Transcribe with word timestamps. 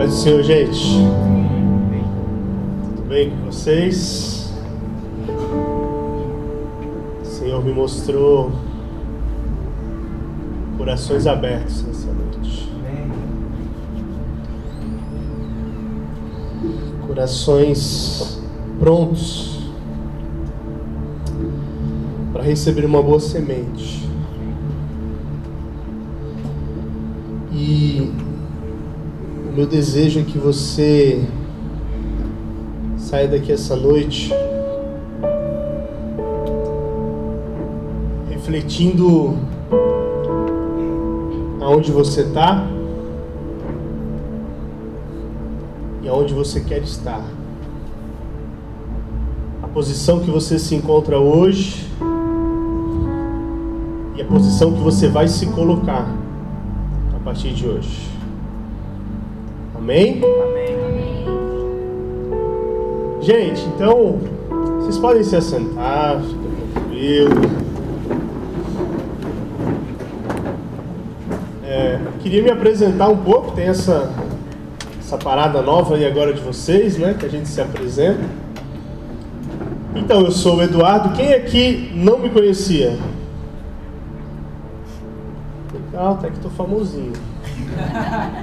Paz 0.00 0.12
do 0.12 0.16
Senhor, 0.16 0.42
gente. 0.42 0.96
Tudo 2.96 3.06
bem 3.06 3.28
com 3.28 3.36
vocês? 3.44 4.50
O 7.20 7.24
Senhor 7.26 7.62
me 7.62 7.70
mostrou 7.70 8.50
corações 10.78 11.26
abertos 11.26 11.82
nessa 11.82 12.10
noite. 12.14 12.72
Corações 17.06 18.42
prontos 18.78 19.70
para 22.32 22.42
receber 22.42 22.86
uma 22.86 23.02
boa 23.02 23.20
semente. 23.20 24.08
E 27.52 28.29
meu 29.60 29.68
desejo 29.68 30.20
é 30.20 30.22
que 30.22 30.38
você 30.38 31.22
saia 32.96 33.28
daqui 33.28 33.52
essa 33.52 33.76
noite 33.76 34.32
refletindo 38.30 39.36
aonde 41.60 41.92
você 41.92 42.22
está 42.22 42.66
e 46.02 46.08
aonde 46.08 46.32
você 46.32 46.60
quer 46.60 46.80
estar. 46.80 47.22
A 49.62 49.68
posição 49.68 50.20
que 50.20 50.30
você 50.30 50.58
se 50.58 50.74
encontra 50.74 51.18
hoje 51.18 51.86
e 54.16 54.22
a 54.22 54.24
posição 54.24 54.72
que 54.72 54.80
você 54.80 55.06
vai 55.06 55.28
se 55.28 55.44
colocar 55.48 56.08
a 57.14 57.18
partir 57.22 57.52
de 57.52 57.68
hoje. 57.68 58.19
Amém? 59.90 60.22
Amém. 60.22 61.24
Gente, 63.20 63.60
então, 63.74 64.20
vocês 64.78 64.96
podem 64.98 65.24
se 65.24 65.34
assentar, 65.34 66.20
fica 66.20 66.38
tranquilo. 66.72 67.40
É, 71.64 71.98
queria 72.20 72.40
me 72.40 72.50
apresentar 72.52 73.08
um 73.08 73.16
pouco, 73.16 73.50
tem 73.50 73.66
essa, 73.66 74.12
essa 75.00 75.18
parada 75.18 75.60
nova 75.60 75.96
aí 75.96 76.06
agora 76.06 76.32
de 76.32 76.40
vocês, 76.40 76.96
né? 76.96 77.16
Que 77.18 77.26
a 77.26 77.28
gente 77.28 77.48
se 77.48 77.60
apresenta. 77.60 78.22
Então, 79.96 80.20
eu 80.20 80.30
sou 80.30 80.58
o 80.58 80.62
Eduardo. 80.62 81.16
Quem 81.16 81.34
aqui 81.34 81.90
não 81.96 82.16
me 82.16 82.30
conhecia? 82.30 82.96
Legal, 85.74 86.12
até 86.12 86.30
que 86.30 86.38
tô 86.38 86.48
famosinho. 86.48 87.12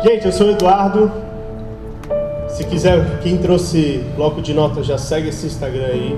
Gente, 0.00 0.26
eu 0.26 0.32
sou 0.32 0.46
o 0.46 0.50
Eduardo. 0.50 1.10
Se 2.48 2.62
quiser, 2.64 3.18
quem 3.20 3.36
trouxe 3.36 4.04
bloco 4.14 4.40
de 4.40 4.54
notas 4.54 4.86
já 4.86 4.96
segue 4.96 5.30
esse 5.30 5.46
Instagram 5.46 5.86
aí. 5.86 6.16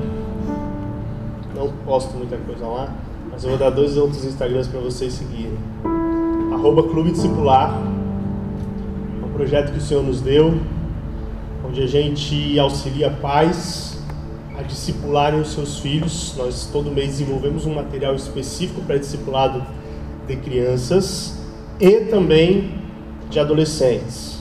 Não 1.56 1.72
posto 1.86 2.14
muita 2.14 2.36
coisa 2.36 2.66
lá, 2.66 2.92
mas 3.30 3.42
eu 3.42 3.48
vou 3.48 3.58
dar 3.58 3.70
dois 3.70 3.96
outros 3.96 4.22
Instagrams 4.22 4.68
para 4.68 4.80
vocês 4.80 5.14
seguirem. 5.14 5.56
Arroba 6.52 6.82
Clube 6.82 7.12
Discipular. 7.12 7.74
É 9.22 9.24
um 9.24 9.30
projeto 9.30 9.72
que 9.72 9.78
o 9.78 9.80
Senhor 9.80 10.02
nos 10.02 10.20
deu, 10.20 10.60
onde 11.66 11.82
a 11.82 11.86
gente 11.86 12.58
auxilia 12.58 13.10
pais 13.10 13.98
a 14.58 14.62
discipularem 14.62 15.40
os 15.40 15.54
seus 15.54 15.78
filhos. 15.78 16.34
Nós 16.36 16.68
todo 16.70 16.90
mês 16.90 17.12
desenvolvemos 17.12 17.64
um 17.64 17.74
material 17.76 18.14
específico 18.14 18.82
para 18.82 18.98
discipulado 18.98 19.62
de 20.28 20.36
crianças 20.36 21.40
e 21.80 22.00
também 22.00 22.79
de 23.30 23.38
adolescentes. 23.38 24.40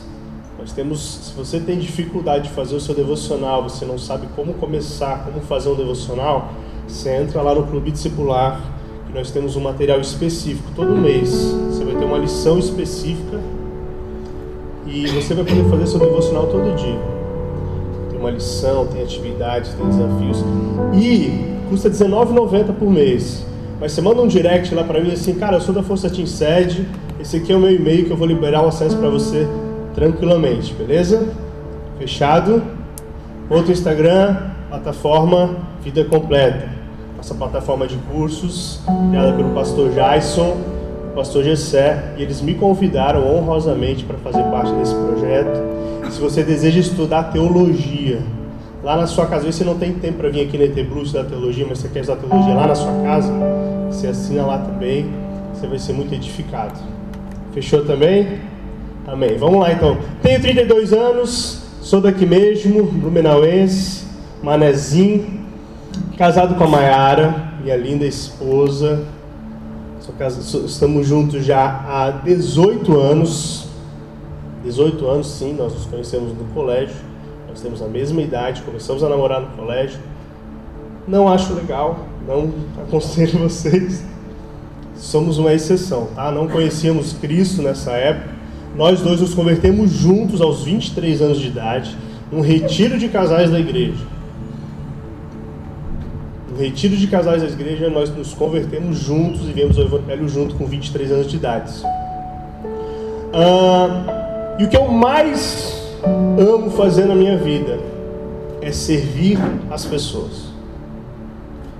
Nós 0.57 0.73
temos, 0.73 0.99
se 0.99 1.33
você 1.33 1.59
tem 1.59 1.79
dificuldade 1.79 2.49
de 2.49 2.53
fazer 2.53 2.75
o 2.75 2.81
seu 2.81 2.93
devocional, 2.93 3.63
você 3.63 3.85
não 3.85 3.97
sabe 3.97 4.27
como 4.35 4.53
começar, 4.55 5.23
como 5.23 5.39
fazer 5.41 5.69
um 5.69 5.75
devocional, 5.75 6.51
você 6.87 7.15
entra 7.15 7.41
lá 7.41 7.55
no 7.55 7.67
Clube 7.67 7.91
Discipular, 7.91 8.61
que 9.07 9.13
nós 9.13 9.31
temos 9.31 9.55
um 9.55 9.61
material 9.61 10.01
específico 10.01 10.69
todo 10.75 10.97
mês. 10.97 11.29
Você 11.69 11.85
vai 11.85 11.95
ter 11.95 12.03
uma 12.03 12.17
lição 12.17 12.59
específica 12.59 13.39
e 14.85 15.07
você 15.07 15.33
vai 15.33 15.45
poder 15.45 15.69
fazer 15.69 15.87
seu 15.87 15.99
devocional 15.99 16.47
todo 16.47 16.75
dia. 16.75 16.99
Tem 18.09 18.19
uma 18.19 18.31
lição, 18.31 18.87
tem 18.87 19.01
atividades, 19.01 19.73
tem 19.73 19.87
desafios 19.87 20.43
e 20.93 21.55
custa 21.69 21.89
R$19,90 21.89 22.73
por 22.73 22.89
mês. 22.89 23.45
Mas 23.79 23.93
você 23.93 24.01
manda 24.01 24.21
um 24.21 24.27
direct 24.27 24.75
lá 24.75 24.83
para 24.83 24.99
mim 24.99 25.11
assim, 25.11 25.35
cara, 25.35 25.57
eu 25.57 25.61
sou 25.61 25.73
da 25.73 25.81
Força 25.83 26.09
Team 26.09 26.27
Sede, 26.27 26.85
esse 27.19 27.37
aqui 27.37 27.51
é 27.51 27.55
o 27.55 27.59
meu 27.59 27.71
e-mail 27.71 28.05
que 28.05 28.11
eu 28.11 28.17
vou 28.17 28.27
liberar 28.27 28.63
o 28.63 28.67
acesso 28.67 28.97
para 28.97 29.09
você 29.09 29.47
tranquilamente, 29.93 30.73
beleza? 30.73 31.27
Fechado? 31.97 32.63
Outro 33.49 33.71
Instagram, 33.71 34.37
plataforma 34.69 35.57
Vida 35.83 36.05
Completa. 36.05 36.69
Nossa 37.17 37.35
plataforma 37.35 37.85
de 37.85 37.97
cursos, 37.97 38.81
criada 39.09 39.33
pelo 39.33 39.49
pastor 39.49 39.91
Jason, 39.91 40.57
pastor 41.13 41.43
Gessé, 41.43 42.13
e 42.17 42.21
eles 42.21 42.41
me 42.41 42.53
convidaram 42.53 43.27
honrosamente 43.27 44.05
para 44.05 44.17
fazer 44.19 44.43
parte 44.43 44.71
desse 44.73 44.95
projeto. 44.95 45.59
Se 46.09 46.21
você 46.21 46.43
deseja 46.43 46.79
estudar 46.79 47.23
teologia, 47.23 48.21
lá 48.81 48.95
na 48.95 49.05
sua 49.05 49.25
casa, 49.25 49.51
você 49.51 49.65
não 49.65 49.77
tem 49.77 49.93
tempo 49.93 50.19
para 50.19 50.29
vir 50.29 50.47
aqui 50.47 50.57
na 50.57 50.63
ET 50.63 50.87
Blue 50.87 51.03
estudar 51.03 51.25
teologia, 51.25 51.65
mas 51.67 51.79
você 51.79 51.89
quer 51.89 51.99
estudar 51.99 52.21
teologia 52.21 52.53
lá 52.53 52.67
na 52.67 52.75
sua 52.75 52.93
casa, 53.03 53.33
você 53.91 54.07
assina 54.07 54.45
lá 54.45 54.59
também, 54.59 55.11
você 55.53 55.67
vai 55.67 55.77
ser 55.77 55.91
muito 55.91 56.13
edificado. 56.13 56.79
Fechou 57.59 57.83
também? 57.83 58.39
Amém. 59.05 59.37
Vamos 59.37 59.59
lá 59.59 59.73
então. 59.73 59.97
Tenho 60.21 60.39
32 60.39 60.93
anos, 60.93 61.61
sou 61.81 61.99
daqui 61.99 62.25
mesmo, 62.25 62.83
Blumenauense, 62.85 64.05
Manezinho, 64.41 65.45
casado 66.17 66.55
com 66.55 66.63
a 66.63 66.67
Maiara, 66.67 67.51
minha 67.61 67.75
linda 67.75 68.05
esposa. 68.05 69.03
Estamos 70.65 71.05
juntos 71.05 71.43
já 71.43 71.65
há 71.85 72.11
18 72.23 72.97
anos. 72.97 73.67
18 74.63 75.05
anos, 75.05 75.27
sim, 75.27 75.53
nós 75.53 75.73
nos 75.73 75.85
conhecemos 75.85 76.31
no 76.31 76.45
colégio. 76.53 76.95
Nós 77.49 77.59
temos 77.59 77.81
a 77.81 77.87
mesma 77.87 78.21
idade, 78.21 78.61
começamos 78.61 79.03
a 79.03 79.09
namorar 79.09 79.41
no 79.41 79.49
colégio. 79.49 79.99
Não 81.05 81.27
acho 81.27 81.53
legal, 81.53 81.99
não 82.25 82.53
aconselho 82.87 83.37
vocês 83.39 84.01
somos 84.99 85.37
uma 85.37 85.53
exceção, 85.53 86.09
tá? 86.13 86.31
Não 86.31 86.47
conhecíamos 86.47 87.13
Cristo 87.13 87.61
nessa 87.61 87.91
época. 87.91 88.37
Nós 88.75 89.01
dois 89.01 89.19
nos 89.19 89.33
convertemos 89.33 89.89
juntos 89.91 90.41
aos 90.41 90.63
23 90.63 91.21
anos 91.21 91.39
de 91.39 91.47
idade, 91.47 91.97
num 92.31 92.41
retiro 92.41 92.99
de 92.99 93.07
casais 93.07 93.49
da 93.49 93.59
igreja. 93.59 94.05
No 96.51 96.57
retiro 96.57 96.95
de 96.95 97.07
casais 97.07 97.41
da 97.41 97.47
igreja, 97.47 97.89
nós 97.89 98.13
nos 98.15 98.33
convertemos 98.33 98.99
juntos 98.99 99.47
e 99.47 99.53
viemos 99.53 99.79
ao 99.79 99.85
Evangelho 99.85 100.29
junto 100.29 100.55
com 100.55 100.65
23 100.65 101.11
anos 101.11 101.27
de 101.27 101.37
idade. 101.37 101.73
E 104.59 104.63
o 104.63 104.67
que 104.67 104.77
eu 104.77 104.87
mais 104.89 105.97
amo 106.37 106.69
fazer 106.71 107.05
na 107.05 107.15
minha 107.15 107.37
vida 107.37 107.79
é 108.61 108.71
servir 108.71 109.39
as 109.71 109.85
pessoas. 109.85 110.49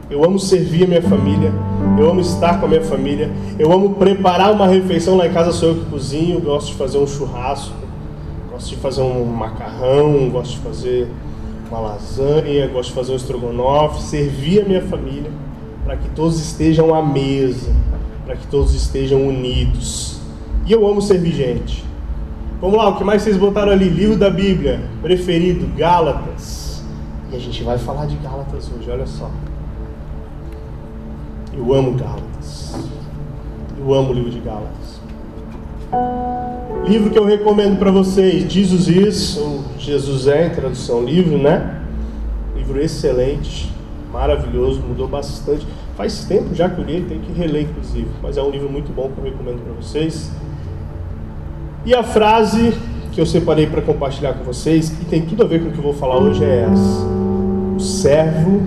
Eu 0.09 0.23
amo 0.23 0.39
servir 0.39 0.85
a 0.85 0.87
minha 0.87 1.01
família. 1.01 1.53
Eu 1.97 2.09
amo 2.09 2.21
estar 2.21 2.59
com 2.59 2.65
a 2.65 2.69
minha 2.69 2.83
família. 2.83 3.31
Eu 3.57 3.71
amo 3.71 3.95
preparar 3.95 4.51
uma 4.51 4.67
refeição 4.67 5.17
lá 5.17 5.27
em 5.27 5.33
casa, 5.33 5.51
sou 5.51 5.69
eu 5.69 5.75
que 5.75 5.85
cozinho. 5.85 6.39
Gosto 6.39 6.67
de 6.67 6.75
fazer 6.75 6.97
um 6.97 7.07
churrasco. 7.07 7.75
Gosto 8.51 8.69
de 8.69 8.75
fazer 8.77 9.01
um 9.01 9.25
macarrão. 9.25 10.29
Gosto 10.29 10.51
de 10.51 10.59
fazer 10.59 11.07
uma 11.69 11.79
lasanha. 11.79 12.67
Gosto 12.67 12.89
de 12.89 12.95
fazer 12.95 13.11
um 13.13 13.15
estrogonofe. 13.15 14.01
Servir 14.01 14.61
a 14.61 14.65
minha 14.65 14.81
família 14.81 15.31
para 15.83 15.97
que 15.97 16.09
todos 16.09 16.39
estejam 16.39 16.93
à 16.93 17.01
mesa. 17.01 17.73
Para 18.25 18.35
que 18.35 18.47
todos 18.47 18.73
estejam 18.73 19.27
unidos. 19.27 20.19
E 20.65 20.71
eu 20.71 20.87
amo 20.87 21.01
servir 21.01 21.33
gente. 21.33 21.83
Vamos 22.61 22.77
lá, 22.77 22.89
o 22.89 22.97
que 22.97 23.05
mais 23.05 23.21
vocês 23.21 23.37
botaram 23.37 23.71
ali? 23.71 23.87
Livro 23.87 24.17
da 24.17 24.29
Bíblia, 24.29 24.81
preferido, 25.01 25.65
Gálatas. 25.77 26.83
E 27.31 27.35
a 27.37 27.39
gente 27.39 27.63
vai 27.63 27.77
falar 27.77 28.05
de 28.05 28.17
Gálatas 28.17 28.69
hoje, 28.69 28.91
olha 28.91 29.07
só. 29.07 29.31
Eu 31.59 31.73
amo 31.73 31.91
Gálatas. 31.91 32.73
Eu 33.77 33.93
amo 33.93 34.11
o 34.11 34.13
livro 34.13 34.31
de 34.31 34.39
Gálatas. 34.39 35.01
Livro 36.87 37.09
que 37.09 37.19
eu 37.19 37.25
recomendo 37.25 37.77
para 37.77 37.91
vocês, 37.91 38.49
Jesus 38.51 38.87
Is, 38.87 39.37
ou 39.37 39.65
Jesus 39.77 40.25
é, 40.27 40.47
tradução 40.47 41.03
livro, 41.03 41.37
né? 41.37 41.81
Livro 42.55 42.81
excelente, 42.81 43.69
maravilhoso, 44.09 44.81
mudou 44.81 45.05
bastante. 45.05 45.67
Faz 45.97 46.23
tempo 46.23 46.55
já 46.55 46.69
que 46.69 46.79
eu 46.79 46.85
li, 46.85 47.01
tem 47.01 47.19
que 47.19 47.33
reler 47.33 47.63
inclusive, 47.63 48.07
mas 48.23 48.37
é 48.37 48.41
um 48.41 48.49
livro 48.49 48.69
muito 48.69 48.93
bom 48.93 49.11
que 49.13 49.19
eu 49.19 49.25
recomendo 49.25 49.61
para 49.61 49.73
vocês. 49.73 50.31
E 51.85 51.93
a 51.93 52.03
frase 52.03 52.73
que 53.11 53.19
eu 53.19 53.25
separei 53.25 53.67
para 53.67 53.81
compartilhar 53.81 54.33
com 54.33 54.45
vocês, 54.45 54.89
e 55.01 55.05
tem 55.05 55.23
tudo 55.23 55.43
a 55.43 55.45
ver 55.45 55.61
com 55.61 55.67
o 55.67 55.71
que 55.73 55.77
eu 55.77 55.83
vou 55.83 55.93
falar 55.93 56.19
hoje, 56.19 56.41
é 56.41 56.69
essa: 56.71 57.05
O 57.75 57.79
servo 57.81 58.61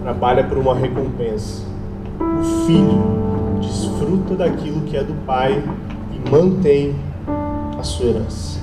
trabalha 0.00 0.44
por 0.44 0.58
uma 0.58 0.76
recompensa 0.76 1.75
o 2.40 2.66
filho 2.66 3.60
desfruta 3.60 4.34
daquilo 4.34 4.82
que 4.82 4.96
é 4.96 5.02
do 5.02 5.14
pai 5.24 5.62
e 6.12 6.30
mantém 6.30 6.94
a 7.78 7.82
sua 7.82 8.06
herança. 8.06 8.60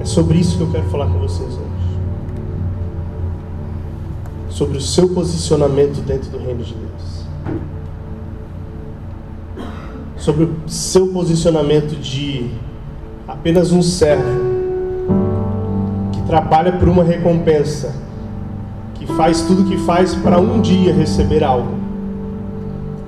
É 0.00 0.04
sobre 0.04 0.38
isso 0.38 0.56
que 0.56 0.62
eu 0.62 0.70
quero 0.70 0.88
falar 0.88 1.06
com 1.06 1.18
vocês 1.18 1.48
hoje. 1.48 1.62
Sobre 4.50 4.78
o 4.78 4.80
seu 4.80 5.08
posicionamento 5.08 6.00
dentro 6.02 6.30
do 6.30 6.38
reino 6.38 6.62
de 6.62 6.74
Deus. 6.74 7.22
Sobre 10.16 10.44
o 10.44 10.68
seu 10.68 11.08
posicionamento 11.08 11.96
de 11.96 12.50
apenas 13.26 13.72
um 13.72 13.82
servo 13.82 14.52
que 16.12 16.22
trabalha 16.22 16.72
por 16.72 16.88
uma 16.88 17.02
recompensa, 17.02 17.94
que 19.02 19.12
faz 19.14 19.42
tudo 19.42 19.62
o 19.62 19.64
que 19.64 19.76
faz 19.78 20.14
para 20.14 20.38
um 20.38 20.60
dia 20.60 20.94
receber 20.94 21.42
algo. 21.42 21.74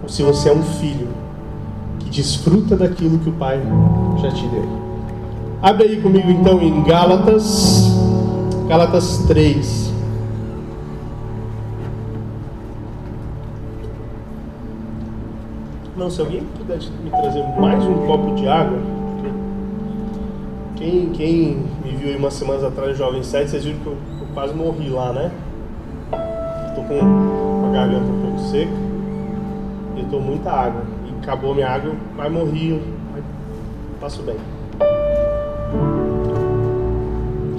Ou 0.02 0.08
se 0.08 0.22
você 0.22 0.48
é 0.48 0.52
um 0.52 0.62
filho 0.62 1.08
que 2.00 2.10
desfruta 2.10 2.76
daquilo 2.76 3.18
que 3.20 3.28
o 3.28 3.32
Pai 3.32 3.60
já 4.20 4.30
te 4.30 4.46
deu. 4.48 4.68
Abre 5.62 5.84
aí 5.84 6.02
comigo 6.02 6.30
então 6.30 6.60
em 6.60 6.82
Gálatas, 6.82 7.92
Gálatas 8.68 9.18
3. 9.28 9.92
Não, 15.96 16.10
se 16.10 16.20
alguém 16.20 16.42
puder 16.58 16.78
me 17.04 17.10
trazer 17.10 17.44
mais 17.60 17.84
um 17.84 17.94
copo 18.06 18.34
de 18.34 18.48
água. 18.48 18.78
Quem, 20.74 21.10
quem 21.10 21.58
me 21.84 21.92
viu 21.92 22.08
aí 22.08 22.16
umas 22.16 22.34
semanas 22.34 22.64
atrás 22.64 22.98
Jovem 22.98 23.22
7, 23.22 23.48
vocês 23.48 23.64
viram 23.64 23.78
que 23.78 23.86
eu, 23.86 23.96
eu 24.20 24.26
quase 24.34 24.52
morri 24.52 24.90
lá, 24.90 25.12
né? 25.12 25.30
Com 26.88 27.66
a 27.66 27.72
garganta 27.72 28.04
um 28.04 28.20
pouco 28.20 28.38
seca 28.50 28.84
e 29.96 30.00
eu 30.00 30.06
tô 30.08 30.20
muita 30.20 30.50
água. 30.50 30.82
E 31.06 31.22
acabou 31.22 31.54
minha 31.54 31.68
água, 31.68 31.94
mas 32.16 32.32
morri, 32.32 32.80
mas 33.12 33.24
passo 34.00 34.22
bem. 34.22 34.36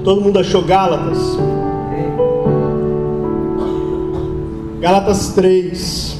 Todo 0.04 0.22
mundo 0.22 0.40
achou 0.40 0.64
Gálatas? 0.64 1.18
Gálatas 4.80 5.30
3. 5.34 6.18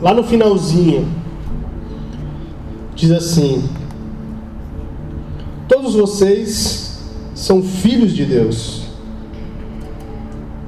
Lá 0.00 0.14
no 0.14 0.24
finalzinho. 0.24 1.06
Diz 2.94 3.10
assim: 3.10 3.68
Todos 5.68 5.94
vocês 5.94 7.02
são 7.34 7.62
filhos 7.62 8.12
de 8.12 8.24
Deus, 8.24 8.81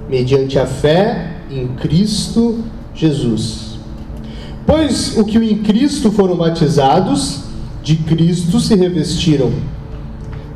mediante 0.08 0.58
a 0.58 0.66
fé 0.66 1.36
em 1.50 1.68
Cristo 1.68 2.62
Jesus. 2.94 3.78
Pois 4.66 5.16
o 5.18 5.24
que 5.24 5.38
em 5.38 5.58
Cristo 5.58 6.10
foram 6.10 6.36
batizados, 6.36 7.44
de 7.82 7.96
Cristo 7.96 8.58
se 8.60 8.74
revestiram. 8.74 9.52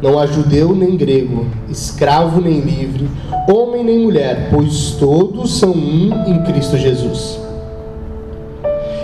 Não 0.00 0.18
há 0.18 0.26
judeu 0.26 0.74
nem 0.74 0.96
grego, 0.96 1.46
escravo 1.68 2.40
nem 2.40 2.60
livre, 2.60 3.08
homem 3.50 3.84
nem 3.84 3.98
mulher, 3.98 4.48
pois 4.50 4.92
todos 4.92 5.58
são 5.58 5.72
um 5.72 6.24
em 6.26 6.42
Cristo 6.44 6.76
Jesus. 6.76 7.38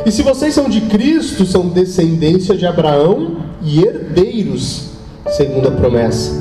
E 0.06 0.10
se 0.10 0.22
vocês 0.22 0.54
são 0.54 0.68
de 0.68 0.82
Cristo, 0.82 1.44
são 1.44 1.68
descendência 1.68 2.56
de 2.56 2.66
Abraão 2.66 3.38
e 3.62 3.80
herdeiros, 3.80 4.90
segundo 5.28 5.68
a 5.68 5.72
promessa. 5.72 6.32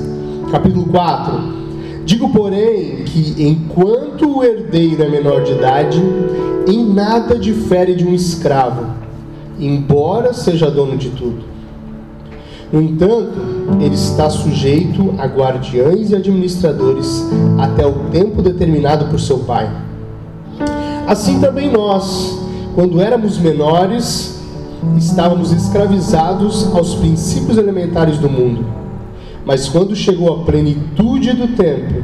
Capítulo 0.52 0.86
4. 0.86 1.63
Digo, 2.06 2.30
porém, 2.30 3.04
que 3.06 3.44
enquanto 3.44 4.38
o 4.38 4.44
herdeiro 4.44 5.04
é 5.04 5.10
menor 5.10 5.44
de 5.44 5.54
idade, 5.54 6.02
em 6.68 6.86
nada 6.86 7.38
difere 7.38 7.96
de 7.96 8.06
um 8.06 8.14
escravo, 8.14 8.88
embora 9.60 10.34
seja 10.34 10.70
dono 10.70 10.98
de 10.98 11.10
tudo 11.10 11.54
no 12.74 12.82
entanto, 12.82 13.40
ele 13.80 13.94
está 13.94 14.32
sujeito 14.32 15.14
a 15.20 15.28
guardiães 15.28 16.10
e 16.10 16.16
administradores 16.16 17.24
até 17.60 17.86
o 17.86 18.10
tempo 18.12 18.42
determinado 18.42 19.06
por 19.12 19.20
seu 19.20 19.38
pai. 19.42 19.70
Assim 21.06 21.40
também 21.40 21.72
nós, 21.72 22.36
quando 22.74 23.00
éramos 23.00 23.38
menores, 23.38 24.42
estávamos 24.98 25.52
escravizados 25.52 26.74
aos 26.74 26.96
princípios 26.96 27.60
elementares 27.60 28.18
do 28.18 28.28
mundo. 28.28 28.66
Mas 29.46 29.68
quando 29.68 29.96
chegou 29.96 30.34
a 30.34 30.44
plenitude 30.44 31.34
do 31.34 31.56
tempo, 31.56 32.04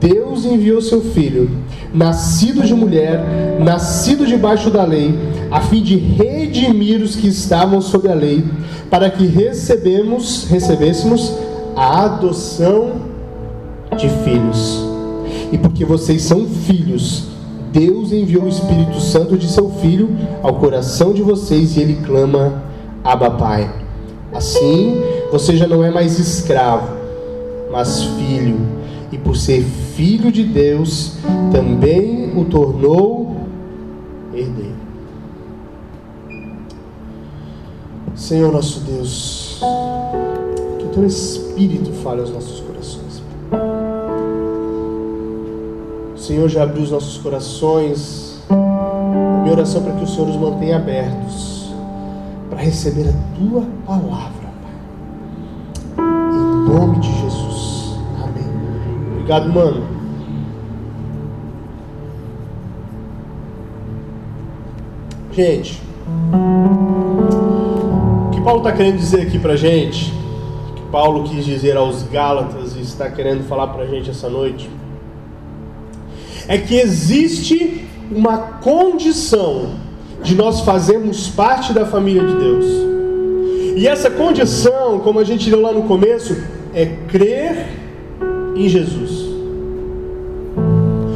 Deus 0.00 0.44
enviou 0.44 0.80
seu 0.82 1.00
filho, 1.00 1.50
nascido 1.92 2.62
de 2.62 2.74
mulher, 2.74 3.58
nascido 3.58 4.26
debaixo 4.26 4.70
da 4.70 4.84
lei, 4.84 5.14
a 5.50 5.60
fim 5.60 5.82
de 5.82 5.96
redimir 5.96 7.00
os 7.00 7.16
que 7.16 7.28
estavam 7.28 7.80
sob 7.80 8.08
a 8.08 8.14
lei, 8.14 8.44
para 8.90 9.10
que 9.10 9.26
recebemos, 9.26 10.46
recebêssemos 10.48 11.34
a 11.74 12.04
adoção 12.04 12.92
de 13.96 14.08
filhos. 14.08 14.84
E 15.50 15.58
porque 15.58 15.84
vocês 15.84 16.22
são 16.22 16.46
filhos, 16.46 17.28
Deus 17.72 18.12
enviou 18.12 18.44
o 18.44 18.48
Espírito 18.48 19.00
Santo 19.00 19.36
de 19.36 19.48
seu 19.48 19.68
Filho 19.70 20.08
ao 20.42 20.54
coração 20.54 21.12
de 21.12 21.22
vocês 21.22 21.76
e 21.76 21.80
ele 21.80 21.98
clama: 22.04 22.62
Abba, 23.02 23.30
Pai. 23.30 23.83
Assim, 24.34 25.00
você 25.30 25.56
já 25.56 25.68
não 25.68 25.84
é 25.84 25.92
mais 25.92 26.18
escravo, 26.18 26.92
mas 27.70 28.02
filho. 28.02 28.58
E 29.12 29.16
por 29.16 29.36
ser 29.36 29.62
filho 29.62 30.32
de 30.32 30.42
Deus, 30.42 31.18
também 31.52 32.36
o 32.36 32.44
tornou 32.44 33.36
herdeiro. 34.34 34.74
Senhor 38.16 38.52
nosso 38.52 38.80
Deus, 38.80 39.60
que 40.78 40.84
o 40.84 40.88
teu 40.88 41.06
Espírito 41.06 41.92
fale 42.02 42.20
aos 42.20 42.30
nossos 42.30 42.58
corações. 42.58 43.22
O 46.16 46.18
Senhor 46.18 46.48
já 46.48 46.64
abriu 46.64 46.82
os 46.82 46.90
nossos 46.90 47.18
corações. 47.18 48.42
A 48.50 49.42
minha 49.42 49.52
oração 49.52 49.80
é 49.80 49.84
para 49.84 49.94
que 49.94 50.04
o 50.04 50.08
Senhor 50.08 50.28
os 50.28 50.36
mantenha 50.36 50.76
abertos 50.76 51.53
receber 52.64 53.08
a 53.08 53.38
tua 53.38 53.66
palavra, 53.86 54.48
Pai. 54.62 56.04
Em 56.04 56.68
nome 56.68 56.98
de 56.98 57.12
Jesus. 57.20 57.98
Amém. 58.22 58.48
Obrigado, 59.12 59.52
mano. 59.52 59.94
Gente, 65.32 65.82
Paulo 68.44 68.58
está 68.58 68.72
querendo 68.72 68.98
dizer 68.98 69.22
aqui 69.22 69.38
para 69.38 69.56
gente, 69.56 70.12
que 70.76 70.82
Paulo 70.92 71.24
quis 71.24 71.46
dizer 71.46 71.78
aos 71.78 72.02
Gálatas 72.02 72.76
e 72.76 72.82
está 72.82 73.10
querendo 73.10 73.42
falar 73.48 73.68
para 73.68 73.86
gente 73.86 74.10
essa 74.10 74.28
noite, 74.28 74.68
é 76.46 76.58
que 76.58 76.74
existe 76.74 77.88
uma 78.14 78.36
condição 78.36 79.70
de 80.24 80.34
nós 80.34 80.60
fazermos 80.62 81.28
parte 81.28 81.72
da 81.72 81.84
família 81.84 82.24
de 82.24 82.34
Deus. 82.34 82.64
E 83.76 83.86
essa 83.86 84.10
condição, 84.10 84.98
como 85.00 85.20
a 85.20 85.24
gente 85.24 85.50
leu 85.50 85.60
lá 85.60 85.72
no 85.72 85.82
começo, 85.82 86.36
é 86.72 86.86
crer 87.08 87.68
em 88.56 88.68
Jesus. 88.68 89.34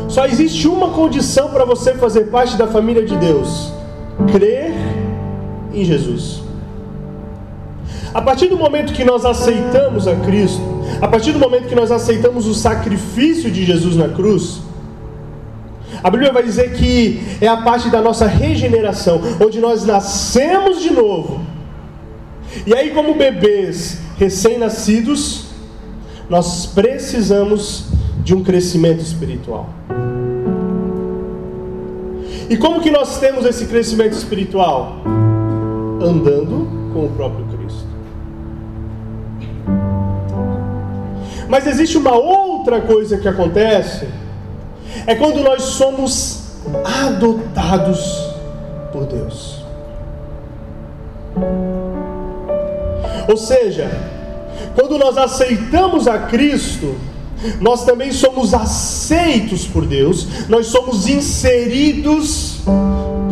Só 0.09 0.27
existe 0.27 0.69
uma 0.69 0.91
condição 0.91 1.49
para 1.51 1.65
você 1.65 1.95
fazer 1.95 2.25
parte 2.25 2.57
da 2.57 2.67
família 2.67 3.05
de 3.05 3.17
Deus: 3.17 3.73
crer 4.31 4.73
em 5.73 5.85
Jesus. 5.85 6.43
A 8.13 8.21
partir 8.21 8.49
do 8.49 8.57
momento 8.57 8.93
que 8.93 9.05
nós 9.05 9.25
aceitamos 9.25 10.09
a 10.09 10.17
Cristo, 10.17 10.61
a 11.01 11.09
partir 11.09 11.33
do 11.33 11.39
momento 11.39 11.69
que 11.69 11.75
nós 11.75 11.91
aceitamos 11.91 12.47
o 12.47 12.55
sacrifício 12.55 13.51
de 13.51 13.65
Jesus 13.65 13.97
na 13.97 14.09
cruz, 14.09 14.61
a 16.03 16.11
Bíblia 16.11 16.33
vai 16.33 16.43
dizer 16.43 16.73
que 16.75 17.21
é 17.41 17.49
a 17.49 17.57
parte 17.57 17.89
da 17.89 18.01
nossa 18.01 18.27
regeneração, 18.27 19.21
onde 19.45 19.59
nós 19.59 19.85
nascemos 19.85 20.81
de 20.81 20.93
novo. 20.93 21.41
E 22.67 22.75
aí, 22.75 22.91
como 22.91 23.15
bebês 23.15 24.01
recém-nascidos, 24.17 25.47
nós 26.29 26.67
precisamos 26.67 27.87
de 28.23 28.35
um 28.35 28.43
crescimento 28.43 29.01
espiritual. 29.01 29.71
E 32.51 32.57
como 32.57 32.81
que 32.81 32.91
nós 32.91 33.19
temos 33.19 33.45
esse 33.45 33.67
crescimento 33.67 34.13
espiritual? 34.13 35.03
Andando 36.01 36.69
com 36.93 37.07
o 37.07 37.11
próprio 37.11 37.45
Cristo. 37.47 37.87
Mas 41.49 41.67
existe 41.67 41.99
uma 41.99 42.15
outra 42.15 42.81
coisa 42.81 43.19
que 43.19 43.27
acontece, 43.27 44.07
é 45.09 45.15
quando 45.15 45.43
nós 45.43 45.63
somos 45.63 46.43
adotados 47.07 48.31
por 48.93 49.07
Deus. 49.07 49.65
Ou 53.27 53.37
seja, 53.39 53.91
quando 54.75 54.99
nós 54.99 55.17
aceitamos 55.17 56.07
a 56.07 56.19
Cristo, 56.19 56.95
nós 57.59 57.87
também 57.87 58.13
somos 58.13 58.53
aceitos 58.53 59.67
por 59.67 59.87
Deus, 59.87 60.47
nós 60.47 60.67
somos 60.67 61.09
inseridos 61.09 62.61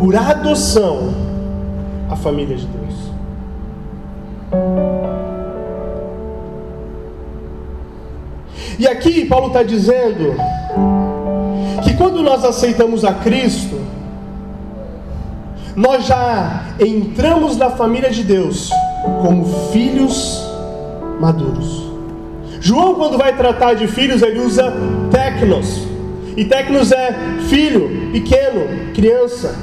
por 0.01 0.17
adoção 0.17 1.15
à 2.09 2.17
família 2.17 2.57
de 2.57 2.67
Deus. 2.67 2.95
E 8.79 8.89
aqui 8.89 9.27
Paulo 9.27 9.49
está 9.49 9.63
dizendo 9.63 10.35
que 11.83 11.95
quando 11.95 12.23
nós 12.23 12.45
aceitamos 12.45 13.05
a 13.05 13.15
Cristo, 13.15 13.81
nós 15.75 16.07
já 16.07 16.65
entramos 16.81 17.57
na 17.57 17.71
família 17.71 18.11
de 18.11 18.23
Deus 18.23 18.71
como 19.21 19.45
filhos 19.73 20.43
maduros. 21.21 21.85
João, 22.61 22.95
quando 22.95 23.19
vai 23.19 23.37
tratar 23.37 23.75
de 23.75 23.87
filhos, 23.87 24.23
ele 24.23 24.41
usa 24.41 24.73
tecnos. 25.11 25.87
E 26.37 26.45
tecnos 26.45 26.93
é 26.93 27.13
filho, 27.49 28.11
pequeno, 28.13 28.93
criança. 28.95 29.55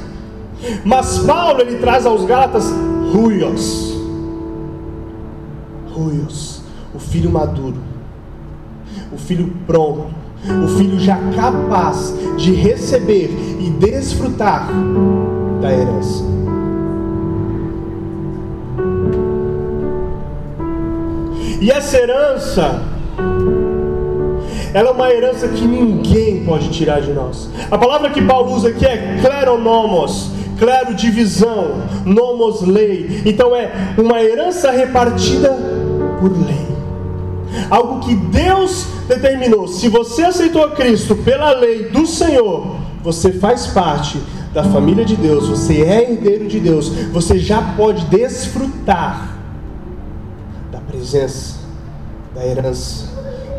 Mas 0.84 1.18
Paulo 1.18 1.60
ele 1.60 1.78
traz 1.78 2.06
aos 2.06 2.24
Gálatas 2.24 2.64
ruios. 3.12 3.94
Ruios, 5.90 6.62
o 6.94 6.98
filho 6.98 7.30
maduro. 7.30 7.76
O 9.12 9.16
filho 9.16 9.52
pronto, 9.66 10.06
o 10.64 10.68
filho 10.76 10.98
já 10.98 11.18
capaz 11.34 12.14
de 12.36 12.52
receber 12.52 13.30
e 13.60 13.70
desfrutar 13.70 14.68
da 15.60 15.72
herança. 15.72 16.24
E 21.60 21.70
essa 21.70 21.96
herança, 21.96 22.82
ela 24.74 24.90
é 24.90 24.92
uma 24.92 25.10
herança 25.10 25.48
que 25.48 25.66
ninguém 25.66 26.44
pode 26.44 26.68
tirar 26.68 27.00
de 27.00 27.12
nós. 27.12 27.48
A 27.70 27.78
palavra 27.78 28.10
que 28.10 28.20
Paulo 28.20 28.54
usa 28.54 28.68
aqui 28.68 28.84
é 28.84 29.18
kleronomos, 29.22 30.30
claro 30.58 30.94
divisão, 30.94 31.82
nomos 32.04 32.60
lei. 32.60 33.22
Então 33.24 33.56
é 33.56 33.72
uma 33.96 34.22
herança 34.22 34.70
repartida 34.70 35.56
por 36.20 36.32
lei. 36.32 36.66
Algo 37.70 38.00
que 38.00 38.14
Deus 38.14 38.86
determinou. 39.06 39.68
Se 39.68 39.88
você 39.88 40.22
aceitou 40.24 40.64
a 40.64 40.70
Cristo 40.72 41.14
pela 41.16 41.52
lei 41.52 41.90
do 41.90 42.06
Senhor, 42.06 42.76
você 43.02 43.32
faz 43.32 43.66
parte 43.66 44.18
da 44.52 44.64
família 44.64 45.04
de 45.04 45.16
Deus, 45.16 45.48
você 45.48 45.82
é 45.82 46.10
herdeiro 46.10 46.46
de 46.46 46.60
Deus, 46.60 46.88
você 47.12 47.38
já 47.38 47.60
pode 47.76 48.04
desfrutar 48.06 49.36
da 50.70 50.78
presença, 50.78 51.56
da 52.34 52.46
herança, 52.46 53.12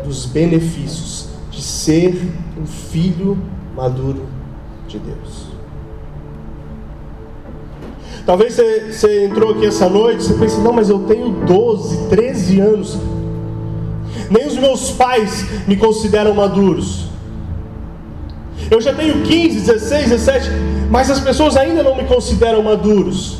dos 0.04 0.24
benefícios 0.24 1.28
de 1.50 1.62
ser 1.62 2.32
um 2.58 2.66
filho 2.66 3.38
maduro 3.74 4.26
de 4.88 4.98
Deus. 4.98 5.46
Talvez 8.24 8.54
você, 8.54 8.92
você 8.92 9.26
entrou 9.26 9.52
aqui 9.52 9.66
essa 9.66 9.88
noite 9.88 10.24
você 10.24 10.34
pense, 10.34 10.60
não, 10.60 10.72
mas 10.72 10.90
eu 10.90 10.98
tenho 11.00 11.30
12, 11.46 12.08
13 12.08 12.60
anos. 12.60 12.98
Nem 14.30 14.46
os 14.46 14.56
meus 14.56 14.90
pais 14.92 15.46
me 15.66 15.76
consideram 15.76 16.34
maduros. 16.34 17.06
Eu 18.70 18.80
já 18.80 18.92
tenho 18.92 19.22
15, 19.22 19.60
16, 19.60 20.08
17, 20.08 20.50
mas 20.90 21.10
as 21.10 21.20
pessoas 21.20 21.56
ainda 21.56 21.82
não 21.82 21.96
me 21.96 22.04
consideram 22.04 22.62
maduros. 22.62 23.38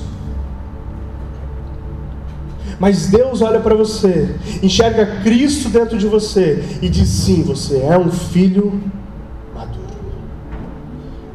Mas 2.78 3.06
Deus 3.08 3.40
olha 3.40 3.60
para 3.60 3.74
você, 3.74 4.34
enxerga 4.62 5.22
Cristo 5.22 5.70
dentro 5.70 5.96
de 5.96 6.06
você 6.06 6.62
e 6.82 6.88
diz: 6.88 7.08
sim, 7.08 7.42
você 7.42 7.78
é 7.78 7.98
um 7.98 8.10
filho 8.10 8.80
maduro. 9.54 9.86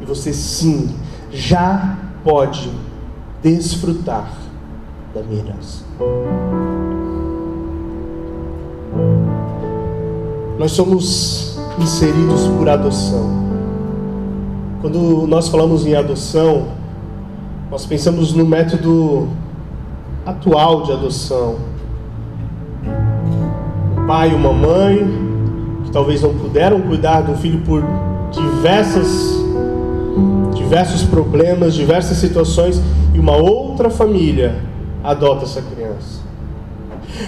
E 0.00 0.04
você, 0.04 0.32
sim, 0.32 0.94
já 1.32 1.98
pode 2.22 2.70
desfrutar 3.42 4.30
da 5.12 5.22
minha 5.22 5.42
herança. 5.44 5.84
Nós 10.58 10.72
somos 10.72 11.58
inseridos 11.78 12.46
por 12.48 12.68
adoção. 12.68 13.42
Quando 14.80 15.26
nós 15.26 15.48
falamos 15.48 15.86
em 15.86 15.94
adoção, 15.94 16.66
nós 17.70 17.86
pensamos 17.86 18.32
no 18.32 18.44
método 18.44 19.28
atual 20.26 20.82
de 20.82 20.92
adoção. 20.92 21.56
Um 23.96 24.06
pai 24.06 24.30
e 24.30 24.34
uma 24.34 24.52
mãe 24.52 25.06
que 25.84 25.90
talvez 25.90 26.22
não 26.22 26.34
puderam 26.34 26.80
cuidar 26.80 27.22
do 27.22 27.34
filho 27.36 27.60
por 27.60 27.82
diversas 28.30 29.42
diversos 30.72 31.02
problemas, 31.02 31.74
diversas 31.74 32.16
situações 32.16 32.80
e 33.12 33.18
uma 33.18 33.36
outra 33.36 33.90
família 33.90 34.56
adota 35.04 35.44
essa 35.44 35.60
criança. 35.60 36.21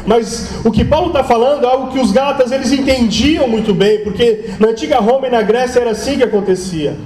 Mas 0.06 0.60
o 0.64 0.70
que 0.70 0.84
Paulo 0.84 1.08
está 1.08 1.24
falando 1.24 1.64
é 1.64 1.68
algo 1.68 1.92
que 1.92 1.98
os 1.98 2.12
Gálatas 2.12 2.52
eles 2.52 2.72
entendiam 2.72 3.48
muito 3.48 3.74
bem, 3.74 4.00
porque 4.00 4.50
na 4.58 4.68
antiga 4.68 4.98
Roma 4.98 5.26
e 5.26 5.30
na 5.30 5.42
Grécia 5.42 5.80
era 5.80 5.90
assim 5.90 6.16
que 6.16 6.22
acontecia. 6.22 6.96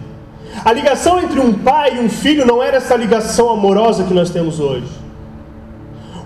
A 0.65 0.73
ligação 0.73 1.21
entre 1.21 1.39
um 1.39 1.53
pai 1.53 1.97
e 1.97 2.01
um 2.01 2.09
filho 2.09 2.45
não 2.45 2.63
era 2.63 2.79
essa 2.79 2.97
ligação 2.97 3.51
amorosa 3.51 4.05
que 4.05 4.15
nós 4.15 4.31
temos 4.31 4.59
hoje. 4.59 4.89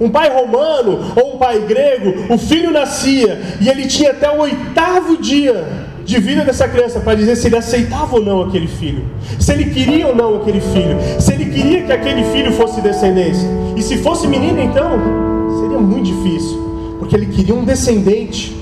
Um 0.01 0.11
pai 0.11 0.31
romano 0.31 1.13
ou 1.15 1.35
um 1.35 1.39
pai 1.39 1.61
grego, 1.61 2.33
o 2.33 2.39
filho 2.39 2.73
nascia 2.73 3.41
e 3.61 3.69
ele 3.69 3.87
tinha 3.87 4.11
até 4.11 4.31
o 4.31 4.41
oitavo 4.41 5.17
dia 5.17 5.65
de 6.05 6.19
vida 6.19 6.45
dessa 6.45 6.67
criança 6.67 6.99
para 6.99 7.15
dizer 7.15 7.37
se 7.37 7.47
ele 7.47 7.57
aceitava 7.57 8.17
ou 8.17 8.23
não 8.23 8.43
aquele 8.43 8.67
filho, 8.67 9.05
se 9.39 9.53
ele 9.53 9.67
queria 9.67 10.09
ou 10.09 10.17
não 10.17 10.37
aquele 10.37 10.61
filho, 10.61 10.99
se 11.21 11.33
ele 11.33 11.47
queria 11.47 11.85
que 11.85 11.93
aquele 11.93 12.25
filho 12.25 12.53
fosse 12.53 12.81
descendência. 12.81 13.49
E 13.77 13.83
se 13.83 13.99
fosse 13.99 14.27
menino, 14.27 14.61
então 14.61 15.32
seria 15.73 15.79
muito 15.79 16.05
difícil, 16.05 16.97
porque 16.99 17.17
ele 17.17 17.27
queria 17.27 17.55
um 17.55 17.65
descendente. 17.65 18.61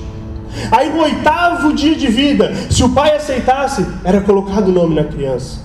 Aí 0.71 0.89
no 0.89 1.01
oitavo 1.01 1.73
dia 1.73 1.95
de 1.95 2.07
vida, 2.07 2.53
se 2.69 2.83
o 2.83 2.89
pai 2.89 3.15
aceitasse, 3.15 3.85
era 4.03 4.21
colocado 4.21 4.67
o 4.67 4.71
nome 4.71 4.95
na 4.95 5.03
criança. 5.03 5.59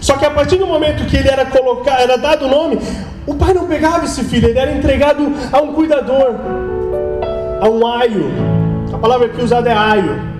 Só 0.00 0.16
que 0.16 0.24
a 0.24 0.30
partir 0.30 0.56
do 0.56 0.66
momento 0.66 1.06
que 1.06 1.16
ele 1.16 1.28
era 1.28 1.44
colocado, 1.46 2.00
era 2.00 2.16
dado 2.16 2.46
o 2.46 2.48
nome, 2.48 2.78
o 3.26 3.34
pai 3.34 3.54
não 3.54 3.66
pegava 3.66 4.04
esse 4.04 4.24
filho, 4.24 4.48
ele 4.48 4.58
era 4.58 4.72
entregado 4.72 5.32
a 5.52 5.60
um 5.60 5.72
cuidador, 5.72 6.34
a 7.60 7.68
um 7.68 7.86
aio. 7.86 8.30
A 8.92 8.98
palavra 8.98 9.26
aqui 9.26 9.42
usada 9.42 9.70
é 9.70 9.74
aio. 9.74 10.32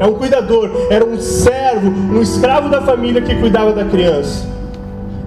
É 0.00 0.06
um 0.06 0.14
cuidador, 0.14 0.70
era 0.90 1.04
um 1.04 1.20
servo, 1.20 1.88
um 1.88 2.20
escravo 2.20 2.68
da 2.68 2.80
família 2.82 3.22
que 3.22 3.34
cuidava 3.36 3.72
da 3.72 3.84
criança. 3.84 4.48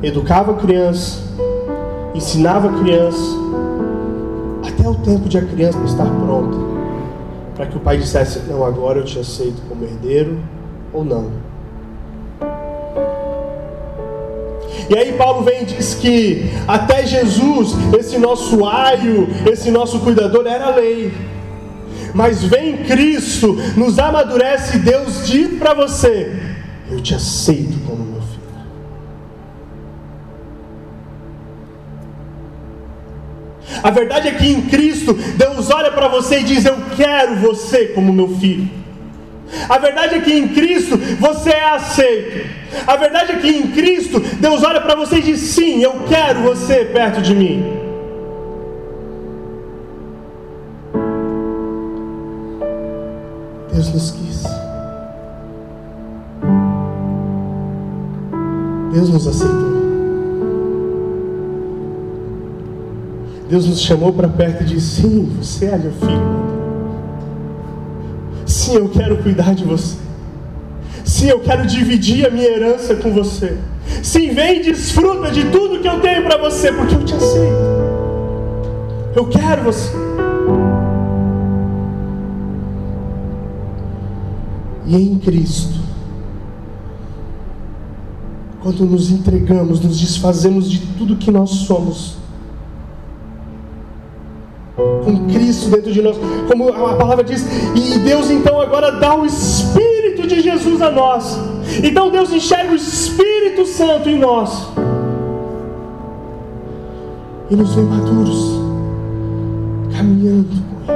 Educava 0.03 0.51
a 0.51 0.55
criança, 0.55 1.21
ensinava 2.13 2.69
a 2.69 2.73
criança, 2.81 3.45
até 4.85 4.89
o 4.89 4.95
tempo 4.95 5.27
de 5.27 5.37
a 5.37 5.41
criança 5.41 5.79
estar 5.83 6.05
pronta 6.05 6.57
para 7.55 7.65
que 7.65 7.77
o 7.77 7.79
pai 7.79 7.97
dissesse: 7.97 8.39
Não, 8.47 8.63
agora 8.63 8.99
eu 8.99 9.05
te 9.05 9.17
aceito 9.17 9.61
como 9.67 9.83
herdeiro 9.83 10.39
ou 10.93 11.03
não. 11.03 11.31
E 14.87 14.95
aí 14.95 15.13
Paulo 15.13 15.43
vem 15.43 15.63
e 15.63 15.65
diz 15.65 15.95
que 15.95 16.51
até 16.67 17.05
Jesus, 17.05 17.73
esse 17.97 18.19
nosso 18.19 18.63
aio, 18.65 19.27
esse 19.51 19.71
nosso 19.71 19.99
cuidador, 19.99 20.45
era 20.45 20.75
lei. 20.75 21.11
Mas 22.13 22.43
vem 22.43 22.77
Cristo, 22.83 23.57
nos 23.75 23.97
amadurece, 23.97 24.77
Deus 24.79 25.25
diz 25.25 25.57
para 25.57 25.73
você: 25.73 26.39
Eu 26.91 27.01
te 27.01 27.15
aceito 27.15 27.77
como 27.87 28.14
A 33.85 33.91
verdade 33.91 34.29
é 34.29 34.31
que 34.31 34.47
em 34.47 34.61
Cristo, 34.63 35.13
Deus 35.13 35.69
olha 35.69 35.91
para 35.91 36.07
você 36.07 36.39
e 36.39 36.43
diz: 36.43 36.65
Eu 36.65 36.75
quero 36.95 37.35
você 37.35 37.85
como 37.89 38.11
meu 38.11 38.27
filho. 38.27 38.67
A 39.69 39.77
verdade 39.77 40.15
é 40.15 40.21
que 40.21 40.33
em 40.33 40.47
Cristo 40.47 40.97
você 41.19 41.51
é 41.51 41.69
aceito. 41.69 42.49
A 42.87 42.95
verdade 42.95 43.33
é 43.33 43.35
que 43.35 43.47
em 43.47 43.67
Cristo 43.67 44.19
Deus 44.39 44.63
olha 44.63 44.81
para 44.81 44.95
você 44.95 45.17
e 45.17 45.21
diz: 45.21 45.39
Sim, 45.39 45.83
eu 45.83 46.03
quero 46.09 46.39
você 46.39 46.83
perto 46.85 47.21
de 47.21 47.35
mim. 47.35 47.63
Deus 53.71 53.93
nos 53.93 54.11
quis. 54.13 54.43
Deus 58.91 59.09
nos 59.11 59.27
aceitou. 59.27 59.64
Deus 63.49 63.67
nos 63.67 63.81
chamou 63.81 64.11
para 64.11 64.27
perto 64.27 64.63
e 64.63 64.65
disse: 64.65 65.01
Sim, 65.01 65.31
você 65.39 65.65
é 65.65 65.77
meu 65.77 65.91
filho. 65.91 66.45
Sim, 68.45 68.75
eu 68.75 68.89
quero 68.89 69.17
cuidar 69.17 69.53
de 69.53 69.63
você. 69.63 69.97
Sim, 71.03 71.27
eu 71.27 71.39
quero 71.39 71.65
dividir 71.67 72.25
a 72.25 72.31
minha 72.31 72.47
herança 72.47 72.95
com 72.95 73.13
você. 73.13 73.57
Sim, 74.01 74.33
vem 74.33 74.59
e 74.59 74.63
desfruta 74.63 75.31
de 75.31 75.45
tudo 75.51 75.79
que 75.79 75.87
eu 75.87 75.99
tenho 76.01 76.23
para 76.23 76.37
você, 76.37 76.71
porque 76.71 76.95
eu 76.95 77.05
te 77.05 77.13
aceito. 77.13 77.75
Eu 79.15 79.27
quero 79.27 79.63
você. 79.63 79.91
E 84.87 84.95
em 84.95 85.17
Cristo, 85.17 85.79
quando 88.61 88.85
nos 88.85 89.11
entregamos, 89.11 89.79
nos 89.79 89.99
desfazemos 89.99 90.69
de 90.69 90.79
tudo 90.97 91.15
que 91.15 91.31
nós 91.31 91.49
somos, 91.49 92.17
com 94.75 95.27
Cristo 95.27 95.69
dentro 95.69 95.91
de 95.91 96.01
nós, 96.01 96.17
como 96.47 96.69
a 96.69 96.95
palavra 96.95 97.23
diz, 97.23 97.45
e 97.75 97.99
Deus 97.99 98.29
então 98.29 98.59
agora 98.59 98.91
dá 98.91 99.15
o 99.15 99.25
Espírito 99.25 100.27
de 100.27 100.41
Jesus 100.41 100.81
a 100.81 100.91
nós. 100.91 101.39
Então 101.83 102.09
Deus 102.09 102.31
enxerga 102.31 102.71
o 102.71 102.75
Espírito 102.75 103.65
Santo 103.65 104.09
em 104.09 104.19
nós 104.19 104.67
e 107.49 107.55
nos 107.55 107.73
vê 107.75 107.81
maduros, 107.81 108.59
caminhando 109.95 110.47
com 110.49 110.91
Ele. 110.91 110.95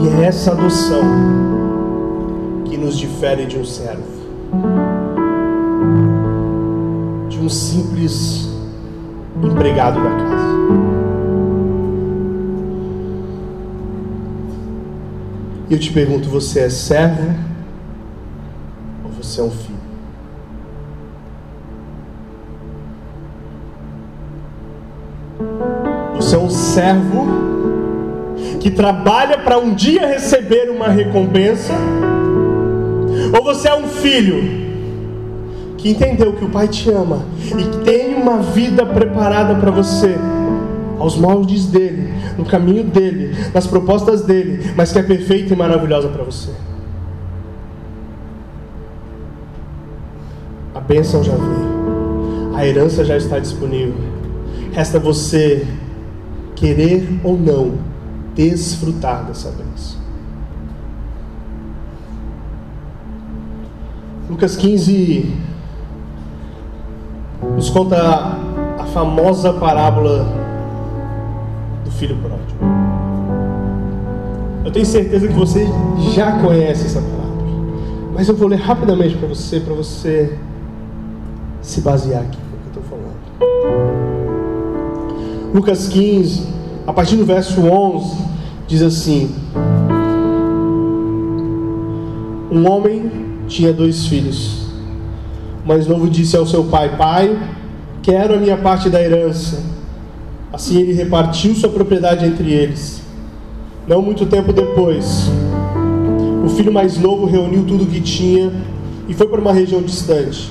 E 0.00 0.22
é 0.22 0.26
essa 0.26 0.52
adoção 0.52 1.02
que 2.64 2.76
nos 2.76 2.96
difere 2.96 3.46
de 3.46 3.58
um 3.58 3.64
servo 3.64 4.17
um 7.48 7.50
simples 7.50 8.46
empregado 9.42 10.02
da 10.02 10.10
casa. 10.10 10.48
E 15.70 15.72
eu 15.72 15.78
te 15.78 15.90
pergunto: 15.90 16.28
você 16.28 16.60
é 16.60 16.68
servo 16.68 17.34
ou 19.02 19.10
você 19.12 19.40
é 19.40 19.44
um 19.44 19.50
filho? 19.50 19.78
Você 26.16 26.36
é 26.36 26.38
um 26.38 26.50
servo 26.50 27.26
que 28.60 28.70
trabalha 28.70 29.38
para 29.38 29.56
um 29.56 29.72
dia 29.72 30.06
receber 30.06 30.68
uma 30.68 30.88
recompensa? 30.88 31.72
Ou 33.34 33.42
você 33.42 33.68
é 33.68 33.74
um 33.74 33.88
filho 33.88 34.67
que 35.78 35.90
entendeu 35.90 36.32
que 36.34 36.44
o 36.44 36.50
Pai 36.50 36.66
te 36.66 36.90
ama 36.90 37.24
e 37.40 37.62
que 37.62 37.78
tem 37.84 38.14
uma 38.14 38.38
vida 38.38 38.84
preparada 38.84 39.54
para 39.54 39.70
você, 39.70 40.16
aos 40.98 41.16
moldes 41.16 41.66
dele, 41.66 42.12
no 42.36 42.44
caminho 42.44 42.82
dele, 42.84 43.34
nas 43.54 43.66
propostas 43.66 44.22
dele, 44.22 44.72
mas 44.76 44.92
que 44.92 44.98
é 44.98 45.02
perfeita 45.02 45.54
e 45.54 45.56
maravilhosa 45.56 46.08
para 46.08 46.24
você. 46.24 46.50
A 50.74 50.80
bênção 50.80 51.22
já 51.22 51.34
veio, 51.34 52.54
a 52.54 52.66
herança 52.66 53.04
já 53.04 53.16
está 53.16 53.38
disponível, 53.38 53.94
resta 54.72 54.98
você 54.98 55.64
querer 56.56 57.20
ou 57.22 57.38
não 57.38 57.78
desfrutar 58.34 59.24
dessa 59.24 59.50
bênção. 59.50 59.98
Lucas 64.28 64.56
15 64.56 65.48
nos 67.58 67.70
conta 67.70 68.38
a 68.78 68.84
famosa 68.84 69.52
parábola 69.52 70.24
do 71.84 71.90
filho 71.90 72.16
pródigo. 72.18 72.56
Eu 74.64 74.70
tenho 74.70 74.86
certeza 74.86 75.26
que 75.26 75.34
você 75.34 75.66
já 76.14 76.38
conhece 76.40 76.86
essa 76.86 77.00
parábola, 77.00 77.50
mas 78.14 78.28
eu 78.28 78.36
vou 78.36 78.46
ler 78.46 78.60
rapidamente 78.60 79.16
para 79.16 79.26
você, 79.26 79.58
para 79.58 79.74
você 79.74 80.38
se 81.60 81.80
basear 81.80 82.22
aqui 82.22 82.38
no 82.38 82.70
que 82.70 82.78
eu 82.78 82.80
estou 82.80 82.82
falando. 82.84 83.18
Lucas 85.52 85.88
15, 85.88 86.46
a 86.86 86.92
partir 86.92 87.16
do 87.16 87.24
verso 87.24 87.60
11, 87.60 88.24
diz 88.68 88.82
assim: 88.82 89.34
Um 92.52 92.70
homem 92.70 93.10
tinha 93.48 93.72
dois 93.72 94.06
filhos 94.06 94.67
mais 95.68 95.86
novo 95.86 96.08
disse 96.08 96.34
ao 96.34 96.46
seu 96.46 96.64
pai: 96.64 96.96
Pai, 96.96 97.38
quero 98.02 98.34
a 98.34 98.38
minha 98.38 98.56
parte 98.56 98.88
da 98.88 99.02
herança. 99.02 99.62
Assim 100.50 100.80
ele 100.80 100.94
repartiu 100.94 101.54
sua 101.54 101.68
propriedade 101.68 102.24
entre 102.24 102.50
eles. 102.50 103.02
Não 103.86 104.00
muito 104.00 104.24
tempo 104.24 104.50
depois, 104.50 105.30
o 106.42 106.48
filho 106.48 106.72
mais 106.72 106.96
novo 106.96 107.26
reuniu 107.26 107.64
tudo 107.64 107.84
o 107.84 107.86
que 107.86 108.00
tinha 108.00 108.50
e 109.06 109.12
foi 109.12 109.28
para 109.28 109.40
uma 109.40 109.52
região 109.52 109.82
distante. 109.82 110.50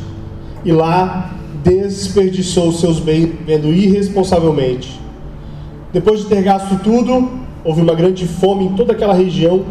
E 0.63 0.71
lá 0.71 1.35
desperdiçou 1.63 2.71
seus 2.71 2.99
bens 2.99 3.25
vivendo 3.39 3.67
irresponsavelmente. 3.69 4.99
Depois 5.91 6.19
de 6.19 6.25
ter 6.27 6.43
gasto 6.43 6.79
tudo, 6.83 7.27
houve 7.63 7.81
uma 7.81 7.95
grande 7.95 8.27
fome 8.27 8.65
em 8.65 8.75
toda 8.75 8.93
aquela 8.93 9.15
região 9.15 9.65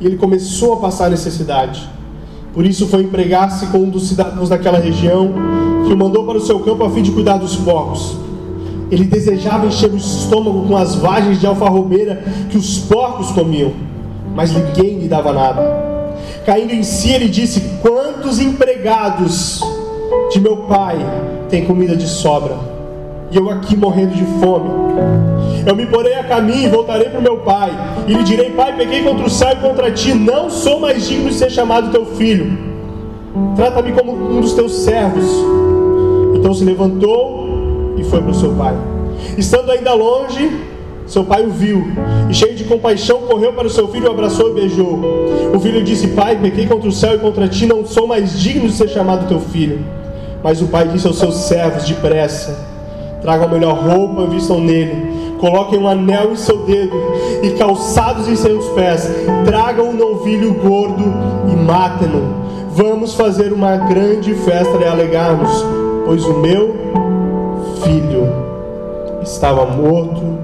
e 0.00 0.06
ele 0.06 0.16
começou 0.16 0.72
a 0.72 0.76
passar 0.78 1.10
necessidade. 1.10 1.95
Por 2.56 2.64
isso 2.64 2.86
foi 2.86 3.02
empregar-se 3.02 3.66
com 3.66 3.80
um 3.80 3.90
dos 3.90 4.08
cidadãos 4.08 4.48
daquela 4.48 4.78
região, 4.78 5.30
que 5.86 5.92
o 5.92 5.96
mandou 5.96 6.24
para 6.24 6.38
o 6.38 6.40
seu 6.40 6.58
campo 6.60 6.84
a 6.84 6.90
fim 6.90 7.02
de 7.02 7.12
cuidar 7.12 7.36
dos 7.36 7.54
porcos. 7.54 8.16
Ele 8.90 9.04
desejava 9.04 9.66
encher 9.66 9.92
o 9.92 9.96
estômago 9.98 10.66
com 10.66 10.74
as 10.74 10.94
vagens 10.94 11.38
de 11.38 11.46
alfarrobeira 11.46 12.24
que 12.48 12.56
os 12.56 12.78
porcos 12.78 13.30
comiam, 13.32 13.74
mas 14.34 14.54
ninguém 14.54 15.00
lhe 15.00 15.06
dava 15.06 15.34
nada. 15.34 15.60
Caindo 16.46 16.72
em 16.72 16.82
si, 16.82 17.10
ele 17.10 17.28
disse: 17.28 17.60
Quantos 17.82 18.40
empregados 18.40 19.60
de 20.32 20.40
meu 20.40 20.56
pai 20.56 20.96
têm 21.50 21.66
comida 21.66 21.94
de 21.94 22.08
sobra? 22.08 22.75
E 23.30 23.36
eu 23.36 23.50
aqui 23.50 23.76
morrendo 23.76 24.14
de 24.14 24.24
fome. 24.40 24.70
Eu 25.66 25.74
me 25.74 25.86
porei 25.86 26.14
a 26.14 26.24
caminho 26.24 26.68
e 26.68 26.70
voltarei 26.70 27.08
para 27.08 27.18
o 27.18 27.22
meu 27.22 27.38
pai. 27.38 27.72
E 28.06 28.14
lhe 28.14 28.22
direi: 28.22 28.50
Pai, 28.50 28.76
peguei 28.76 29.02
contra 29.02 29.26
o 29.26 29.30
céu 29.30 29.52
e 29.52 29.56
contra 29.56 29.90
ti. 29.90 30.14
Não 30.14 30.48
sou 30.48 30.80
mais 30.80 31.08
digno 31.08 31.28
de 31.28 31.34
ser 31.34 31.50
chamado 31.50 31.90
teu 31.90 32.06
filho. 32.06 32.56
Trata-me 33.56 33.92
como 33.92 34.12
um 34.12 34.40
dos 34.40 34.54
teus 34.54 34.72
servos. 34.72 35.26
Então 36.34 36.54
se 36.54 36.64
levantou 36.64 37.94
e 37.98 38.04
foi 38.04 38.22
para 38.22 38.30
o 38.30 38.34
seu 38.34 38.52
pai. 38.52 38.76
Estando 39.36 39.72
ainda 39.72 39.92
longe, 39.92 40.64
seu 41.06 41.24
pai 41.24 41.44
o 41.44 41.50
viu 41.50 41.84
e, 42.30 42.34
cheio 42.34 42.54
de 42.54 42.64
compaixão, 42.64 43.22
correu 43.22 43.52
para 43.52 43.66
o 43.66 43.70
seu 43.70 43.88
filho, 43.88 44.08
o 44.08 44.10
abraçou 44.10 44.50
e 44.50 44.54
beijou. 44.54 45.00
O 45.54 45.58
filho 45.58 45.82
disse: 45.82 46.08
Pai, 46.08 46.36
pequei 46.36 46.66
contra 46.66 46.88
o 46.88 46.92
céu 46.92 47.16
e 47.16 47.18
contra 47.18 47.48
ti, 47.48 47.66
não 47.66 47.84
sou 47.84 48.06
mais 48.06 48.38
digno 48.38 48.68
de 48.68 48.74
ser 48.74 48.88
chamado 48.88 49.26
teu 49.26 49.40
filho. 49.40 49.84
Mas 50.42 50.62
o 50.62 50.68
pai 50.68 50.86
disse 50.88 51.06
aos 51.06 51.18
seus 51.18 51.34
servos: 51.34 51.84
Depressa, 51.84 52.75
tragam 53.26 53.48
a 53.48 53.50
melhor 53.50 53.74
roupa, 53.74 54.24
vistam 54.26 54.60
nele 54.60 55.16
coloquem 55.38 55.78
um 55.78 55.88
anel 55.88 56.32
em 56.32 56.36
seu 56.36 56.64
dedo 56.64 56.96
e 57.42 57.50
calçados 57.50 58.28
em 58.28 58.36
seus 58.36 58.66
pés, 58.68 59.06
tragam 59.44 59.90
um 59.90 59.92
novilho 59.92 60.54
gordo 60.54 61.04
e 61.50 61.56
matem-no. 61.56 62.46
Vamos 62.70 63.14
fazer 63.14 63.52
uma 63.52 63.76
grande 63.76 64.32
festa 64.32 64.78
e 64.78 64.84
alegarmos, 64.84 65.50
pois 66.06 66.24
o 66.24 66.38
meu 66.38 66.74
filho 67.82 68.28
estava 69.22 69.66
morto 69.66 70.38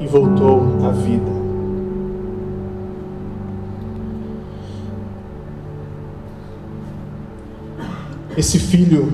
e 0.00 0.06
voltou 0.06 0.62
à 0.84 0.90
vida. 0.90 1.40
Esse 8.36 8.58
filho, 8.58 9.12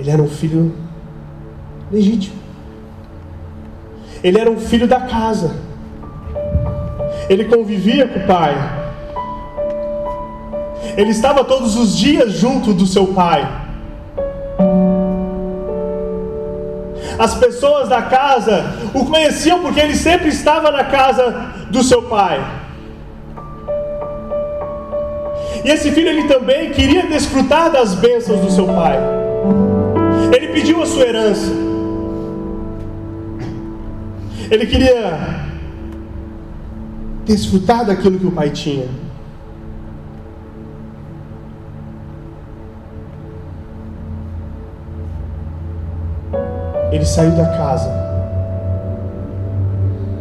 ele 0.00 0.10
era 0.10 0.22
um 0.22 0.28
filho 0.28 0.74
legítimo. 1.92 2.34
Ele 4.24 4.40
era 4.40 4.50
um 4.50 4.58
filho 4.58 4.88
da 4.88 5.00
casa. 5.00 5.54
Ele 7.28 7.44
convivia 7.44 8.08
com 8.08 8.20
o 8.20 8.26
pai. 8.26 8.54
Ele 10.96 11.10
estava 11.10 11.44
todos 11.44 11.76
os 11.76 11.94
dias 11.94 12.32
junto 12.32 12.72
do 12.72 12.86
seu 12.86 13.08
pai. 13.08 13.46
As 17.18 17.34
pessoas 17.34 17.90
da 17.90 18.00
casa 18.00 18.72
o 18.94 19.04
conheciam 19.04 19.60
porque 19.60 19.80
ele 19.80 19.94
sempre 19.94 20.28
estava 20.28 20.70
na 20.70 20.84
casa 20.84 21.52
do 21.70 21.82
seu 21.82 22.04
pai. 22.04 22.42
E 25.62 25.68
esse 25.68 25.92
filho 25.92 26.08
ele 26.08 26.26
também 26.26 26.70
queria 26.70 27.02
desfrutar 27.02 27.70
das 27.70 27.94
bênçãos 27.94 28.40
do 28.40 28.50
seu 28.50 28.66
pai. 28.66 29.19
Ele 30.32 30.48
pediu 30.48 30.82
a 30.82 30.86
sua 30.86 31.02
herança. 31.02 31.50
Ele 34.50 34.66
queria 34.66 35.46
desfrutar 37.24 37.84
daquilo 37.84 38.18
que 38.18 38.26
o 38.26 38.32
pai 38.32 38.50
tinha. 38.50 38.86
Ele 46.92 47.04
saiu 47.04 47.30
da 47.36 47.46
casa 47.46 47.88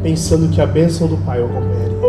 pensando 0.03 0.47
que 0.49 0.61
a 0.61 0.67
bênção 0.67 1.07
do 1.07 1.17
pai 1.17 1.41
o 1.41 1.45
acompanharia. 1.45 1.99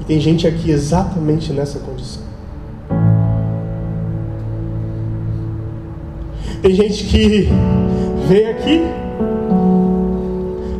E 0.00 0.04
tem 0.04 0.20
gente 0.20 0.46
aqui 0.46 0.70
exatamente 0.70 1.52
nessa 1.52 1.78
condição. 1.78 2.35
Tem 6.66 6.74
gente 6.74 7.04
que 7.04 7.48
vem 8.26 8.48
aqui, 8.48 8.82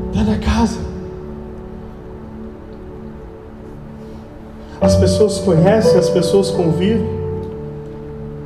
está 0.08 0.24
na 0.24 0.36
casa, 0.38 0.80
as 4.80 4.96
pessoas 4.96 5.38
conhecem, 5.38 5.96
as 5.96 6.10
pessoas 6.10 6.50
convivem, 6.50 7.08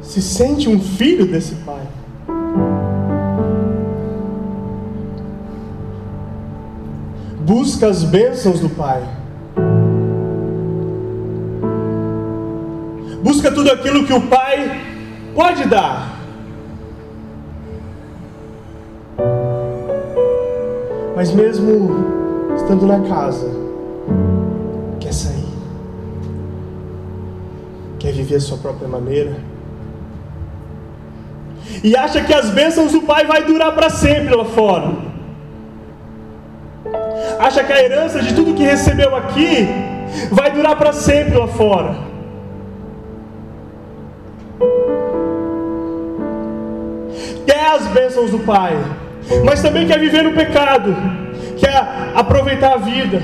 se 0.02 0.20
sente 0.20 0.68
um 0.68 0.78
filho 0.78 1.24
desse 1.24 1.54
pai. 1.54 1.80
Busca 7.38 7.86
as 7.86 8.04
bênçãos 8.04 8.60
do 8.60 8.68
pai. 8.68 9.02
Busca 13.24 13.50
tudo 13.50 13.70
aquilo 13.70 14.04
que 14.04 14.12
o 14.12 14.28
pai 14.28 14.78
pode 15.34 15.66
dar. 15.66 16.19
Mas 21.20 21.32
mesmo 21.32 21.90
estando 22.56 22.86
na 22.86 22.98
casa, 23.00 23.46
quer 24.98 25.12
sair, 25.12 25.44
quer 27.98 28.10
viver 28.10 28.36
a 28.36 28.40
sua 28.40 28.56
própria 28.56 28.88
maneira, 28.88 29.36
e 31.84 31.94
acha 31.94 32.24
que 32.24 32.32
as 32.32 32.48
bênçãos 32.48 32.92
do 32.92 33.02
Pai 33.02 33.26
vai 33.26 33.44
durar 33.44 33.74
para 33.74 33.90
sempre 33.90 34.34
lá 34.34 34.46
fora. 34.46 34.92
Acha 37.38 37.64
que 37.64 37.72
a 37.74 37.84
herança 37.84 38.22
de 38.22 38.34
tudo 38.34 38.54
que 38.54 38.62
recebeu 38.62 39.14
aqui 39.14 39.68
vai 40.32 40.50
durar 40.50 40.78
para 40.78 40.94
sempre 40.94 41.36
lá 41.36 41.48
fora. 41.48 41.96
Quer 47.44 47.66
as 47.74 47.86
bênçãos 47.88 48.30
do 48.30 48.38
Pai, 48.38 48.74
mas 49.44 49.62
também 49.62 49.86
quer 49.86 49.98
viver 49.98 50.22
no 50.22 50.32
pecado, 50.32 50.94
quer 51.56 52.12
aproveitar 52.14 52.74
a 52.74 52.76
vida. 52.76 53.22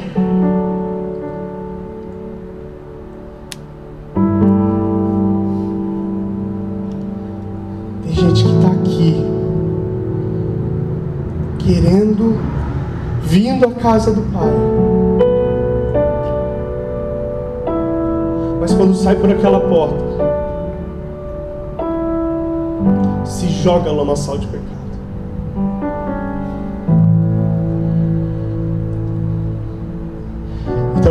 Tem 8.04 8.12
gente 8.12 8.44
que 8.44 8.50
está 8.50 8.68
aqui, 8.68 9.26
querendo, 11.58 12.38
vindo 13.22 13.66
à 13.66 13.72
casa 13.72 14.12
do 14.12 14.22
Pai, 14.32 14.52
mas 18.60 18.72
quando 18.72 18.94
sai 18.94 19.16
por 19.16 19.30
aquela 19.30 19.60
porta, 19.60 20.04
se 23.24 23.48
joga 23.48 23.90
lamaçal 23.90 24.38
de 24.38 24.46
pecado. 24.46 24.75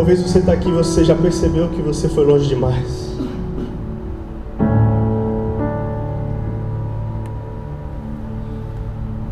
Talvez 0.06 0.22
você 0.22 0.38
está 0.38 0.52
aqui 0.54 0.70
e 0.70 0.72
você 0.72 1.04
já 1.04 1.16
percebeu 1.16 1.68
que 1.70 1.82
você 1.82 2.08
foi 2.08 2.24
longe 2.24 2.48
demais. 2.48 3.18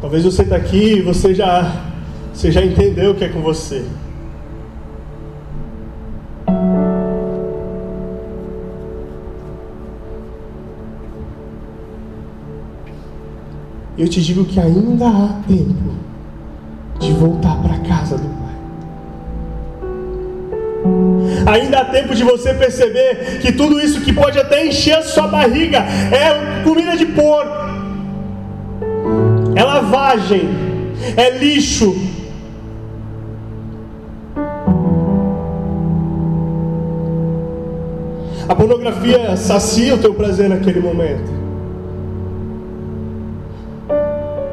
Talvez 0.01 0.23
você 0.23 0.41
está 0.41 0.55
aqui 0.55 0.95
e 0.95 1.01
você 1.03 1.35
já, 1.35 1.71
você 2.33 2.51
já 2.51 2.65
entendeu 2.65 3.11
o 3.11 3.13
que 3.13 3.23
é 3.23 3.29
com 3.29 3.39
você. 3.43 3.85
Eu 13.95 14.07
te 14.07 14.23
digo 14.23 14.43
que 14.43 14.59
ainda 14.59 15.07
há 15.07 15.39
tempo 15.47 15.93
de 16.99 17.11
voltar 17.11 17.61
para 17.61 17.75
a 17.75 17.79
casa 17.81 18.17
do. 18.17 18.42
Ainda 21.45 21.79
há 21.79 21.85
tempo 21.85 22.15
de 22.15 22.23
você 22.23 22.53
perceber 22.53 23.39
que 23.41 23.51
tudo 23.51 23.79
isso 23.79 24.01
que 24.01 24.13
pode 24.13 24.39
até 24.39 24.65
encher 24.65 24.97
a 24.97 25.01
sua 25.01 25.27
barriga 25.27 25.79
é 25.79 26.63
comida 26.63 26.95
de 26.95 27.05
porco, 27.05 27.51
é 29.55 29.63
lavagem, 29.63 30.49
é 31.17 31.37
lixo. 31.37 31.95
A 38.47 38.55
pornografia 38.55 39.35
sacia 39.35 39.95
o 39.95 39.97
teu 39.97 40.13
prazer 40.13 40.49
naquele 40.49 40.79
momento. 40.79 41.31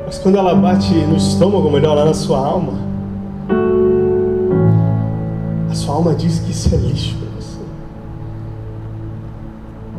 Mas 0.07 0.19
quando 0.19 0.39
ela 0.39 0.55
bate 0.55 0.93
no 0.93 1.17
estômago, 1.17 1.71
melhor 1.71 1.95
lá 1.95 2.05
na 2.05 2.15
sua 2.15 2.39
alma, 2.39 2.90
sua 5.91 5.95
alma 5.95 6.15
diz 6.15 6.39
que 6.39 6.53
isso 6.53 6.73
é 6.73 6.79
lixo 6.79 7.17
para 7.17 7.29
você. 7.41 7.59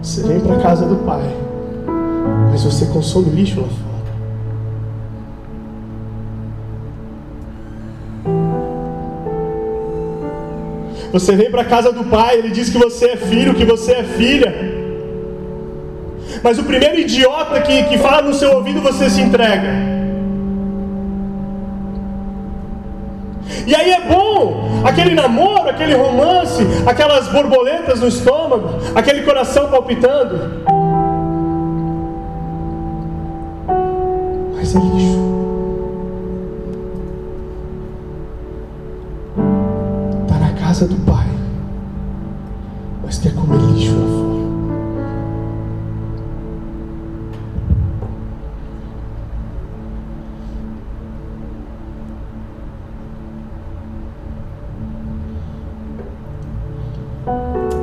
Você 0.02 0.28
vem 0.28 0.40
para 0.40 0.56
a 0.56 0.60
casa 0.62 0.86
do 0.86 0.96
Pai, 1.06 1.24
mas 2.50 2.64
você 2.64 2.86
consome 2.86 3.30
lixo 3.30 3.60
lá 3.60 3.68
fora. 3.68 3.92
Você 11.12 11.36
vem 11.36 11.52
para 11.52 11.62
a 11.62 11.66
casa 11.66 11.92
do 11.92 12.06
Pai, 12.06 12.38
Ele 12.38 12.52
diz 12.52 12.70
que 12.70 12.78
você 12.78 13.10
é 13.10 13.18
filho, 13.18 13.54
que 13.54 13.66
você 13.66 13.92
é 13.92 14.04
filha. 14.04 14.54
Mas 16.42 16.58
o 16.58 16.64
primeiro 16.64 17.00
idiota 17.00 17.60
que, 17.60 17.84
que 17.84 17.98
fala 17.98 18.22
no 18.22 18.34
seu 18.34 18.54
ouvido, 18.54 18.80
você 18.82 19.10
se 19.10 19.20
entrega. 19.20 20.01
E 23.66 23.76
aí 23.76 23.92
é 23.92 24.02
bom 24.02 24.82
aquele 24.84 25.14
namoro, 25.14 25.70
aquele 25.70 25.94
romance, 25.94 26.64
aquelas 26.86 27.28
borboletas 27.28 28.00
no 28.00 28.08
estômago, 28.08 28.70
aquele 28.96 29.24
coração 29.24 29.70
palpitando. 29.70 30.62
Mas 34.56 34.76
é 34.76 34.80
lixo. 34.80 35.22
Está 40.24 40.40
na 40.40 40.54
casa 40.54 40.88
do 40.88 40.96
pai, 41.06 41.28
mas 43.04 43.20
quer 43.20 43.34
comer 43.34 43.58
lixo 43.74 43.94
lá 43.96 44.06
fora. 44.06 44.31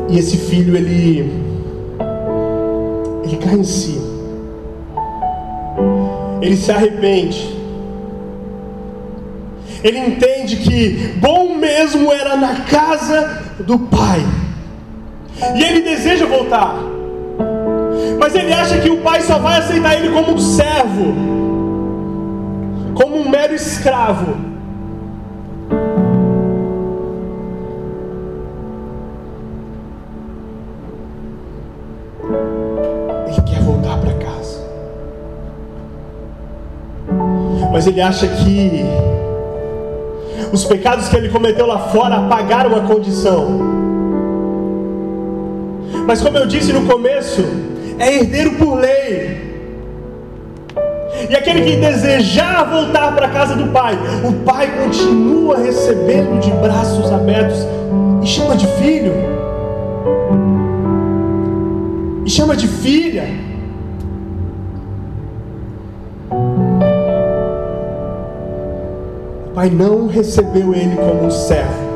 E 0.08 0.18
esse 0.18 0.36
filho, 0.36 0.74
ele, 0.76 1.30
ele 3.24 3.36
cai 3.36 3.54
em 3.54 3.64
si. 3.64 4.00
Ele 6.40 6.56
se 6.56 6.72
arrepende. 6.72 7.56
Ele 9.84 9.98
entende 9.98 10.56
que 10.56 11.14
bom 11.20 11.54
mesmo 11.56 12.10
era 12.12 12.36
na 12.36 12.60
casa 12.60 13.42
do 13.60 13.78
pai. 13.78 14.20
E 15.54 15.62
ele 15.62 15.82
deseja 15.82 16.26
voltar. 16.26 16.74
Mas 18.18 18.34
ele 18.34 18.52
acha 18.52 18.78
que 18.78 18.90
o 18.90 18.98
pai 18.98 19.20
só 19.20 19.38
vai 19.38 19.58
aceitar 19.58 19.94
ele 19.94 20.10
como 20.10 20.32
um 20.32 20.38
servo, 20.38 21.14
como 22.94 23.16
um 23.16 23.28
mero 23.28 23.54
escravo. 23.54 24.57
Ele 37.88 38.00
acha 38.00 38.26
que 38.26 38.84
os 40.52 40.64
pecados 40.64 41.08
que 41.08 41.16
ele 41.16 41.28
cometeu 41.28 41.66
lá 41.66 41.78
fora 41.78 42.16
apagaram 42.16 42.74
a 42.76 42.80
condição. 42.80 43.60
Mas 46.06 46.22
como 46.22 46.38
eu 46.38 46.46
disse 46.46 46.72
no 46.72 46.86
começo, 46.86 47.44
é 47.98 48.16
herdeiro 48.16 48.52
por 48.52 48.78
lei. 48.78 49.48
E 51.28 51.34
aquele 51.34 51.62
que 51.62 51.76
desejar 51.76 52.64
voltar 52.64 53.14
para 53.14 53.26
a 53.26 53.30
casa 53.30 53.54
do 53.56 53.66
pai, 53.72 53.98
o 54.24 54.32
pai 54.44 54.70
continua 54.82 55.58
recebendo 55.58 56.40
de 56.40 56.50
braços 56.52 57.12
abertos 57.12 57.66
e 58.22 58.26
chama 58.26 58.56
de 58.56 58.66
filho. 58.66 59.12
E 62.24 62.30
chama 62.30 62.56
de 62.56 62.68
filha. 62.68 63.47
Pai 69.58 69.70
não 69.70 70.06
recebeu 70.06 70.72
ele 70.72 70.94
como 70.94 71.24
um 71.24 71.30
servo. 71.32 71.88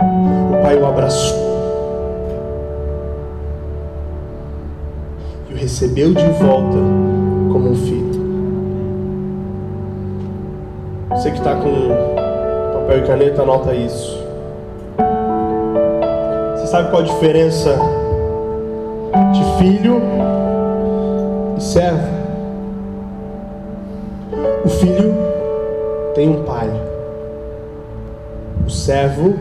O 0.00 0.62
pai 0.62 0.78
o 0.78 0.86
abraçou 0.86 1.36
e 5.50 5.52
o 5.52 5.56
recebeu 5.58 6.14
de 6.14 6.26
volta 6.40 6.78
como 7.52 7.68
um 7.68 7.74
filho. 7.74 8.16
Você 11.10 11.30
que 11.30 11.36
está 11.36 11.54
com 11.54 11.90
papel 12.72 13.00
e 13.00 13.06
caneta, 13.06 13.42
anota 13.42 13.74
isso. 13.74 14.24
sabe 16.64 16.88
qual 16.88 17.02
a 17.02 17.04
diferença 17.04 17.78
de 19.34 19.58
filho 19.58 20.00
e 21.58 21.62
servo? 21.62 22.16
O 24.64 24.68
filho 24.68 25.25
tem 26.16 26.30
um 26.30 26.44
pai, 26.44 26.66
o 28.66 28.70
servo 28.70 29.34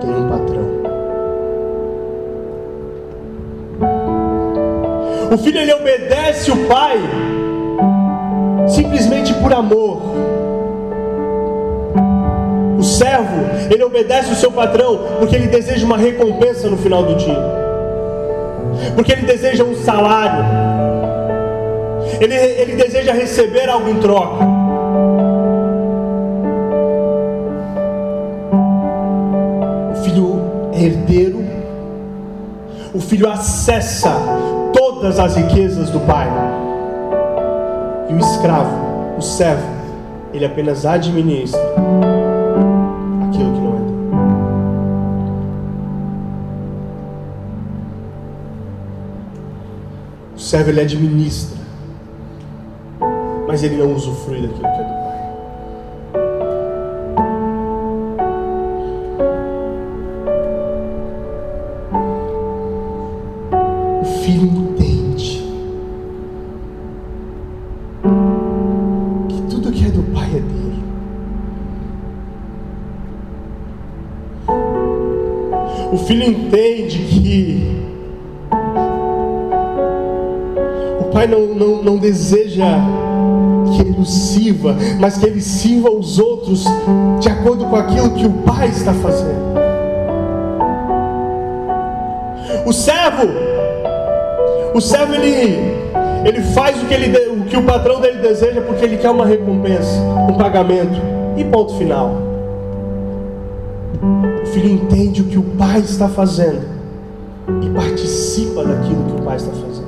tem 0.00 0.08
um 0.08 0.28
patrão. 0.28 0.66
O 5.34 5.38
filho 5.38 5.58
ele 5.58 5.74
obedece 5.74 6.52
o 6.52 6.68
pai 6.68 6.96
simplesmente 8.68 9.34
por 9.34 9.52
amor. 9.52 10.00
O 12.78 12.84
servo, 12.84 13.42
ele 13.68 13.82
obedece 13.82 14.30
o 14.30 14.36
seu 14.36 14.52
patrão 14.52 15.00
porque 15.18 15.34
ele 15.34 15.48
deseja 15.48 15.84
uma 15.84 15.98
recompensa 15.98 16.70
no 16.70 16.76
final 16.76 17.02
do 17.02 17.16
dia. 17.16 17.42
Porque 18.94 19.10
ele 19.10 19.22
deseja 19.22 19.64
um 19.64 19.74
salário. 19.74 20.44
Ele, 22.20 22.32
ele 22.36 22.76
deseja 22.76 23.12
receber 23.12 23.68
algo 23.68 23.88
em 23.88 23.98
troca. 23.98 24.55
Herdeiro. 30.76 31.44
O 32.94 33.00
filho 33.00 33.28
acessa 33.28 34.12
todas 34.72 35.18
as 35.18 35.36
riquezas 35.36 35.90
do 35.90 36.00
pai. 36.00 36.28
E 38.08 38.14
o 38.14 38.18
escravo, 38.18 39.16
o 39.16 39.22
servo, 39.22 39.66
ele 40.32 40.44
apenas 40.44 40.86
administra 40.86 41.60
aquilo 43.28 43.52
que 43.52 43.60
não 43.60 43.74
é 43.74 43.80
dele. 43.80 43.96
O 50.34 50.38
servo 50.38 50.70
ele 50.70 50.80
administra, 50.80 51.58
mas 53.48 53.62
ele 53.62 53.76
não 53.76 53.92
usufrui 53.94 54.42
daquilo 54.42 54.60
que 54.60 54.66
é 54.66 54.84
do 54.84 54.95
sirva, 84.56 84.76
mas 84.98 85.18
que 85.18 85.26
ele 85.26 85.40
sirva 85.40 85.90
os 85.90 86.18
outros 86.18 86.64
de 87.20 87.28
acordo 87.28 87.66
com 87.66 87.76
aquilo 87.76 88.10
que 88.10 88.26
o 88.26 88.32
pai 88.42 88.68
está 88.68 88.92
fazendo. 88.94 89.46
O 92.64 92.72
servo, 92.72 93.28
o 94.74 94.80
servo 94.80 95.14
ele, 95.14 95.58
ele 96.24 96.42
faz 96.52 96.82
o 96.82 96.86
que, 96.86 96.94
ele, 96.94 97.16
o 97.28 97.44
que 97.44 97.56
o 97.56 97.62
patrão 97.62 98.00
dele 98.00 98.18
deseja 98.18 98.60
porque 98.62 98.84
ele 98.84 98.96
quer 98.96 99.10
uma 99.10 99.26
recompensa, 99.26 100.00
um 100.28 100.34
pagamento 100.34 101.00
e 101.36 101.44
ponto 101.44 101.76
final. 101.76 102.10
O 104.42 104.46
filho 104.46 104.70
entende 104.70 105.22
o 105.22 105.24
que 105.26 105.38
o 105.38 105.42
pai 105.42 105.80
está 105.80 106.08
fazendo 106.08 106.62
e 107.62 107.70
participa 107.70 108.64
daquilo 108.64 109.04
que 109.04 109.20
o 109.20 109.24
pai 109.24 109.36
está 109.36 109.52
fazendo. 109.52 109.85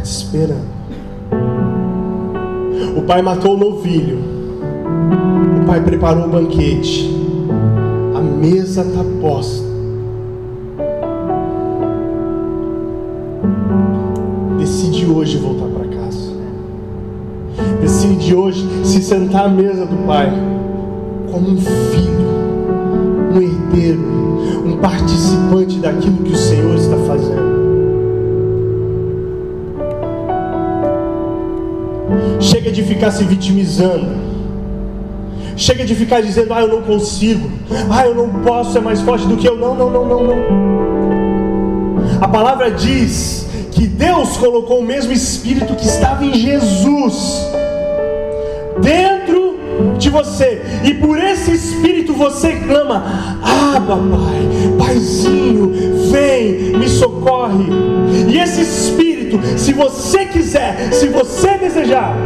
Te 0.00 0.10
esperando. 0.10 0.80
O 2.96 3.02
pai 3.02 3.22
matou 3.22 3.54
o 3.54 3.58
novilho. 3.58 4.18
O 5.62 5.66
pai 5.66 5.80
preparou 5.80 6.26
o 6.26 6.28
banquete. 6.28 7.10
A 8.14 8.20
mesa 8.20 8.82
está 8.82 9.04
posta. 9.20 9.68
Decide 14.58 15.06
hoje 15.06 15.38
voltar 15.38 15.66
para 15.66 15.88
casa. 15.96 16.30
Decide 17.80 18.34
hoje 18.34 18.68
se 18.84 19.02
sentar 19.02 19.46
à 19.46 19.48
mesa 19.48 19.86
do 19.86 20.06
pai 20.06 20.30
como 21.30 21.50
um 21.50 21.56
filho, 21.56 22.28
um 23.32 23.40
herdeiro, 23.40 24.02
um 24.66 24.76
participante 24.78 25.78
daquilo 25.78 26.18
que 26.18 26.32
o 26.32 26.36
Senhor 26.36 26.74
está 26.74 26.96
fazendo. 26.96 27.09
Chega 32.70 32.82
de 32.82 32.82
ficar 32.84 33.10
se 33.10 33.24
vitimizando. 33.24 34.06
Chega 35.56 35.84
de 35.84 35.92
ficar 35.92 36.20
dizendo, 36.20 36.54
ah, 36.54 36.60
eu 36.60 36.68
não 36.68 36.82
consigo, 36.82 37.50
ah, 37.90 38.06
eu 38.06 38.14
não 38.14 38.28
posso, 38.44 38.78
é 38.78 38.80
mais 38.80 39.00
forte 39.00 39.26
do 39.26 39.36
que 39.36 39.48
eu. 39.48 39.56
Não, 39.56 39.74
não, 39.74 39.90
não, 39.90 40.06
não, 40.06 40.22
não. 40.22 40.36
A 42.20 42.28
palavra 42.28 42.70
diz 42.70 43.48
que 43.72 43.88
Deus 43.88 44.36
colocou 44.36 44.78
o 44.78 44.84
mesmo 44.84 45.12
Espírito 45.12 45.74
que 45.74 45.84
estava 45.84 46.24
em 46.24 46.32
Jesus 46.32 47.44
dentro 48.80 49.58
de 49.98 50.08
você, 50.08 50.62
e 50.84 50.94
por 50.94 51.18
esse 51.18 51.50
Espírito 51.50 52.12
você 52.14 52.52
clama: 52.52 53.38
Abba, 53.74 53.96
Pai, 53.96 54.86
Paizinho, 54.86 55.72
vem, 56.12 56.78
me 56.78 56.88
socorre. 56.88 57.66
E 58.28 58.38
esse 58.38 58.60
Espírito, 58.60 59.09
se 59.56 59.72
você 59.72 60.26
quiser, 60.26 60.92
se 60.92 61.08
você 61.08 61.58
desejar, 61.58 62.16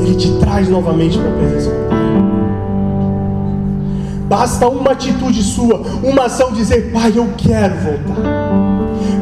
ele 0.00 0.14
te 0.14 0.32
traz 0.38 0.68
novamente 0.68 1.18
para 1.18 1.28
a 1.28 1.32
presença 1.32 1.70
do 1.70 1.88
Pai. 1.88 2.00
Basta 4.28 4.68
uma 4.68 4.92
atitude 4.92 5.42
sua, 5.42 5.82
uma 6.02 6.26
ação 6.26 6.52
dizer: 6.52 6.92
Pai, 6.92 7.12
eu 7.14 7.28
quero 7.36 7.74
voltar. 7.74 8.60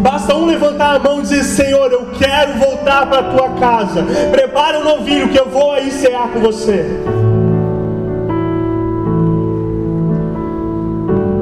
Basta 0.03 0.35
um 0.35 0.47
levantar 0.47 0.97
a 0.97 0.99
mão 0.99 1.21
e 1.21 1.23
dizer: 1.23 1.45
Senhor, 1.45 1.91
eu 1.91 2.11
quero 2.13 2.59
voltar 2.59 3.07
para 3.07 3.19
a 3.21 3.35
tua 3.35 3.49
casa. 3.59 4.05
Prepara 4.31 4.81
o 4.81 4.85
novilho 4.85 5.29
que 5.29 5.39
eu 5.39 5.49
vou 5.49 5.73
aí 5.73 5.91
cear 5.91 6.29
com 6.29 6.41
você. 6.41 6.85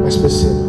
Mas 0.05 0.17
perceba, 0.17 0.66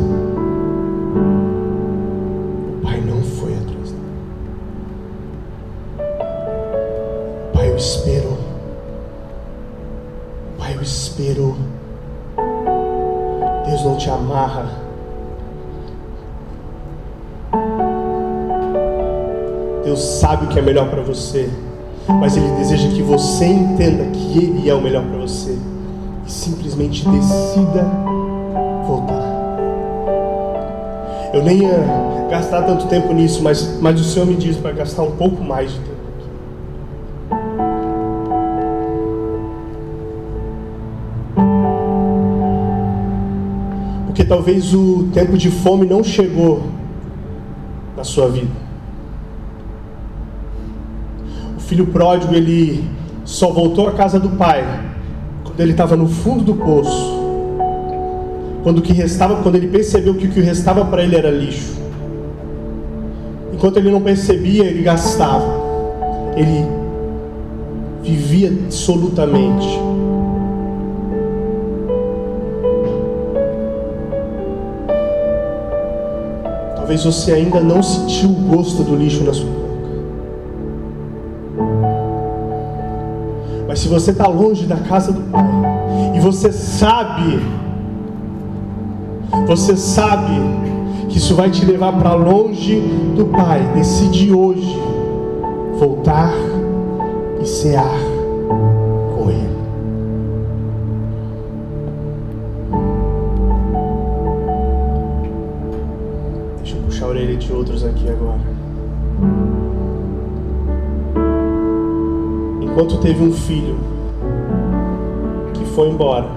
que 20.57 20.59
é 20.59 20.63
melhor 20.63 20.89
para 20.89 21.03
você, 21.03 21.47
mas 22.07 22.35
Ele 22.35 22.49
deseja 22.57 22.87
que 22.89 23.03
você 23.03 23.45
entenda 23.45 24.05
que 24.05 24.39
Ele 24.39 24.67
é 24.67 24.73
o 24.73 24.81
melhor 24.81 25.05
para 25.05 25.19
você 25.19 25.55
e 26.25 26.31
simplesmente 26.31 27.07
decida 27.07 27.85
voltar. 28.87 29.21
Eu 31.31 31.43
nem 31.43 31.59
ia 31.59 31.85
gastar 32.31 32.63
tanto 32.63 32.87
tempo 32.87 33.13
nisso, 33.13 33.43
mas, 33.43 33.79
mas 33.79 34.01
o 34.01 34.03
Senhor 34.03 34.25
me 34.25 34.33
diz 34.33 34.57
para 34.57 34.71
gastar 34.71 35.03
um 35.03 35.11
pouco 35.11 35.43
mais 35.43 35.69
de 35.73 35.77
tempo 35.77 35.91
aqui. 36.17 36.29
Porque 44.07 44.23
talvez 44.23 44.73
o 44.73 45.07
tempo 45.13 45.37
de 45.37 45.51
fome 45.51 45.85
não 45.85 46.03
chegou 46.03 46.63
na 47.95 48.03
sua 48.03 48.27
vida 48.27 48.66
filho 51.67 51.87
pródigo 51.87 52.33
ele 52.33 52.83
só 53.25 53.51
voltou 53.51 53.89
à 53.89 53.91
casa 53.91 54.17
do 54.17 54.29
pai 54.29 54.63
quando 55.43 55.59
ele 55.59 55.71
estava 55.71 55.97
no 55.97 56.07
fundo 56.07 56.43
do 56.43 56.55
poço. 56.55 57.17
Quando 58.63 58.81
que 58.81 58.93
restava, 58.93 59.41
quando 59.43 59.55
ele 59.55 59.67
percebeu 59.67 60.15
que 60.15 60.27
o 60.27 60.29
que 60.29 60.39
restava 60.39 60.85
para 60.85 61.03
ele 61.03 61.15
era 61.15 61.29
lixo. 61.29 61.77
Enquanto 63.53 63.77
ele 63.77 63.91
não 63.91 64.01
percebia, 64.01 64.63
ele 64.63 64.81
gastava. 64.81 65.45
Ele 66.35 66.65
vivia 68.01 68.49
absolutamente. 68.49 69.67
Talvez 76.75 77.03
você 77.03 77.33
ainda 77.33 77.59
não 77.59 77.83
sentiu 77.83 78.29
o 78.29 78.55
gosto 78.55 78.83
do 78.83 78.95
lixo 78.95 79.23
na 79.23 79.33
sua 79.33 79.66
Mas 83.77 83.83
se 83.83 83.89
você 83.89 84.09
está 84.09 84.27
longe 84.27 84.65
da 84.65 84.77
casa 84.77 85.11
do 85.11 85.21
Pai, 85.29 85.45
e 86.15 86.19
você 86.19 86.51
sabe, 86.51 87.39
você 89.45 89.77
sabe 89.77 90.33
que 91.07 91.19
isso 91.19 91.35
vai 91.35 91.51
te 91.51 91.63
levar 91.63 91.93
para 91.93 92.15
longe 92.15 92.79
do 93.15 93.27
Pai, 93.27 93.61
decide 93.75 94.33
hoje 94.33 94.75
voltar 95.77 96.33
e 97.39 97.45
cear 97.45 98.06
Enquanto 112.77 112.99
teve 112.99 113.23
um 113.23 113.33
filho 113.33 113.75
que 115.51 115.65
foi 115.73 115.89
embora, 115.89 116.29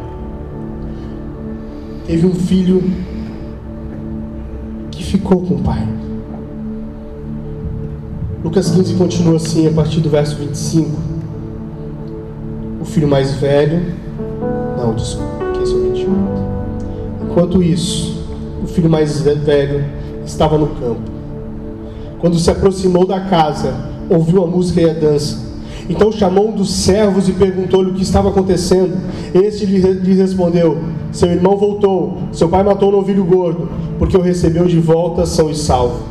teve 2.07 2.27
um 2.27 2.35
filho 2.35 2.83
que 4.91 5.05
ficou 5.05 5.43
com 5.43 5.57
o 5.57 5.59
pai. 5.59 5.87
Lucas 8.43 8.71
15 8.71 8.95
continua 8.95 9.37
assim 9.37 9.69
a 9.69 9.71
partir 9.71 10.01
do 10.01 10.09
verso 10.09 10.37
25. 10.37 10.97
O 12.81 12.87
filho 12.87 13.07
mais 13.07 13.35
velho. 13.35 13.95
Não, 14.79 14.95
desculpa, 14.95 15.53
que 15.53 15.63
esse 15.63 15.75
é 15.75 15.77
o 15.77 15.83
28. 15.93 16.11
Enquanto 17.29 17.63
isso, 17.63 18.27
o 18.65 18.67
filho 18.67 18.89
mais 18.89 19.21
velho 19.21 19.85
estava 20.25 20.57
no 20.57 20.69
campo. 20.69 21.03
Quando 22.19 22.39
se 22.39 22.51
aproximou 22.51 23.07
da 23.07 23.21
casa, 23.21 23.75
ouviu 24.09 24.43
a 24.43 24.47
música 24.47 24.81
e 24.81 24.89
a 24.89 24.95
dança. 24.95 25.50
Então 25.91 26.13
chamou 26.13 26.51
um 26.51 26.53
dos 26.53 26.73
servos 26.73 27.29
e 27.29 27.33
perguntou-lhe 27.33 27.91
o 27.91 27.95
que 27.95 28.05
estava 28.05 28.29
acontecendo. 28.29 28.97
Este 29.35 29.67
lhe 29.67 30.15
respondeu: 30.15 30.79
Seu 31.11 31.29
irmão 31.29 31.57
voltou, 31.57 32.19
seu 32.33 32.49
pai 32.49 32.63
matou 32.63 32.91
o 32.91 32.93
novilho 32.93 33.25
gordo, 33.25 33.69
porque 33.99 34.17
o 34.17 34.21
recebeu 34.21 34.67
de 34.67 34.79
volta 34.79 35.27
são 35.27 35.51
e 35.51 35.55
salvo. 35.55 36.05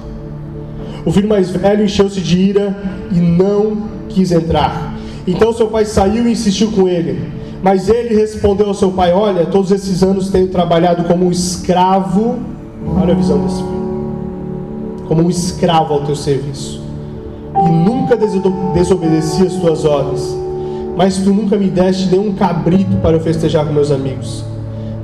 O 1.05 1.11
filho 1.11 1.29
mais 1.29 1.49
velho 1.49 1.85
encheu-se 1.85 2.19
de 2.19 2.37
ira 2.37 2.77
e 3.09 3.15
não 3.15 3.77
quis 4.09 4.33
entrar. 4.33 4.95
Então 5.25 5.53
seu 5.53 5.67
pai 5.67 5.85
saiu 5.85 6.27
e 6.27 6.33
insistiu 6.33 6.71
com 6.71 6.85
ele. 6.85 7.39
Mas 7.63 7.87
ele 7.87 8.13
respondeu 8.13 8.67
ao 8.67 8.73
seu 8.73 8.91
pai: 8.91 9.13
Olha, 9.13 9.45
todos 9.45 9.71
esses 9.71 10.03
anos 10.03 10.29
tenho 10.29 10.49
trabalhado 10.49 11.05
como 11.05 11.25
um 11.25 11.31
escravo. 11.31 12.37
Olha 13.01 13.13
a 13.13 13.17
visão 13.17 13.41
desse 13.45 13.57
filho. 13.57 13.79
Como 15.07 15.23
um 15.23 15.29
escravo 15.29 15.93
ao 15.93 16.01
teu 16.01 16.17
serviço. 16.17 16.78
E 17.65 17.69
nunca 17.69 18.17
desobedeci 18.17 19.45
as 19.45 19.53
tuas 19.53 19.85
ordens. 19.85 20.37
Mas 20.95 21.17
tu 21.17 21.31
nunca 21.31 21.57
me 21.57 21.69
deste 21.69 22.07
nenhum 22.07 22.33
cabrito 22.33 22.97
para 22.97 23.15
eu 23.15 23.19
festejar 23.19 23.65
com 23.65 23.73
meus 23.73 23.91
amigos. 23.91 24.43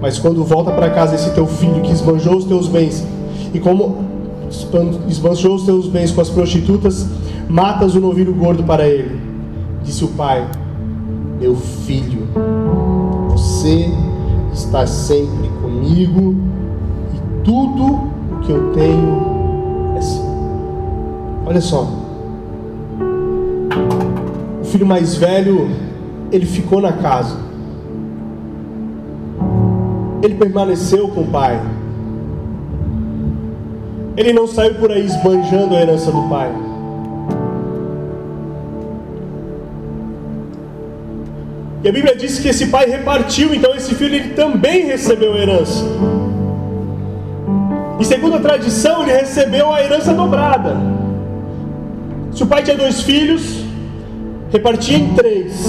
Mas 0.01 0.19
quando 0.19 0.43
volta 0.43 0.71
para 0.71 0.89
casa 0.89 1.15
esse 1.15 1.31
teu 1.31 1.47
filho 1.47 1.81
que 1.81 1.91
esbanjou 1.91 2.35
os 2.35 2.45
teus 2.45 2.67
bens, 2.67 3.05
e 3.53 3.59
como 3.59 3.97
esbanjou 5.07 5.55
os 5.55 5.63
teus 5.63 5.87
bens 5.87 6.11
com 6.11 6.21
as 6.21 6.29
prostitutas, 6.29 7.07
matas 7.47 7.95
o 7.95 7.99
novilho 7.99 8.33
gordo 8.33 8.63
para 8.63 8.87
ele. 8.87 9.19
Disse 9.83 10.03
o 10.03 10.09
pai: 10.09 10.45
Meu 11.39 11.55
filho, 11.55 12.27
você 13.29 13.89
está 14.53 14.85
sempre 14.85 15.49
comigo 15.61 16.35
e 17.13 17.43
tudo 17.43 17.85
o 17.85 18.39
que 18.41 18.51
eu 18.51 18.73
tenho 18.73 19.95
é 19.97 20.01
seu. 20.01 20.25
Olha 21.45 21.61
só. 21.61 22.04
Filho 24.75 24.85
mais 24.85 25.15
velho, 25.15 25.69
ele 26.33 26.45
ficou 26.45 26.81
na 26.81 26.91
casa. 26.91 27.37
Ele 30.21 30.35
permaneceu 30.35 31.07
com 31.07 31.21
o 31.21 31.27
pai. 31.27 31.57
Ele 34.17 34.33
não 34.33 34.45
saiu 34.45 34.75
por 34.75 34.91
aí 34.91 35.05
esbanjando 35.05 35.73
a 35.75 35.79
herança 35.79 36.11
do 36.11 36.23
pai. 36.23 36.51
E 41.81 41.87
a 41.87 41.91
Bíblia 41.93 42.13
diz 42.13 42.37
que 42.39 42.49
esse 42.49 42.67
pai 42.67 42.85
repartiu, 42.89 43.55
então 43.55 43.73
esse 43.73 43.95
filho 43.95 44.15
ele 44.15 44.33
também 44.33 44.87
recebeu 44.87 45.35
a 45.35 45.37
herança. 45.37 45.85
E 47.97 48.03
segundo 48.03 48.35
a 48.35 48.39
tradição, 48.41 49.03
ele 49.03 49.13
recebeu 49.13 49.71
a 49.71 49.81
herança 49.81 50.13
dobrada. 50.13 50.75
Se 52.33 52.43
o 52.43 52.45
pai 52.45 52.61
tinha 52.61 52.75
dois 52.75 52.99
filhos, 52.99 53.63
repartia 54.51 54.97
em 54.97 55.13
três: 55.13 55.65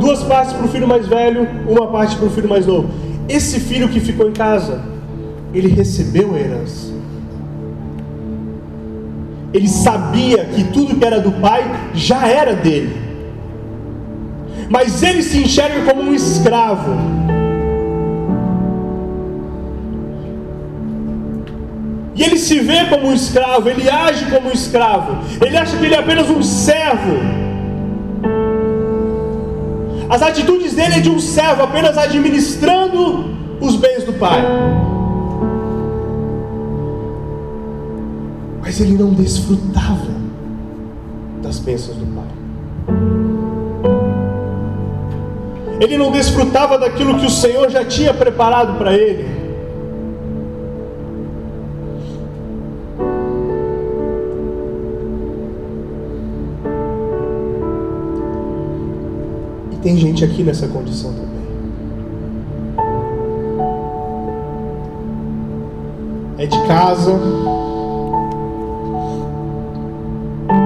duas 0.00 0.22
partes 0.22 0.52
para 0.52 0.64
o 0.64 0.68
filho 0.68 0.86
mais 0.86 1.06
velho, 1.06 1.46
uma 1.68 1.88
parte 1.88 2.16
para 2.16 2.26
o 2.26 2.30
filho 2.30 2.48
mais 2.48 2.66
novo. 2.66 2.90
Esse 3.28 3.60
filho 3.60 3.88
que 3.88 4.00
ficou 4.00 4.28
em 4.28 4.32
casa, 4.32 4.80
ele 5.52 5.68
recebeu 5.68 6.34
a 6.34 6.38
herança. 6.38 6.88
Ele 9.52 9.68
sabia 9.68 10.44
que 10.44 10.64
tudo 10.64 10.96
que 10.96 11.04
era 11.04 11.20
do 11.20 11.32
pai 11.32 11.64
já 11.94 12.28
era 12.28 12.54
dele. 12.54 12.96
Mas 14.68 15.02
ele 15.02 15.22
se 15.22 15.38
enxerga 15.38 15.90
como 15.90 16.10
um 16.10 16.14
escravo. 16.14 16.92
E 22.14 22.22
ele 22.22 22.36
se 22.36 22.58
vê 22.58 22.84
como 22.86 23.08
um 23.08 23.14
escravo, 23.14 23.68
ele 23.68 23.88
age 23.88 24.26
como 24.26 24.48
um 24.48 24.52
escravo. 24.52 25.18
Ele 25.40 25.56
acha 25.56 25.76
que 25.76 25.84
ele 25.84 25.94
é 25.94 25.98
apenas 25.98 26.28
um 26.28 26.42
servo. 26.42 27.16
As 30.08 30.22
atitudes 30.22 30.74
dele 30.74 30.94
é 30.96 31.00
de 31.00 31.10
um 31.10 31.18
servo, 31.18 31.62
apenas 31.62 31.98
administrando 31.98 33.36
os 33.60 33.76
bens 33.76 34.04
do 34.04 34.12
pai. 34.14 34.42
Mas 38.62 38.80
ele 38.80 38.94
não 38.94 39.12
desfrutava 39.14 40.18
das 41.42 41.58
bênçãos 41.58 41.96
do 41.96 42.06
Pai. 42.06 42.24
Ele 45.80 45.96
não 45.96 46.10
desfrutava 46.10 46.76
daquilo 46.76 47.18
que 47.18 47.26
o 47.26 47.30
Senhor 47.30 47.70
já 47.70 47.84
tinha 47.84 48.12
preparado 48.12 48.76
para 48.76 48.92
ele. 48.92 49.37
Tem 59.82 59.96
gente 59.96 60.24
aqui 60.24 60.42
nessa 60.42 60.66
condição 60.66 61.12
também. 61.12 61.28
É 66.38 66.46
de 66.46 66.66
casa, 66.66 67.12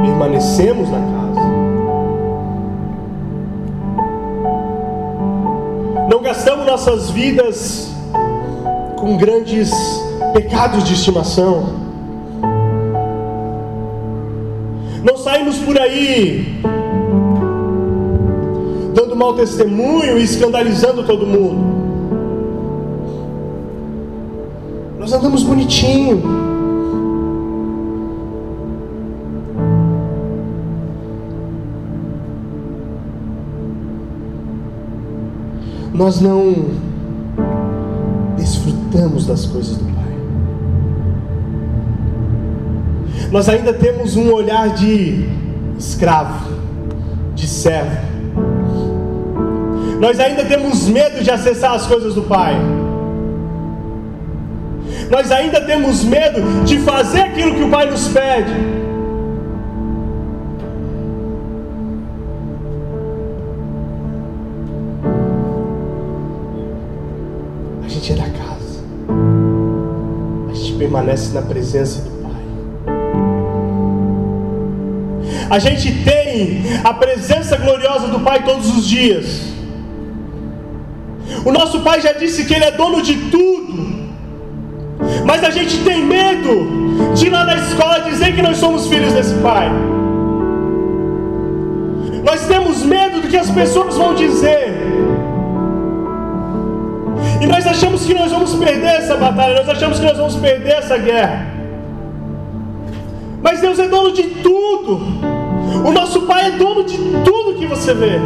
permanecemos 0.03 0.89
na 0.89 0.99
casa. 0.99 1.23
Não 6.11 6.23
gastamos 6.23 6.67
nossas 6.67 7.11
vidas 7.11 7.91
com 8.97 9.17
grandes 9.17 9.73
pecados 10.33 10.85
de 10.85 10.95
estimação. 10.95 11.81
Não 15.03 15.17
saímos 15.17 15.59
por 15.59 15.79
aí 15.79 16.52
mau 19.23 19.35
testemunho 19.35 20.19
e 20.19 20.25
escandalizando 20.25 21.05
todo 21.05 21.25
mundo. 21.25 21.81
Nós 24.99 25.13
andamos 25.13 25.45
bonitinho. 25.45 26.21
nós 35.95 36.21
não 36.21 36.71
desfrutamos 38.37 39.27
das 39.27 39.47
coisas 39.47 39.77
do 39.77 39.85
Pai. 39.85 40.17
Nós 43.31 43.49
ainda 43.49 43.73
temos 43.73 44.17
um 44.17 44.33
olhar 44.33 44.71
de 44.71 45.29
escravo, 45.79 46.51
de 47.37 47.47
servo. 47.47 48.12
Nós 50.03 50.19
ainda 50.19 50.45
temos 50.45 50.89
medo 50.89 51.23
de 51.23 51.31
acessar 51.31 51.75
as 51.75 51.87
coisas 51.87 52.17
do 52.17 52.23
Pai. 52.23 52.57
Nós 55.09 55.31
ainda 55.31 55.61
temos 55.61 56.03
medo 56.03 56.65
de 56.65 56.81
fazer 56.81 57.21
aquilo 57.21 57.55
que 57.55 57.63
o 57.63 57.71
Pai 57.71 57.89
nos 57.89 58.09
pede. 58.09 58.51
A 67.85 67.89
gente 67.89 68.13
é 68.13 68.17
da 68.17 68.25
casa. 68.25 68.83
A 70.51 70.53
gente 70.53 70.73
permanece 70.79 71.33
na 71.33 71.43
presença 71.43 72.03
do 72.03 72.11
Pai. 72.25 72.43
A 75.49 75.61
gente 75.61 76.03
tem 76.03 76.65
a 76.83 76.93
presença 76.93 77.57
gloriosa 77.57 78.09
do 78.09 78.19
Pai 78.19 78.45
todos 78.45 78.69
os 78.77 78.85
dias. 78.85 79.62
O 81.45 81.51
nosso 81.51 81.81
Pai 81.81 82.01
já 82.01 82.13
disse 82.13 82.45
que 82.45 82.55
Ele 82.55 82.65
é 82.65 82.71
dono 82.71 83.03
de 83.03 83.17
tudo. 83.31 83.73
Mas 85.25 85.43
a 85.43 85.51
gente 85.51 85.83
tem 85.85 86.05
medo 86.05 87.15
de 87.15 87.27
ir 87.27 87.31
lá 87.31 87.45
na 87.45 87.57
escola 87.57 88.01
dizer 88.01 88.35
que 88.35 88.43
nós 88.43 88.57
somos 88.59 88.87
filhos 88.87 89.13
desse 89.13 89.35
Pai. 89.35 89.71
Nós 92.25 92.47
temos 92.47 92.85
medo 92.85 93.21
do 93.21 93.29
que 93.29 93.37
as 93.37 93.51
pessoas 93.51 93.97
vão 93.97 94.15
dizer. 94.15 94.73
E 97.41 97.47
nós 97.47 97.67
achamos 97.67 98.05
que 98.05 98.15
nós 98.15 98.31
vamos 98.31 98.55
perder 98.55 98.99
essa 98.99 99.17
batalha, 99.17 99.57
nós 99.57 99.69
achamos 99.69 99.99
que 99.99 100.07
nós 100.07 100.17
vamos 100.17 100.37
perder 100.37 100.75
essa 100.75 100.97
guerra. 100.97 101.47
Mas 103.43 103.61
Deus 103.61 103.79
é 103.81 103.89
dono 103.89 104.13
de 104.13 104.23
tudo. 104.23 105.01
O 105.85 105.91
nosso 105.91 106.23
Pai 106.23 106.47
é 106.47 106.51
dono 106.53 106.85
de 106.85 106.97
tudo 107.25 107.59
que 107.59 107.67
você 107.67 107.93
vê. 107.93 108.21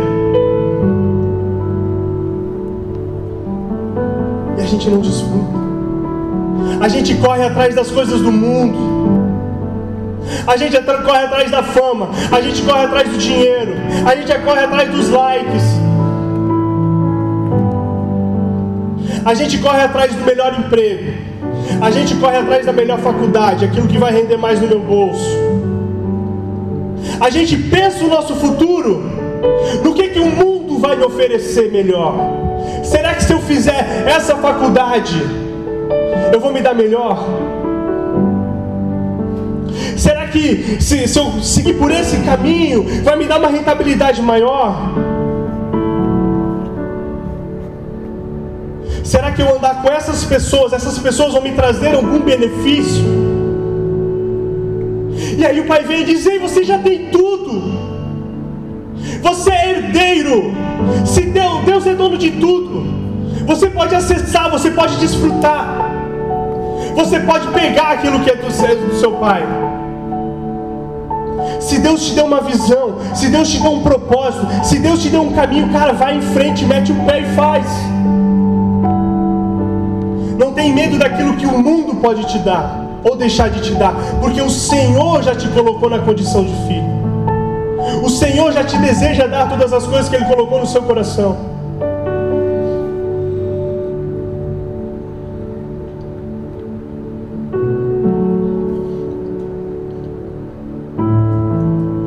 A 4.67 4.69
gente 4.69 4.91
não 4.91 4.99
desfruta. 4.99 5.67
A 6.81 6.89
gente 6.89 7.15
corre 7.15 7.45
atrás 7.45 7.73
das 7.73 7.89
coisas 7.89 8.21
do 8.21 8.33
mundo. 8.33 8.77
A 10.45 10.57
gente 10.57 10.77
corre 10.83 11.25
atrás 11.25 11.51
da 11.51 11.63
fama. 11.63 12.11
A 12.33 12.41
gente 12.41 12.63
corre 12.63 12.85
atrás 12.85 13.09
do 13.09 13.17
dinheiro. 13.17 13.75
A 14.05 14.17
gente 14.17 14.35
corre 14.41 14.65
atrás 14.65 14.91
dos 14.91 15.09
likes. 15.09 15.63
A 19.25 19.35
gente 19.35 19.59
corre 19.59 19.83
atrás 19.83 20.13
do 20.13 20.25
melhor 20.25 20.59
emprego. 20.59 21.13
A 21.81 21.91
gente 21.93 22.17
corre 22.17 22.37
atrás 22.37 22.67
da 22.67 22.73
melhor 22.73 22.99
faculdade, 22.99 23.65
aquilo 23.65 23.87
que 23.87 23.99
vai 23.99 24.13
render 24.13 24.37
mais 24.37 24.61
no 24.61 24.67
meu 24.67 24.81
bolso. 24.81 25.37
A 27.21 27.31
gente 27.31 27.57
pensa 27.57 28.05
o 28.05 28.09
nosso 28.09 28.35
futuro, 28.37 29.03
no 29.85 29.95
que, 29.95 30.09
que 30.09 30.21
o 30.21 30.27
mundo 30.27 30.79
vai 30.79 30.97
me 30.97 31.05
oferecer 31.05 31.71
melhor. 31.73 32.46
Será 32.87 33.15
que 33.15 33.25
se 33.25 33.33
eu 33.33 33.41
fizer 33.41 34.05
essa 34.07 34.37
faculdade, 34.37 35.21
eu 36.33 36.39
vou 36.39 36.53
me 36.53 36.61
dar 36.61 36.75
melhor? 36.75 37.27
Será 39.97 40.29
que 40.29 40.81
se, 40.81 41.09
se 41.09 41.19
eu 41.19 41.43
seguir 41.43 41.75
por 41.75 41.91
esse 41.91 42.19
caminho, 42.19 42.87
vai 43.03 43.17
me 43.17 43.25
dar 43.25 43.39
uma 43.39 43.49
rentabilidade 43.49 44.23
maior? 44.23 44.93
Será 49.03 49.33
que 49.33 49.43
eu 49.43 49.57
andar 49.57 49.83
com 49.83 49.89
essas 49.89 50.25
pessoas, 50.25 50.73
essas 50.73 50.99
pessoas 50.99 51.33
vão 51.33 51.43
me 51.43 51.53
trazer 51.53 51.95
algum 51.95 52.21
benefício? 52.21 53.05
E 55.37 55.45
aí 55.45 55.59
o 55.59 55.67
pai 55.67 55.83
vem 55.83 56.03
e 56.03 56.05
diz: 56.05 56.25
Ei, 56.25 56.39
você 56.39 56.63
já 56.63 56.79
tem 56.79 57.11
tudo. 57.11 57.96
Você 59.27 59.51
é 59.51 59.71
herdeiro. 59.71 60.55
Se 61.05 61.23
Deus, 61.23 61.65
Deus 61.65 61.85
é 61.85 61.95
dono 61.95 62.17
de 62.17 62.31
tudo, 62.31 62.87
você 63.45 63.69
pode 63.69 63.93
acessar, 63.93 64.49
você 64.49 64.71
pode 64.71 64.97
desfrutar. 64.99 65.91
Você 66.95 67.19
pode 67.19 67.49
pegar 67.49 67.95
aquilo 67.95 68.21
que 68.21 68.31
é 68.31 68.37
do 68.37 68.51
seu, 68.53 68.77
do 68.77 68.95
seu 68.95 69.13
pai. 69.13 69.43
Se 71.61 71.81
Deus 71.81 72.07
te 72.07 72.15
deu 72.15 72.25
uma 72.25 72.41
visão, 72.41 72.99
se 73.15 73.29
Deus 73.29 73.49
te 73.49 73.61
deu 73.61 73.73
um 73.73 73.83
propósito, 73.83 74.47
se 74.63 74.79
Deus 74.79 75.03
te 75.03 75.09
deu 75.09 75.23
um 75.23 75.33
caminho, 75.33 75.73
cara, 75.73 75.93
vai 75.93 76.17
em 76.17 76.23
frente, 76.23 76.65
mete 76.65 76.93
o 76.93 77.05
pé 77.05 77.21
e 77.21 77.25
faz. 77.35 77.67
Não 80.39 80.53
tem 80.53 80.73
medo 80.73 80.99
daquilo 80.99 81.35
que 81.35 81.47
o 81.47 81.59
mundo 81.59 81.97
pode 81.97 82.25
te 82.27 82.39
dar 82.39 82.81
ou 83.03 83.17
deixar 83.17 83.51
de 83.51 83.61
te 83.61 83.75
dar, 83.75 83.93
porque 84.21 84.41
o 84.41 84.51
Senhor 84.51 85.21
já 85.23 85.35
te 85.35 85.49
colocou 85.49 85.91
na 85.91 85.99
condição 85.99 86.45
de 86.45 86.55
filho. 86.69 87.06
O 88.07 88.09
Senhor 88.09 88.53
já 88.53 88.63
te 88.63 88.79
deseja 88.79 89.27
dar 89.27 89.49
todas 89.49 89.73
as 89.73 89.85
coisas 89.85 90.09
que 90.09 90.15
Ele 90.15 90.27
colocou 90.27 90.61
no 90.61 90.67
seu 90.67 90.81
coração. 90.81 91.37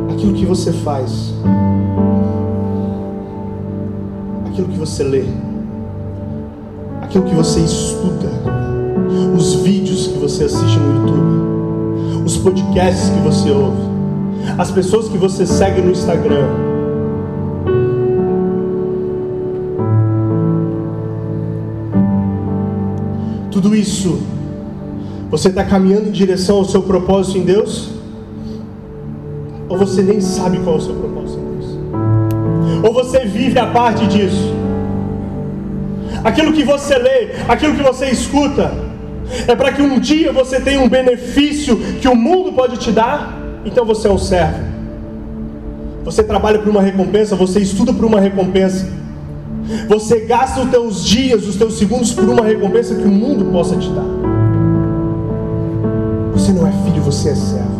Aquilo 0.10 0.34
que 0.36 0.45
você 0.45 0.72
faz, 0.72 1.34
aquilo 4.47 4.70
que 4.70 4.78
você 4.78 5.04
lê, 5.04 5.26
aquilo 7.02 7.26
que 7.26 7.36
você 7.36 7.60
estuda, 7.60 8.30
os 9.36 9.56
vídeos 9.56 10.08
que 10.08 10.18
você 10.18 10.45
assiste 10.45 10.80
no 10.80 10.95
YouTube, 10.95 12.24
os 12.26 12.38
podcasts 12.38 13.10
que 13.10 13.20
você 13.20 13.52
ouve, 13.52 13.89
as 14.58 14.72
pessoas 14.72 15.08
que 15.08 15.18
você 15.18 15.45
segue 15.45 15.82
no 15.82 15.91
Instagram. 15.91 16.47
Tudo 23.52 23.76
isso, 23.76 24.22
você 25.30 25.50
está 25.50 25.64
caminhando 25.64 26.10
em 26.10 26.12
direção 26.12 26.58
ao 26.58 26.66
seu 26.66 26.82
propósito 26.82 27.38
em 27.38 27.43
Deus? 27.43 27.89
Ou 29.68 29.78
você 29.78 30.02
nem 30.02 30.22
sabe 30.22 30.60
qual 30.60 30.76
é 30.76 30.78
o 30.80 30.82
seu 30.82 30.95
propósito 30.95 31.39
em 31.39 31.60
Deus? 31.60 32.84
Ou 32.84 32.93
você 32.93 33.26
vive 33.26 33.60
a 33.60 33.68
parte 33.68 34.08
disso? 34.08 34.60
aquilo 36.24 36.54
que 36.54 36.64
você 36.64 36.97
lê, 36.97 37.30
aquilo 37.47 37.76
que 37.76 37.84
você 37.84 38.10
escuta, 38.10 38.72
é 39.47 39.56
para 39.56 39.72
que 39.72 39.82
um 39.82 40.00
dia 40.00 40.32
você 40.32 40.60
tenha 40.60 40.80
um 40.80 40.89
benefício 40.89 41.78
que 42.02 42.08
o 42.08 42.16
mundo 42.16 42.52
pode 42.54 42.78
te 42.78 42.91
dar, 42.91 43.39
então 43.66 43.86
você 43.86 44.07
é 44.07 44.12
um 44.12 44.18
servo. 44.18 44.60
Você 46.03 46.24
trabalha 46.24 46.60
por 46.60 46.70
uma 46.70 46.82
recompensa, 46.82 47.36
você 47.36 47.60
estuda 47.60 47.93
por 47.93 48.05
uma 48.05 48.20
recompensa. 48.20 48.88
Você 49.88 50.22
gasta 50.22 50.62
os 50.62 50.70
teus 50.70 51.05
dias, 51.05 51.47
os 51.47 51.55
teus 51.55 51.78
segundos 51.78 52.12
por 52.14 52.28
uma 52.28 52.43
recompensa 52.43 52.95
que 52.95 53.05
o 53.05 53.12
mundo 53.12 53.45
possa 53.51 53.76
te 53.76 53.89
dar. 53.89 54.05
Você 56.34 56.51
não 56.51 56.68
é 56.68 56.72
filho, 56.86 57.01
você 57.01 57.30
é 57.30 57.36
servo. 57.36 57.80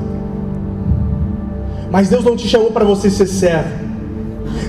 Mas 1.90 2.10
Deus 2.10 2.24
não 2.24 2.36
te 2.36 2.48
chamou 2.48 2.72
para 2.72 2.86
você 2.86 3.10
ser 3.10 3.26
servo. 3.26 3.90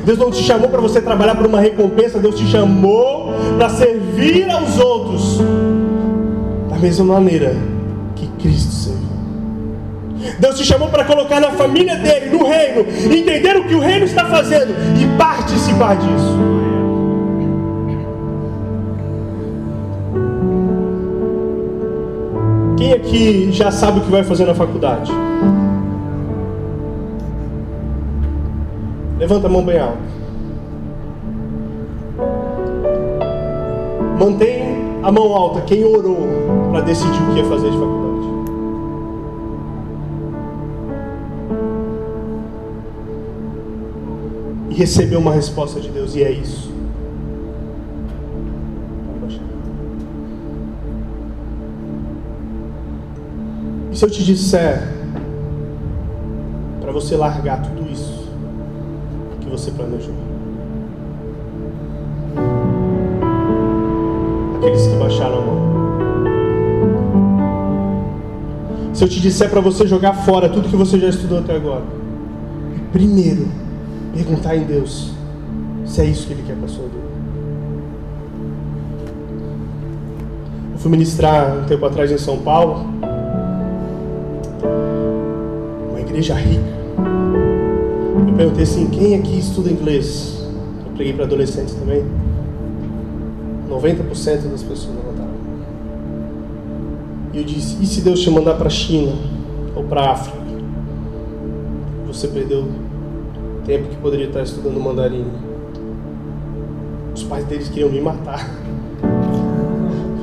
Deus 0.04 0.18
não 0.18 0.30
te 0.30 0.42
chamou 0.42 0.68
para 0.68 0.80
você 0.80 1.00
trabalhar 1.00 1.34
por 1.34 1.46
uma 1.46 1.60
recompensa, 1.60 2.18
Deus 2.18 2.36
te 2.36 2.46
chamou 2.46 3.34
para 3.58 3.68
servir 3.68 4.48
aos 4.50 4.78
outros 4.78 5.38
da 6.70 6.78
mesma 6.78 7.04
maneira 7.04 7.54
que 8.16 8.26
Cristo 8.42 8.72
serviu. 8.72 9.09
Deus 10.38 10.58
te 10.58 10.64
chamou 10.64 10.88
para 10.88 11.04
colocar 11.04 11.40
na 11.40 11.50
família 11.52 11.96
dele, 11.96 12.30
no 12.30 12.46
reino, 12.46 12.86
entender 13.14 13.56
o 13.56 13.64
que 13.64 13.74
o 13.74 13.80
reino 13.80 14.04
está 14.04 14.24
fazendo 14.26 14.74
e 15.00 15.18
participar 15.18 15.96
disso. 15.96 16.38
Quem 22.76 22.92
aqui 22.92 23.52
já 23.52 23.70
sabe 23.70 24.00
o 24.00 24.02
que 24.02 24.10
vai 24.10 24.24
fazer 24.24 24.46
na 24.46 24.54
faculdade? 24.54 25.12
Levanta 29.18 29.46
a 29.46 29.50
mão 29.50 29.62
bem 29.62 29.78
alto. 29.78 29.98
Mantém 34.18 34.60
a 35.02 35.12
mão 35.12 35.34
alta 35.34 35.60
quem 35.62 35.84
orou 35.84 36.26
para 36.70 36.80
decidir 36.80 37.22
o 37.22 37.32
que 37.32 37.40
ia 37.40 37.44
fazer 37.44 37.70
de 37.70 37.76
faculdade. 37.78 37.99
Recebeu 44.80 45.18
uma 45.18 45.34
resposta 45.34 45.78
de 45.78 45.90
Deus, 45.90 46.14
e 46.14 46.22
é 46.22 46.30
isso. 46.30 46.72
E 53.92 53.96
se 53.96 54.02
eu 54.02 54.10
te 54.10 54.24
disser 54.24 54.88
para 56.80 56.90
você 56.92 57.14
largar 57.14 57.60
tudo 57.60 57.92
isso? 57.92 58.20
você 59.50 59.72
planejou. 59.72 60.14
Aqueles 64.56 64.86
que 64.86 64.94
baixaram 64.96 65.38
a 65.38 65.40
mão. 65.42 65.60
Se 68.94 69.04
eu 69.04 69.08
te 69.08 69.20
disser 69.20 69.50
para 69.50 69.60
você 69.60 69.86
jogar 69.88 70.12
fora 70.12 70.48
tudo 70.48 70.68
que 70.68 70.76
você 70.76 70.98
já 71.00 71.08
estudou 71.08 71.40
até 71.40 71.56
agora, 71.56 71.82
primeiro 72.92 73.48
perguntar 74.12 74.56
em 74.56 74.64
Deus 74.64 75.12
se 75.86 76.00
é 76.00 76.04
isso 76.04 76.26
que 76.26 76.32
Ele 76.32 76.44
quer 76.46 76.56
para 76.56 76.66
a 76.66 76.68
sua 76.68 76.84
vida. 76.84 77.10
Eu 80.72 80.78
fui 80.78 80.90
ministrar 80.90 81.58
um 81.58 81.64
tempo 81.64 81.84
atrás 81.84 82.10
em 82.10 82.18
São 82.18 82.38
Paulo, 82.38 82.86
uma 85.90 86.00
igreja 86.00 86.34
rica 86.34 86.80
eu 88.30 88.34
perguntei 88.34 88.62
assim: 88.62 88.86
quem 88.88 89.14
aqui 89.14 89.38
estuda 89.38 89.70
inglês? 89.70 90.46
Eu 90.86 90.92
preguei 90.94 91.12
para 91.12 91.24
adolescentes 91.24 91.74
também. 91.74 92.04
90% 93.68 94.50
das 94.50 94.62
pessoas 94.62 94.96
levantaram. 94.96 95.30
E 97.32 97.38
eu 97.38 97.44
disse: 97.44 97.76
e 97.82 97.86
se 97.86 98.00
Deus 98.02 98.20
te 98.20 98.30
mandar 98.30 98.54
para 98.54 98.66
a 98.66 98.70
China 98.70 99.12
ou 99.74 99.84
para 99.84 100.02
a 100.02 100.12
África? 100.12 100.40
você 102.06 102.26
perdeu 102.26 102.66
tempo 103.64 103.88
que 103.88 103.96
poderia 103.96 104.26
estar 104.26 104.42
estudando 104.42 104.80
mandarim. 104.80 105.26
Os 107.14 107.22
pais 107.24 107.44
deles 107.44 107.68
queriam 107.68 107.90
me 107.90 108.00
matar. 108.00 108.48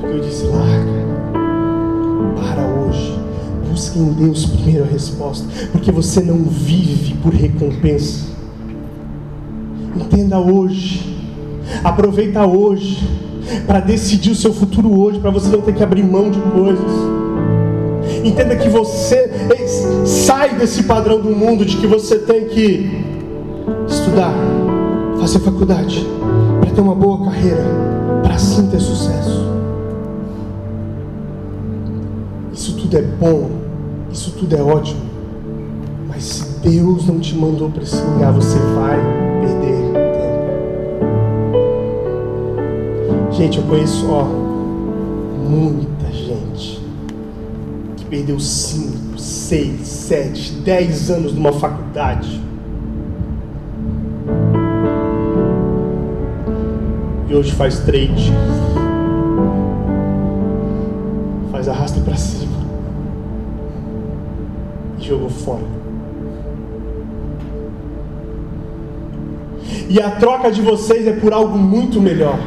Porque 0.00 0.16
eu 0.16 0.20
disse, 0.20 0.44
larga. 0.46 0.98
Para 2.36 2.66
hoje. 2.66 3.18
Busque 3.70 3.98
em 3.98 4.12
Deus 4.12 4.46
primeiro 4.46 4.84
a 4.84 4.86
resposta. 4.86 5.46
Porque 5.72 5.92
você 5.92 6.20
não 6.20 6.38
vive 6.44 7.14
por 7.22 7.32
recompensa. 7.32 8.26
Entenda 9.96 10.38
hoje. 10.38 11.16
Aproveita 11.84 12.46
hoje. 12.46 12.98
Para 13.66 13.80
decidir 13.80 14.30
o 14.30 14.34
seu 14.34 14.52
futuro 14.52 14.98
hoje. 14.98 15.20
Para 15.20 15.30
você 15.30 15.48
não 15.48 15.62
ter 15.62 15.74
que 15.74 15.82
abrir 15.82 16.02
mão 16.02 16.30
de 16.30 16.40
coisas. 16.40 17.18
Entenda 18.24 18.56
que 18.56 18.68
você 18.68 19.30
sai 20.04 20.56
desse 20.56 20.82
padrão 20.84 21.20
do 21.20 21.30
mundo 21.30 21.64
de 21.64 21.76
que 21.76 21.86
você 21.86 22.18
tem 22.18 22.46
que 22.46 23.07
estudar, 24.18 24.34
fazer 25.20 25.38
faculdade, 25.38 26.04
para 26.60 26.70
ter 26.70 26.80
uma 26.80 26.94
boa 26.94 27.24
carreira, 27.24 27.64
para 28.22 28.34
assim 28.34 28.66
ter 28.66 28.80
sucesso. 28.80 29.46
Isso 32.52 32.76
tudo 32.76 32.98
é 32.98 33.02
bom, 33.02 33.48
isso 34.10 34.32
tudo 34.32 34.56
é 34.56 34.62
ótimo, 34.62 35.02
mas 36.08 36.24
se 36.24 36.58
Deus 36.68 37.06
não 37.06 37.20
te 37.20 37.36
mandou 37.36 37.70
para 37.70 37.84
esse 37.84 38.02
lugar, 38.02 38.32
você 38.32 38.58
vai 38.58 38.98
perder 39.40 39.92
tempo. 40.12 40.52
Gente, 43.30 43.58
eu 43.58 43.64
conheço, 43.64 44.10
ó, 44.10 44.24
muita 45.48 46.12
gente 46.12 46.82
que 47.96 48.04
perdeu 48.06 48.40
5, 48.40 49.16
6, 49.16 49.86
7, 49.86 50.52
10 50.64 51.10
anos 51.10 51.32
numa 51.32 51.52
faculdade 51.52 52.37
e 57.28 57.34
hoje 57.34 57.52
faz 57.52 57.80
trade. 57.80 58.32
Faz 61.52 61.68
arrasta 61.68 62.00
para 62.00 62.16
cima. 62.16 62.56
E 64.98 65.04
jogou 65.04 65.28
fora. 65.28 65.78
E 69.88 70.00
a 70.00 70.10
troca 70.12 70.50
de 70.50 70.62
vocês 70.62 71.06
é 71.06 71.12
por 71.12 71.32
algo 71.32 71.56
muito 71.56 72.00
melhor. 72.00 72.38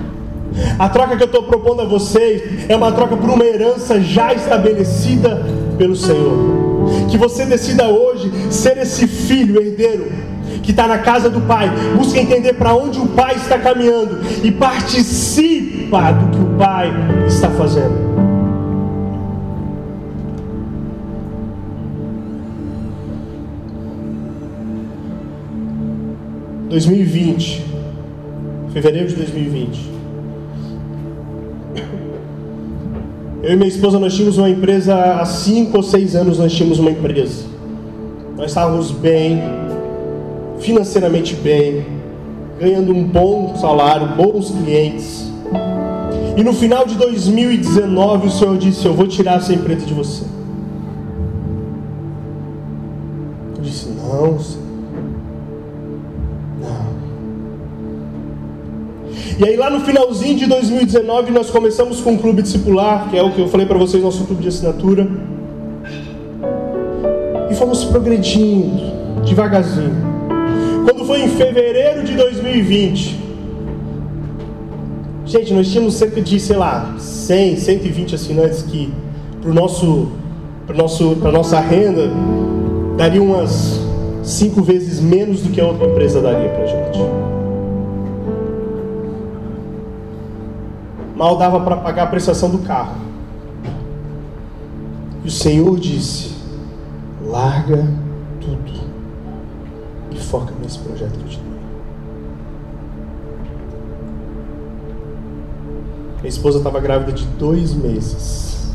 A 0.78 0.90
troca 0.90 1.16
que 1.16 1.24
eu 1.24 1.28
estou 1.28 1.44
propondo 1.44 1.82
a 1.82 1.86
vocês 1.86 2.70
é 2.70 2.76
uma 2.76 2.92
troca 2.92 3.16
por 3.16 3.30
uma 3.30 3.44
herança 3.44 4.02
já 4.02 4.34
estabelecida 4.34 5.44
pelo 5.78 5.96
Senhor. 5.96 6.38
Que 7.10 7.18
você 7.18 7.46
decida 7.46 7.88
hoje 7.88 8.32
ser 8.52 8.78
esse 8.78 9.08
filho 9.08 9.62
herdeiro 9.62 10.31
que 10.64 10.72
está 10.72 10.88
na 10.88 11.00
casa 11.00 11.30
do 11.30 11.42
Pai, 11.42 11.70
busca 11.96 12.20
entender 12.20 12.54
para 12.54 12.74
onde 12.76 13.00
o 13.00 13.08
Pai 13.08 13.36
está 13.36 13.58
caminhando 13.58 14.20
e 14.44 14.52
participa 14.52 16.12
do 16.12 16.38
que 16.38 16.44
o 16.44 16.58
Pai 16.58 16.92
está 17.28 17.50
fazendo. 17.50 18.12
Dois 26.70 26.86
mil 26.86 27.00
e 27.00 27.04
vinte, 27.04 27.66
fevereiro 28.72 29.10
de 29.10 29.16
2020. 29.16 29.92
Eu 33.44 33.54
e 33.54 33.56
minha 33.56 33.68
esposa 33.68 34.00
nós 34.00 34.14
tínhamos 34.14 34.38
uma 34.38 34.50
empresa 34.50 34.96
há 35.16 35.26
cinco 35.26 35.78
ou 35.78 35.84
seis 35.84 36.16
anos 36.16 36.38
nós 36.38 36.54
tínhamos 36.54 36.78
uma 36.78 36.92
empresa. 36.92 37.46
Nós 38.38 38.52
estávamos 38.52 38.92
bem, 38.92 39.42
financeiramente 40.62 41.36
bem, 41.36 41.86
ganhando 42.60 42.94
um 42.94 43.04
bom 43.04 43.56
salário, 43.56 44.16
bons 44.16 44.52
clientes. 44.52 45.30
E 46.38 46.44
no 46.44 46.54
final 46.54 46.86
de 46.86 46.96
2019 46.96 48.28
o 48.28 48.32
Senhor 48.32 48.58
disse: 48.58 48.86
Eu 48.86 48.94
vou 48.94 49.08
tirar 49.08 49.38
essa 49.38 49.54
empresa 49.54 49.86
de 49.86 49.94
você. 49.94 50.24
Eu 53.58 53.62
disse: 53.62 53.90
Não, 53.90 54.40
Senhor. 54.40 54.62
E 59.40 59.44
aí 59.44 59.56
lá 59.56 59.72
no 59.72 59.80
finalzinho 59.80 60.38
de 60.38 60.46
2019 60.46 61.32
nós 61.32 61.50
começamos 61.50 62.00
com 62.00 62.14
o 62.14 62.20
clube 62.20 62.44
discipular, 62.44 63.10
que 63.10 63.18
é 63.18 63.24
o 63.24 63.32
que 63.32 63.42
eu 63.42 63.48
falei 63.48 63.66
para 63.66 63.78
vocês, 63.78 64.04
nosso 64.04 64.24
clube 64.26 64.44
de 64.44 64.50
assinatura. 64.50 65.10
E 67.50 67.56
fomos 67.56 67.84
progredindo 67.84 69.24
devagarzinho 69.26 70.11
quando 70.84 71.06
foi 71.06 71.22
em 71.24 71.30
fevereiro 71.30 72.04
de 72.04 72.16
2020. 72.16 73.20
Gente, 75.26 75.54
nós 75.54 75.70
tínhamos 75.70 75.94
cerca 75.96 76.22
de, 76.22 76.40
sei 76.40 76.58
lá, 76.58 76.96
100, 76.98 77.56
120 77.58 78.16
assinantes 78.16 78.64
que, 78.64 78.92
para 79.42 79.54
nosso, 79.54 80.12
para 80.68 80.76
nosso, 80.76 81.16
para 81.16 81.32
nossa 81.32 81.60
renda, 81.60 82.12
daria 82.98 83.22
umas 83.22 83.80
cinco 84.24 84.62
vezes 84.62 85.00
menos 85.00 85.42
do 85.42 85.50
que 85.50 85.62
a 85.62 85.66
outra 85.66 85.88
empresa 85.88 86.22
daria 86.22 86.50
para 86.50 86.66
gente. 86.66 87.00
Mal 91.16 91.38
dava 91.38 91.60
para 91.60 91.78
pagar 91.78 92.04
a 92.04 92.08
prestação 92.08 92.50
do 92.50 92.60
carro. 92.60 92.96
E 95.24 95.28
o 95.28 95.32
Senhor 95.32 95.80
disse: 95.80 96.32
larga 97.24 97.88
foca 100.32 100.54
nesse 100.62 100.80
projeto 100.80 101.12
que 101.12 101.26
eu 101.26 101.28
te 101.28 101.38
dei. 101.38 101.52
Minha 106.20 106.30
esposa 106.30 106.60
estava 106.60 106.80
grávida 106.80 107.12
de 107.12 107.26
dois 107.26 107.74
meses. 107.74 108.72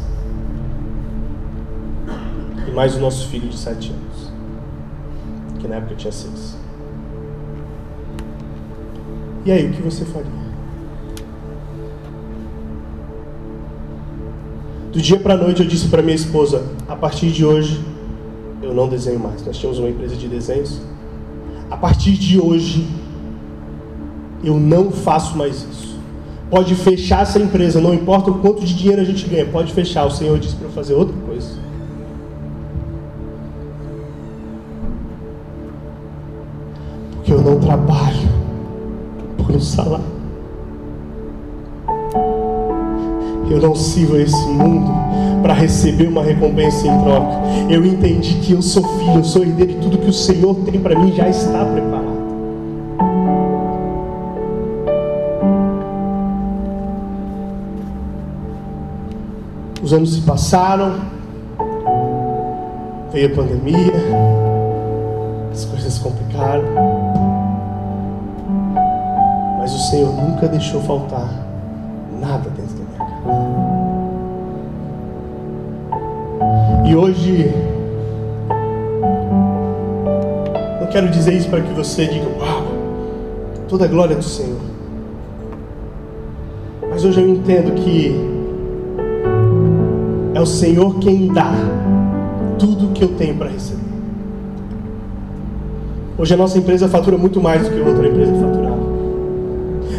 E 2.69 2.71
mais 2.73 2.95
o 2.95 3.01
nosso 3.01 3.29
filho 3.29 3.49
de 3.49 3.57
sete 3.57 3.91
anos. 3.91 4.33
Que 5.59 5.67
na 5.67 5.77
época 5.77 5.95
tinha 5.95 6.13
seis. 6.13 6.59
E 9.47 9.51
aí, 9.51 9.71
o 9.71 9.73
que 9.73 9.81
você 9.81 10.05
faria? 10.05 10.47
Do 14.93 15.01
dia 15.01 15.19
para 15.19 15.37
noite 15.37 15.63
eu 15.63 15.69
disse 15.69 15.89
para 15.89 16.03
minha 16.03 16.17
esposa: 16.17 16.67
a 16.89 16.97
partir 16.97 17.31
de 17.31 17.45
hoje 17.45 17.81
eu 18.61 18.75
não 18.75 18.89
desenho 18.89 19.21
mais. 19.21 19.45
Nós 19.47 19.57
tínhamos 19.57 19.79
uma 19.79 19.89
empresa 19.89 20.17
de 20.17 20.27
desenhos 20.27 20.81
a 21.71 21.77
partir 21.77 22.13
de 22.13 22.41
hoje, 22.41 22.87
eu 24.43 24.59
não 24.59 24.91
faço 24.91 25.37
mais 25.37 25.57
isso. 25.57 25.97
Pode 26.49 26.75
fechar 26.77 27.23
essa 27.23 27.39
empresa, 27.41 27.81
não 27.81 27.93
importa 27.93 28.31
o 28.31 28.39
quanto 28.39 28.65
de 28.65 28.75
dinheiro 28.75 29.03
a 29.03 29.05
gente 29.05 29.29
ganha, 29.29 29.47
pode 29.47 29.73
fechar. 29.73 30.05
O 30.05 30.11
Senhor 30.11 30.39
disse 30.39 30.55
para 30.55 30.69
eu 30.69 30.73
fazer 30.73 30.95
outra 30.95 31.17
coisa. 31.27 31.59
Porque 37.17 37.33
eu 37.33 37.43
não 37.43 37.59
trabalho 37.59 38.29
por 39.37 39.57
um 39.57 39.61
salário. 39.61 40.17
Eu 43.51 43.61
não 43.61 43.75
sirvo 43.75 44.17
esse 44.17 44.47
mundo 44.47 45.06
para 45.47 45.55
receber 45.55 46.09
uma 46.09 46.25
recompensa 46.25 46.89
em 46.89 47.03
troca. 47.05 47.37
Eu 47.71 47.87
entendi 47.87 48.35
que 48.41 48.53
eu 48.53 48.61
sou 48.61 48.83
filho, 48.99 49.19
eu 49.19 49.25
sou 49.25 49.43
herdeiro 49.43 49.71
e 49.71 49.75
tudo 49.77 49.97
que 49.97 50.11
o 50.11 50.13
Senhor 50.13 50.57
tem 50.65 50.81
para 50.81 50.99
mim 50.99 51.13
já 51.13 51.29
está 51.29 51.65
preparado. 51.65 52.17
Os 59.81 59.93
anos 59.93 60.15
se 60.15 60.23
passaram, 60.23 60.97
veio 63.13 63.33
a 63.33 63.37
pandemia, 63.37 63.93
as 65.53 65.65
coisas 65.65 65.93
se 65.93 66.01
complicaram, 66.01 66.65
mas 69.61 69.73
o 69.73 69.79
Senhor 69.91 70.13
nunca 70.13 70.49
deixou 70.49 70.81
faltar 70.83 71.46
E 76.87 76.95
hoje, 76.95 77.53
não 80.81 80.87
quero 80.87 81.09
dizer 81.11 81.35
isso 81.35 81.51
para 81.51 81.61
que 81.61 81.73
você 81.73 82.07
diga, 82.07 82.27
uau, 82.39 82.63
toda 83.69 83.87
a 83.87 83.89
glória 83.89 84.15
do 84.15 84.23
Senhor. 84.23 84.61
Mas 86.89 87.05
hoje 87.05 87.21
eu 87.21 87.29
entendo 87.29 87.75
que 87.75 88.15
é 90.33 90.41
o 90.41 90.47
Senhor 90.47 90.99
quem 91.01 91.27
dá 91.33 91.53
tudo 92.59 92.93
que 92.93 93.03
eu 93.03 93.09
tenho 93.09 93.35
para 93.37 93.51
receber. 93.51 93.83
Hoje 96.17 96.35
a 96.35 96.37
nossa 96.37 96.57
empresa 96.57 96.89
fatura 96.89 97.19
muito 97.19 97.41
mais 97.41 97.69
do 97.69 97.75
que 97.75 97.81
outra 97.81 98.07
empresa 98.09 98.33
faturava 98.33 98.77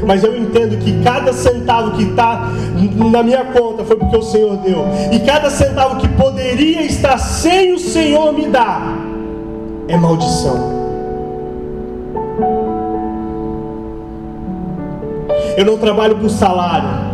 mas 0.07 0.23
eu 0.23 0.36
entendo 0.57 0.77
que 0.77 1.03
cada 1.03 1.31
centavo 1.33 1.91
que 1.91 2.03
está 2.03 2.49
na 3.11 3.21
minha 3.21 3.45
conta 3.45 3.83
foi 3.83 3.95
porque 3.95 4.17
o 4.17 4.23
Senhor 4.23 4.57
deu, 4.57 4.85
e 5.11 5.19
cada 5.19 5.49
centavo 5.49 5.97
que 5.97 6.07
poderia 6.09 6.81
estar 6.83 7.17
sem 7.17 7.73
o 7.73 7.79
Senhor 7.79 8.33
me 8.33 8.47
dar, 8.47 8.81
é 9.87 9.95
maldição. 9.95 10.75
Eu 15.55 15.65
não 15.65 15.77
trabalho 15.77 16.17
por 16.17 16.29
salário. 16.29 17.06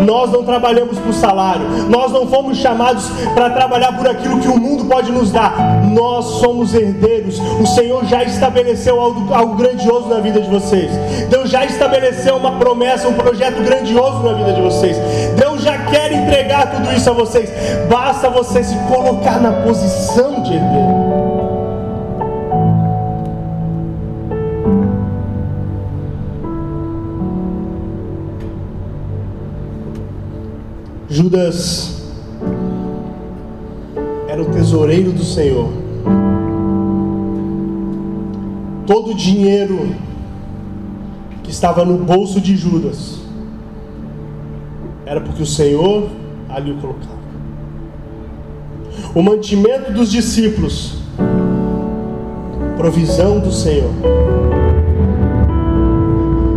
Nós 0.00 0.30
não 0.30 0.44
trabalhamos 0.44 0.98
por 0.98 1.12
salário. 1.12 1.66
Nós 1.88 2.12
não 2.12 2.26
fomos 2.26 2.58
chamados 2.58 3.08
para 3.34 3.50
trabalhar 3.50 3.96
por 3.96 4.08
aquilo 4.08 4.40
que 4.40 4.48
o 4.48 4.58
mundo 4.58 4.84
pode 4.86 5.10
nos 5.12 5.30
dar. 5.30 5.82
Nós 5.84 6.24
somos 6.40 6.74
herdeiros. 6.74 7.38
O 7.60 7.66
Senhor 7.66 8.04
já 8.04 8.22
estabeleceu 8.24 9.00
algo, 9.00 9.32
algo 9.32 9.54
grandioso 9.56 10.08
na 10.08 10.20
vida 10.20 10.40
de 10.40 10.48
vocês. 10.48 10.90
Deus 11.28 11.50
já 11.50 11.64
estabeleceu 11.64 12.36
uma 12.36 12.52
promessa, 12.58 13.08
um 13.08 13.14
projeto 13.14 13.62
grandioso 13.62 14.22
na 14.22 14.32
vida 14.32 14.52
de 14.52 14.60
vocês. 14.60 14.96
Deus 15.36 15.62
já 15.62 15.78
quer 15.86 16.12
entregar 16.12 16.70
tudo 16.70 16.92
isso 16.92 17.10
a 17.10 17.12
vocês. 17.12 17.50
Basta 17.88 18.30
você 18.30 18.62
se 18.62 18.76
colocar 18.88 19.40
na 19.40 19.52
posição 19.62 20.42
de 20.42 20.54
herdeiro. 20.54 21.03
Judas 31.14 32.02
era 34.26 34.42
o 34.42 34.46
tesoureiro 34.46 35.12
do 35.12 35.22
Senhor. 35.22 35.70
Todo 38.84 39.12
o 39.12 39.14
dinheiro 39.14 39.94
que 41.44 41.52
estava 41.52 41.84
no 41.84 41.98
bolso 41.98 42.40
de 42.40 42.56
Judas 42.56 43.20
era 45.06 45.20
porque 45.20 45.40
o 45.40 45.46
Senhor 45.46 46.08
ali 46.48 46.72
o 46.72 46.78
colocava. 46.78 47.14
O 49.14 49.22
mantimento 49.22 49.92
dos 49.92 50.10
discípulos, 50.10 50.96
provisão 52.76 53.38
do 53.38 53.52
Senhor. 53.52 53.92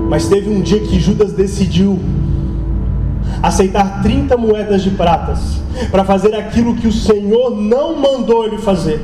Mas 0.10 0.28
teve 0.28 0.50
um 0.50 0.62
dia 0.62 0.80
que 0.80 1.00
Judas 1.00 1.32
decidiu 1.32 2.00
aceitar 3.42 4.02
30 4.02 4.38
moedas 4.38 4.82
de 4.82 4.92
pratas 4.92 5.60
para 5.92 6.04
fazer 6.04 6.36
aquilo 6.36 6.76
que 6.76 6.88
o 6.88 6.92
Senhor 6.92 7.56
não 7.56 7.96
mandou 7.96 8.46
ele 8.46 8.58
fazer. 8.58 9.00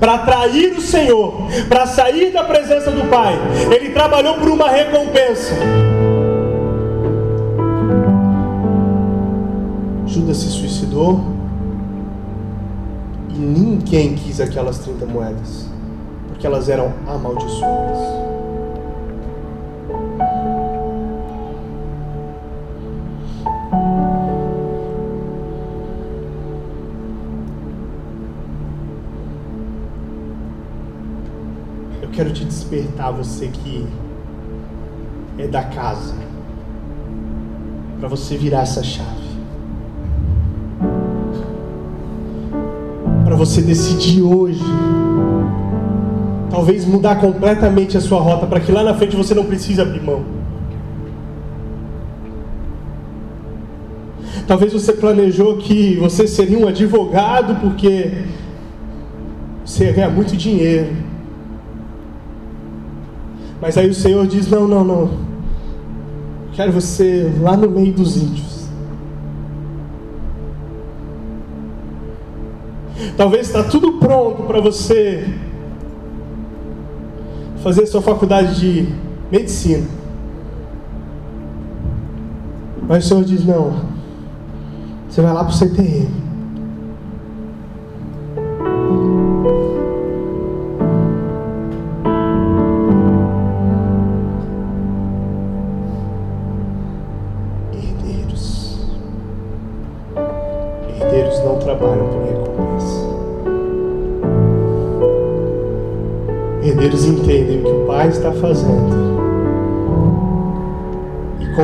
Para 0.00 0.14
atrair 0.14 0.72
o 0.72 0.80
Senhor, 0.80 1.34
para 1.68 1.86
sair 1.86 2.32
da 2.32 2.42
presença 2.42 2.90
do 2.90 3.08
Pai, 3.08 3.34
ele 3.70 3.90
trabalhou 3.90 4.34
por 4.34 4.48
uma 4.48 4.68
recompensa. 4.68 5.54
Judas 10.06 10.38
se 10.38 10.48
suicidou 10.48 11.20
e 13.28 13.38
ninguém 13.38 14.14
quis 14.14 14.40
aquelas 14.40 14.78
30 14.78 15.04
moedas, 15.06 15.66
porque 16.28 16.46
elas 16.46 16.68
eram 16.68 16.92
amaldiçoadas. 17.06 18.25
Despertar, 32.66 33.12
você 33.12 33.46
que 33.46 33.86
é 35.38 35.46
da 35.46 35.62
casa, 35.62 36.14
para 38.00 38.08
você 38.08 38.36
virar 38.36 38.62
essa 38.62 38.82
chave. 38.82 39.26
Para 43.24 43.36
você 43.36 43.62
decidir 43.62 44.22
hoje, 44.22 44.64
talvez 46.50 46.84
mudar 46.84 47.16
completamente 47.16 47.96
a 47.96 48.00
sua 48.00 48.20
rota, 48.20 48.46
para 48.46 48.60
que 48.60 48.72
lá 48.72 48.82
na 48.82 48.94
frente 48.94 49.14
você 49.14 49.34
não 49.34 49.44
precise 49.44 49.80
abrir 49.80 50.02
mão. 50.02 50.24
Talvez 54.46 54.72
você 54.72 54.92
planejou 54.92 55.58
que 55.58 55.96
você 55.96 56.26
seria 56.26 56.58
um 56.58 56.68
advogado 56.68 57.60
porque 57.60 58.24
você 59.64 59.86
ia 59.86 59.92
ganhar 59.92 60.10
muito 60.10 60.36
dinheiro. 60.36 61.05
Mas 63.60 63.76
aí 63.78 63.88
o 63.88 63.94
Senhor 63.94 64.26
diz: 64.26 64.48
Não, 64.48 64.66
não, 64.66 64.84
não. 64.84 65.10
Quero 66.52 66.72
você 66.72 67.32
lá 67.40 67.56
no 67.56 67.70
meio 67.70 67.92
dos 67.92 68.16
índios. 68.16 68.66
Talvez 73.16 73.46
está 73.46 73.62
tudo 73.62 73.94
pronto 73.94 74.42
para 74.44 74.60
você 74.60 75.26
fazer 77.62 77.86
sua 77.86 78.02
faculdade 78.02 78.60
de 78.60 78.88
medicina. 79.30 79.86
Mas 82.86 83.04
o 83.04 83.08
Senhor 83.08 83.24
diz: 83.24 83.44
Não. 83.44 83.96
Você 85.08 85.22
vai 85.22 85.32
lá 85.32 85.44
para 85.44 85.52
o 85.52 85.56
CTM. 85.56 86.25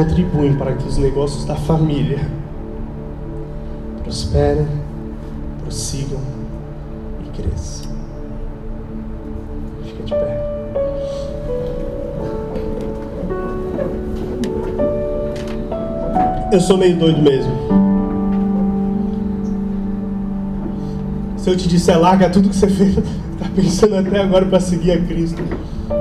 Contribuem 0.02 0.56
para 0.56 0.72
que 0.74 0.86
os 0.86 0.98
negócios 0.98 1.44
da 1.44 1.54
família 1.54 2.18
prosperem, 4.02 4.66
prossigam 5.62 6.18
e 7.24 7.40
cresçam. 7.40 7.92
Fica 9.84 10.02
de 10.02 10.14
pé. 10.14 10.42
Eu 16.52 16.60
sou 16.60 16.76
meio 16.76 16.96
doido 16.98 17.22
mesmo. 17.22 17.52
Se 21.36 21.48
eu 21.48 21.56
te 21.56 21.68
disser, 21.68 21.98
larga 21.98 22.28
tudo 22.28 22.48
que 22.48 22.56
você 22.56 22.68
fez, 22.68 22.96
tá 23.38 23.48
pensando 23.54 23.96
até 23.96 24.20
agora 24.20 24.44
para 24.46 24.60
seguir 24.60 24.92
a 24.92 25.00
Cristo. 25.00 25.42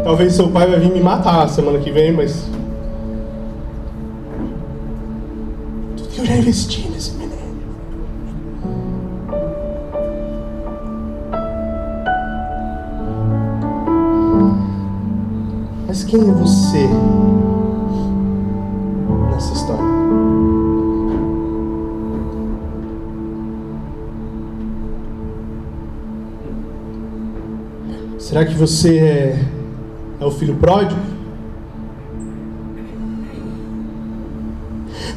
Talvez 0.03 0.33
seu 0.33 0.49
pai 0.49 0.67
vai 0.67 0.79
vir 0.79 0.91
me 0.91 0.99
matar 0.99 1.47
semana 1.47 1.77
que 1.77 1.91
vem, 1.91 2.11
mas. 2.11 2.60
Eu 6.21 6.25
já 6.27 6.37
investi 6.37 6.87
nesse 6.89 7.13
menino. 7.13 7.31
Mas 15.87 16.03
quem 16.03 16.19
é 16.19 16.33
você 16.33 16.87
nessa 19.31 19.53
história? 19.53 19.83
Será 28.19 28.45
que 28.45 28.53
você 28.53 28.97
é 28.99 29.45
é 30.19 30.25
o 30.25 30.29
filho 30.29 30.55
pródigo? 30.55 31.10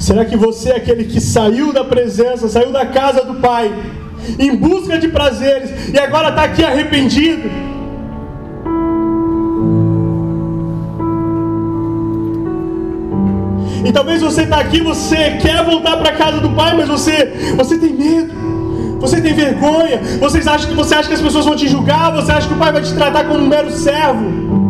Será 0.05 0.23
que 0.23 0.37
você 0.37 0.69
é 0.69 0.77
aquele 0.77 1.05
que 1.05 1.19
saiu 1.19 1.73
da 1.73 1.83
presença, 1.83 2.47
saiu 2.47 2.71
da 2.71 2.85
casa 2.85 3.25
do 3.25 3.37
Pai, 3.37 3.73
em 4.39 4.55
busca 4.55 4.99
de 4.99 5.09
prazeres, 5.09 5.95
e 5.95 5.99
agora 5.99 6.29
está 6.29 6.45
aqui 6.45 6.63
arrependido? 6.63 7.51
E 13.83 13.91
talvez 13.91 14.21
você 14.21 14.43
está 14.43 14.59
aqui, 14.59 14.83
você 14.83 15.39
quer 15.41 15.65
voltar 15.65 15.97
para 15.97 16.11
a 16.11 16.17
casa 16.17 16.39
do 16.39 16.51
Pai, 16.51 16.77
mas 16.77 16.87
você, 16.87 17.55
você 17.57 17.79
tem 17.79 17.95
medo. 17.95 18.35
Você 19.01 19.23
tem 19.23 19.33
vergonha, 19.33 20.03
você 20.21 20.47
acha, 20.47 20.67
que, 20.67 20.75
você 20.75 20.95
acha 20.95 21.09
que 21.09 21.15
as 21.15 21.23
pessoas 21.23 21.47
vão 21.47 21.57
te 21.57 21.67
julgar, 21.67 22.13
você 22.13 22.31
acha 22.31 22.47
que 22.47 22.53
o 22.53 22.59
Pai 22.59 22.73
vai 22.73 22.83
te 22.83 22.93
tratar 22.93 23.25
como 23.25 23.41
um 23.41 23.49
mero 23.49 23.71
servo. 23.71 24.64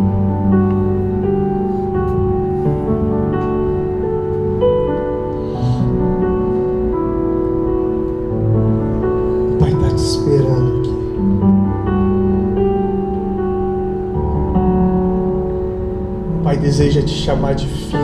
Te 17.15 17.21
chamar 17.21 17.55
de 17.55 17.67
filho 17.67 18.01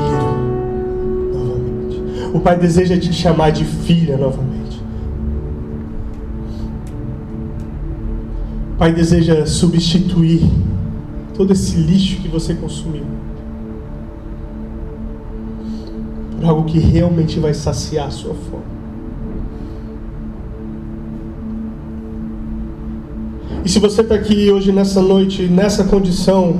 novamente. 1.32 2.02
O 2.32 2.40
Pai 2.40 2.56
deseja 2.56 2.96
te 2.98 3.12
chamar 3.12 3.50
de 3.50 3.64
filha 3.64 4.16
novamente. 4.16 4.80
Pai 8.78 8.92
deseja 8.92 9.44
substituir 9.46 10.42
todo 11.34 11.52
esse 11.52 11.76
lixo 11.76 12.22
que 12.22 12.28
você 12.28 12.54
consumiu 12.54 13.04
por 16.36 16.48
algo 16.48 16.64
que 16.64 16.78
realmente 16.78 17.38
vai 17.38 17.52
saciar 17.52 18.06
a 18.06 18.10
sua 18.10 18.32
fome. 18.34 18.80
E 23.62 23.68
se 23.68 23.78
você 23.78 24.00
está 24.00 24.14
aqui 24.14 24.50
hoje, 24.50 24.72
nessa 24.72 25.02
noite, 25.02 25.42
nessa 25.42 25.84
condição, 25.84 26.58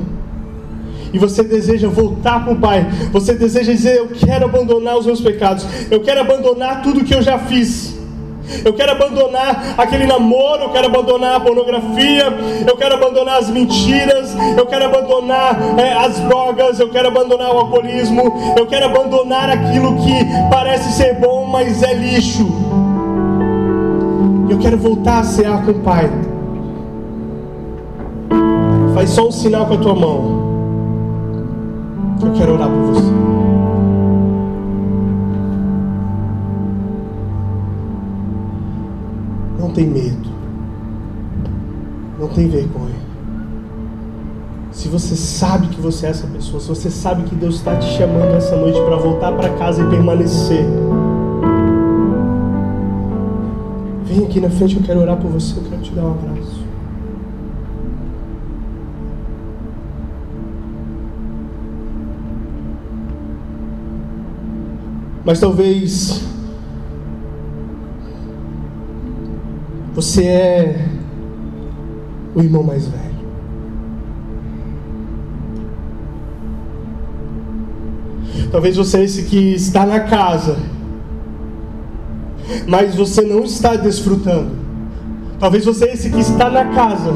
e 1.13 1.19
você 1.19 1.43
deseja 1.43 1.89
voltar 1.89 2.45
para 2.45 2.53
o 2.53 2.57
Pai, 2.57 2.87
você 3.13 3.35
deseja 3.35 3.73
dizer: 3.73 3.99
Eu 3.99 4.09
quero 4.09 4.45
abandonar 4.45 4.97
os 4.97 5.07
meus 5.07 5.21
pecados, 5.21 5.67
eu 5.91 6.01
quero 6.01 6.21
abandonar 6.21 6.83
tudo 6.83 7.05
que 7.05 7.15
eu 7.15 7.23
já 7.23 7.39
fiz. 7.39 7.99
Eu 8.65 8.73
quero 8.73 8.91
abandonar 8.93 9.75
aquele 9.79 10.07
namoro, 10.07 10.63
eu 10.63 10.71
quero 10.71 10.87
abandonar 10.87 11.37
a 11.37 11.41
pornografia, 11.41 12.27
eu 12.67 12.77
quero 12.77 12.95
abandonar 12.95 13.39
as 13.39 13.49
mentiras, 13.49 14.35
eu 14.57 14.67
quero 14.67 14.87
abandonar 14.87 15.57
é, 15.79 15.93
as 15.93 16.19
drogas, 16.21 16.81
eu 16.81 16.91
quero 16.91 17.09
abandonar 17.09 17.55
o 17.55 17.59
alcoolismo, 17.59 18.55
eu 18.59 18.67
quero 18.67 18.87
abandonar 18.87 19.51
aquilo 19.51 19.97
que 19.97 20.15
parece 20.51 20.93
ser 20.95 21.15
bom, 21.21 21.45
mas 21.47 21.83
é 21.83 21.95
lixo. 21.95 22.49
Eu 24.49 24.59
quero 24.59 24.77
voltar 24.77 25.21
a 25.21 25.25
cear 25.25 25.65
com 25.65 25.71
o 25.71 25.79
Pai. 25.81 26.11
Faz 28.95 29.11
só 29.11 29.29
um 29.29 29.33
sinal 29.33 29.67
com 29.67 29.75
a 29.75 29.79
tua 29.79 29.95
mão. 29.95 30.50
Eu 32.23 32.33
quero 32.33 32.53
orar 32.55 32.69
por 32.69 32.95
você. 32.95 33.11
Não 39.59 39.71
tem 39.71 39.87
medo. 39.87 40.29
Não 42.19 42.29
tem 42.29 42.49
vergonha. 42.49 43.01
Se 44.71 44.89
você 44.89 45.17
sabe 45.17 45.69
que 45.69 45.81
você 45.81 46.07
é 46.07 46.11
essa 46.11 46.27
pessoa, 46.27 46.61
se 46.61 46.69
você 46.69 46.91
sabe 46.91 47.25
que 47.25 47.35
Deus 47.35 47.57
está 47.57 47.77
te 47.77 47.87
chamando 47.87 48.35
essa 48.37 48.57
noite 48.57 48.81
para 48.81 48.97
voltar 48.97 49.33
para 49.33 49.51
casa 49.59 49.83
e 49.83 49.87
permanecer, 49.89 50.65
vem 54.05 54.25
aqui 54.25 54.41
na 54.41 54.51
frente, 54.51 54.77
eu 54.77 54.83
quero 54.83 55.01
orar 55.01 55.17
por 55.17 55.31
você, 55.31 55.59
eu 55.59 55.65
quero 55.65 55.83
te 55.83 55.93
dar 55.93 56.03
um 56.05 56.11
abraço. 56.13 56.60
Mas 65.31 65.39
talvez 65.39 66.25
você 69.95 70.25
é 70.25 70.89
o 72.35 72.43
irmão 72.43 72.65
mais 72.65 72.89
velho. 72.89 73.05
Talvez 78.51 78.77
você 78.77 78.99
é 78.99 79.05
esse 79.05 79.23
que 79.23 79.55
está 79.55 79.87
na 79.87 80.01
casa, 80.01 80.57
mas 82.67 82.97
você 82.97 83.23
não 83.23 83.45
está 83.45 83.77
desfrutando. 83.77 84.51
Talvez 85.39 85.65
você 85.65 85.85
é 85.85 85.93
esse 85.95 86.11
que 86.11 86.19
está 86.19 86.51
na 86.51 86.75
casa, 86.75 87.13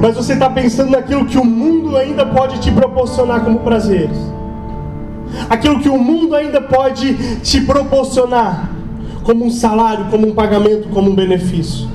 mas 0.00 0.16
você 0.16 0.32
está 0.32 0.50
pensando 0.50 0.90
naquilo 0.90 1.26
que 1.26 1.38
o 1.38 1.44
mundo 1.44 1.96
ainda 1.96 2.26
pode 2.26 2.58
te 2.58 2.72
proporcionar 2.72 3.44
como 3.44 3.60
prazeres 3.60 4.31
aquilo 5.48 5.80
que 5.80 5.88
o 5.88 5.98
mundo 5.98 6.34
ainda 6.34 6.60
pode 6.60 7.38
te 7.40 7.60
proporcionar, 7.60 8.70
como 9.22 9.44
um 9.44 9.50
salário, 9.50 10.06
como 10.10 10.28
um 10.28 10.34
pagamento, 10.34 10.88
como 10.88 11.10
um 11.10 11.14
benefício. 11.14 11.88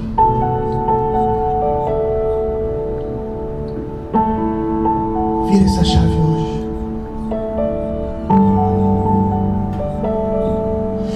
Vira 5.50 5.66
essa 5.66 5.84
chave 5.84 6.16
hoje. 6.16 6.68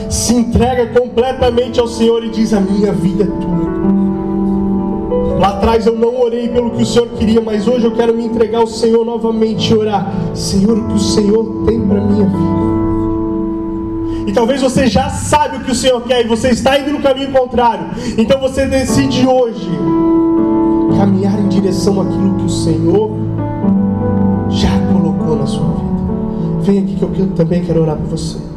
Se 0.09 0.33
entrega 0.33 0.87
completamente 0.87 1.79
ao 1.79 1.87
Senhor 1.87 2.23
e 2.23 2.29
diz: 2.29 2.53
A 2.53 2.59
minha 2.59 2.91
vida 2.91 3.23
é 3.23 3.27
tua. 3.27 3.80
Atrás 5.61 5.85
eu 5.85 5.95
não 5.95 6.19
orei 6.19 6.49
pelo 6.49 6.71
que 6.71 6.81
o 6.81 6.85
Senhor 6.85 7.07
queria, 7.09 7.39
mas 7.39 7.67
hoje 7.67 7.85
eu 7.85 7.91
quero 7.91 8.15
me 8.15 8.25
entregar 8.25 8.61
ao 8.61 8.65
Senhor 8.65 9.05
novamente 9.05 9.71
e 9.71 9.77
orar. 9.77 10.11
Senhor, 10.33 10.75
o 10.75 10.87
que 10.87 10.95
o 10.95 10.99
Senhor 10.99 11.65
tem 11.67 11.79
para 11.79 12.01
minha 12.01 12.25
vida. 12.25 12.71
E 14.25 14.33
talvez 14.33 14.59
você 14.59 14.87
já 14.87 15.07
sabe 15.09 15.57
o 15.57 15.59
que 15.59 15.69
o 15.69 15.75
Senhor 15.75 16.01
quer 16.01 16.25
e 16.25 16.27
você 16.27 16.49
está 16.49 16.79
indo 16.79 16.91
no 16.91 16.99
caminho 16.99 17.31
contrário. 17.31 17.91
Então 18.17 18.39
você 18.39 18.65
decide 18.65 19.27
hoje 19.27 19.69
caminhar 20.97 21.39
em 21.39 21.47
direção 21.47 22.01
àquilo 22.01 22.37
que 22.37 22.45
o 22.45 22.49
Senhor 22.49 23.11
já 24.49 24.71
colocou 24.91 25.35
na 25.35 25.45
sua 25.45 25.67
vida. 25.67 25.91
Vem 26.61 26.79
aqui 26.79 26.95
que 26.95 27.03
eu 27.03 27.27
também 27.35 27.63
quero 27.63 27.83
orar 27.83 27.97
por 27.97 28.07
você. 28.07 28.50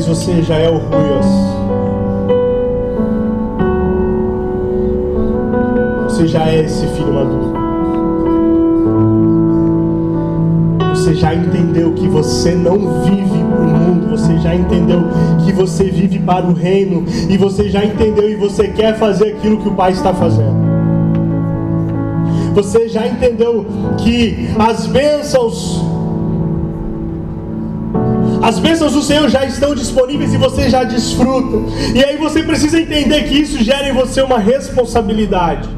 Talvez 0.00 0.06
você 0.06 0.42
já 0.42 0.56
é 0.56 0.70
o 0.70 0.78
Ruios. 0.78 1.26
Você 6.04 6.26
já 6.26 6.48
é 6.48 6.64
esse 6.64 6.86
filho 6.86 7.12
maduro. 7.12 7.52
Você 10.94 11.14
já 11.14 11.34
entendeu 11.34 11.92
que 11.92 12.08
você 12.08 12.54
não 12.54 13.02
vive 13.02 13.44
para 13.44 13.60
o 13.60 13.68
mundo, 13.68 14.10
você 14.10 14.38
já 14.38 14.54
entendeu 14.54 15.02
que 15.44 15.52
você 15.52 15.84
vive 15.84 16.18
para 16.18 16.46
o 16.46 16.54
reino, 16.54 17.04
e 17.28 17.36
você 17.36 17.68
já 17.68 17.84
entendeu 17.84 18.30
e 18.30 18.36
você 18.36 18.68
quer 18.68 18.96
fazer 18.96 19.34
aquilo 19.34 19.58
que 19.58 19.68
o 19.68 19.74
Pai 19.74 19.92
está 19.92 20.14
fazendo. 20.14 20.70
Você 22.54 22.88
já 22.88 23.06
entendeu 23.06 23.66
que 23.98 24.48
as 24.58 24.86
bênçãos 24.86 25.89
as 28.42 28.58
bênçãos 28.58 28.92
do 28.92 29.02
Senhor 29.02 29.28
já 29.28 29.44
estão 29.44 29.74
disponíveis 29.74 30.32
e 30.32 30.38
você 30.38 30.70
já 30.70 30.82
desfruta. 30.82 31.58
E 31.94 32.02
aí 32.02 32.16
você 32.16 32.42
precisa 32.42 32.80
entender 32.80 33.24
que 33.24 33.34
isso 33.34 33.62
gera 33.62 33.88
em 33.88 33.92
você 33.92 34.22
uma 34.22 34.38
responsabilidade. 34.38 35.68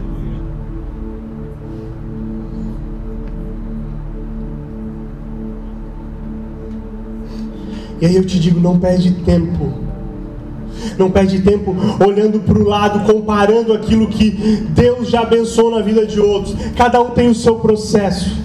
E 8.00 8.06
aí 8.06 8.16
eu 8.16 8.24
te 8.24 8.38
digo, 8.38 8.58
não 8.58 8.78
perde 8.78 9.12
tempo. 9.12 9.72
Não 10.98 11.10
perde 11.10 11.40
tempo 11.40 11.74
olhando 12.04 12.40
para 12.40 12.58
o 12.58 12.68
lado, 12.68 13.12
comparando 13.12 13.72
aquilo 13.72 14.08
que 14.08 14.30
Deus 14.70 15.08
já 15.08 15.20
abençoou 15.20 15.70
na 15.70 15.80
vida 15.80 16.04
de 16.04 16.18
outros. 16.18 16.56
Cada 16.76 17.00
um 17.00 17.10
tem 17.10 17.28
o 17.28 17.34
seu 17.34 17.56
processo. 17.56 18.41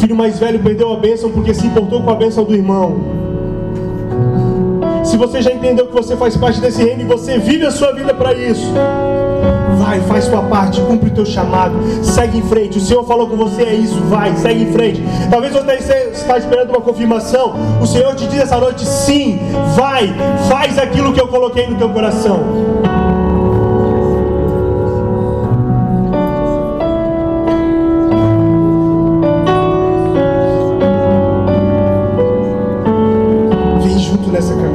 Filho 0.00 0.16
mais 0.16 0.38
velho 0.38 0.58
perdeu 0.58 0.92
a 0.92 0.96
bênção 0.96 1.30
porque 1.30 1.52
se 1.52 1.66
importou 1.66 2.02
com 2.02 2.10
a 2.10 2.14
bênção 2.14 2.42
do 2.42 2.54
irmão. 2.54 2.98
Se 5.04 5.16
você 5.16 5.42
já 5.42 5.52
entendeu 5.52 5.86
que 5.86 5.92
você 5.92 6.16
faz 6.16 6.36
parte 6.36 6.60
desse 6.60 6.82
reino 6.82 7.02
e 7.02 7.04
você 7.04 7.38
vive 7.38 7.66
a 7.66 7.70
sua 7.70 7.92
vida 7.92 8.14
para 8.14 8.32
isso, 8.32 8.66
vai, 9.78 10.00
faz 10.00 10.24
sua 10.24 10.42
parte, 10.42 10.80
cumpre 10.82 11.10
o 11.10 11.12
teu 11.12 11.26
chamado, 11.26 11.74
segue 12.02 12.38
em 12.38 12.42
frente. 12.42 12.78
O 12.78 12.80
Senhor 12.80 13.04
falou 13.04 13.26
com 13.26 13.36
você, 13.36 13.62
é 13.62 13.74
isso, 13.74 14.00
vai, 14.08 14.34
segue 14.36 14.64
em 14.64 14.72
frente. 14.72 15.02
Talvez 15.30 15.52
você 15.52 16.10
está 16.12 16.38
esperando 16.38 16.70
uma 16.70 16.80
confirmação. 16.80 17.54
O 17.80 17.86
Senhor 17.86 18.14
te 18.14 18.26
diz 18.26 18.40
essa 18.40 18.58
noite, 18.58 18.86
sim, 18.86 19.38
vai, 19.74 20.14
faz 20.48 20.78
aquilo 20.78 21.12
que 21.12 21.20
eu 21.20 21.28
coloquei 21.28 21.66
no 21.66 21.76
teu 21.76 21.88
coração. 21.90 22.40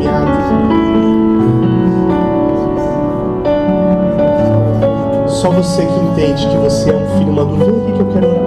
caminhadas. 0.05 0.45
Só 5.31 5.49
você 5.49 5.85
que 5.85 5.99
entende 5.99 6.47
que 6.47 6.57
você 6.57 6.91
é 6.91 6.95
um 6.95 7.17
filho 7.17 7.33
maduro. 7.33 7.65
Vem 7.65 7.81
aqui 7.81 7.91
que 7.93 7.99
eu 7.99 8.07
quero 8.13 8.27
orar. 8.27 8.45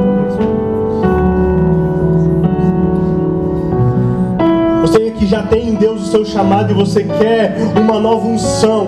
Você 4.82 5.10
que 5.10 5.26
já 5.26 5.42
tem 5.42 5.68
em 5.68 5.74
Deus 5.74 6.02
o 6.02 6.06
seu 6.06 6.24
chamado 6.24 6.70
e 6.70 6.74
você 6.74 7.04
quer 7.04 7.56
uma 7.76 8.00
nova 8.00 8.26
unção. 8.26 8.86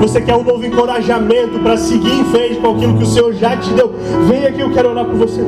Você 0.00 0.20
quer 0.20 0.36
um 0.36 0.44
novo 0.44 0.64
encorajamento 0.64 1.58
para 1.58 1.76
seguir 1.76 2.12
em 2.12 2.24
frente 2.26 2.56
com 2.60 2.76
aquilo 2.76 2.96
que 2.96 3.02
o 3.02 3.06
Senhor 3.06 3.32
já 3.32 3.56
te 3.56 3.72
deu? 3.72 3.92
Venha 4.28 4.50
aqui, 4.50 4.60
eu 4.60 4.70
quero 4.72 4.90
orar 4.90 5.04
por 5.04 5.16
você. 5.16 5.42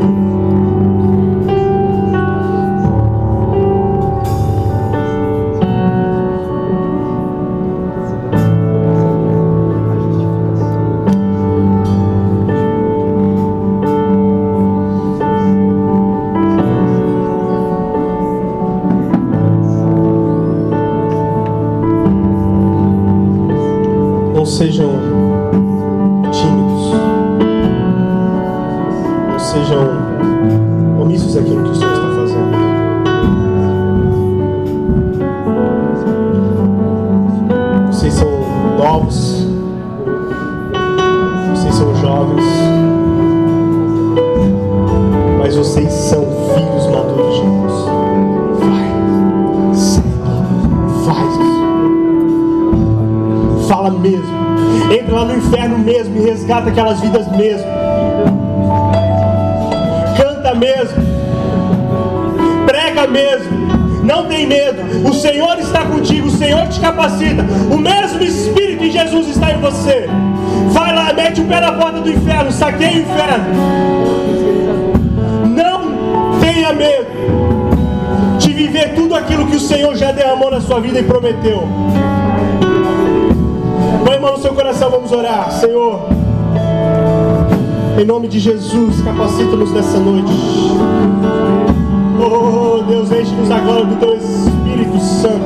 Resgata 56.48 56.70
aquelas 56.70 57.00
vidas 57.00 57.28
mesmo. 57.28 57.66
Canta 60.16 60.54
mesmo. 60.54 60.96
Prega 62.64 63.06
mesmo. 63.06 63.68
Não 64.02 64.24
tem 64.24 64.46
medo. 64.46 65.06
O 65.06 65.12
Senhor 65.12 65.58
está 65.58 65.84
contigo. 65.84 66.28
O 66.28 66.30
Senhor 66.30 66.66
te 66.68 66.80
capacita. 66.80 67.44
O 67.70 67.76
mesmo 67.76 68.22
Espírito 68.22 68.84
de 68.84 68.90
Jesus 68.90 69.28
está 69.28 69.52
em 69.52 69.60
você. 69.60 70.08
Vai 70.70 70.94
lá, 70.94 71.12
mete 71.12 71.42
o 71.42 71.44
pé 71.44 71.60
na 71.60 71.72
porta 71.72 72.00
do 72.00 72.10
inferno. 72.10 72.50
Saqueia 72.50 72.96
o 72.96 73.00
inferno. 73.00 73.44
Não 75.54 76.40
tenha 76.40 76.72
medo 76.72 77.08
de 78.38 78.52
viver 78.54 78.94
tudo 78.94 79.14
aquilo 79.14 79.46
que 79.46 79.56
o 79.56 79.60
Senhor 79.60 79.94
já 79.96 80.12
derramou 80.12 80.50
na 80.50 80.62
sua 80.62 80.80
vida 80.80 80.98
e 80.98 81.02
prometeu. 81.02 81.68
Põe 84.02 84.16
a 84.16 84.20
mão 84.20 84.32
no 84.32 84.38
seu 84.38 84.54
coração, 84.54 84.90
vamos 84.90 85.12
orar. 85.12 85.50
Senhor, 85.52 86.17
em 87.98 88.04
nome 88.04 88.28
de 88.28 88.38
Jesus, 88.38 89.00
capacita-nos 89.02 89.72
nessa 89.72 89.98
noite. 89.98 90.32
Oh, 92.20 92.80
Deus, 92.84 93.10
enche-nos 93.10 93.50
agora 93.50 93.84
do 93.84 93.96
teu 93.96 94.14
Espírito 94.16 95.00
Santo. 95.00 95.44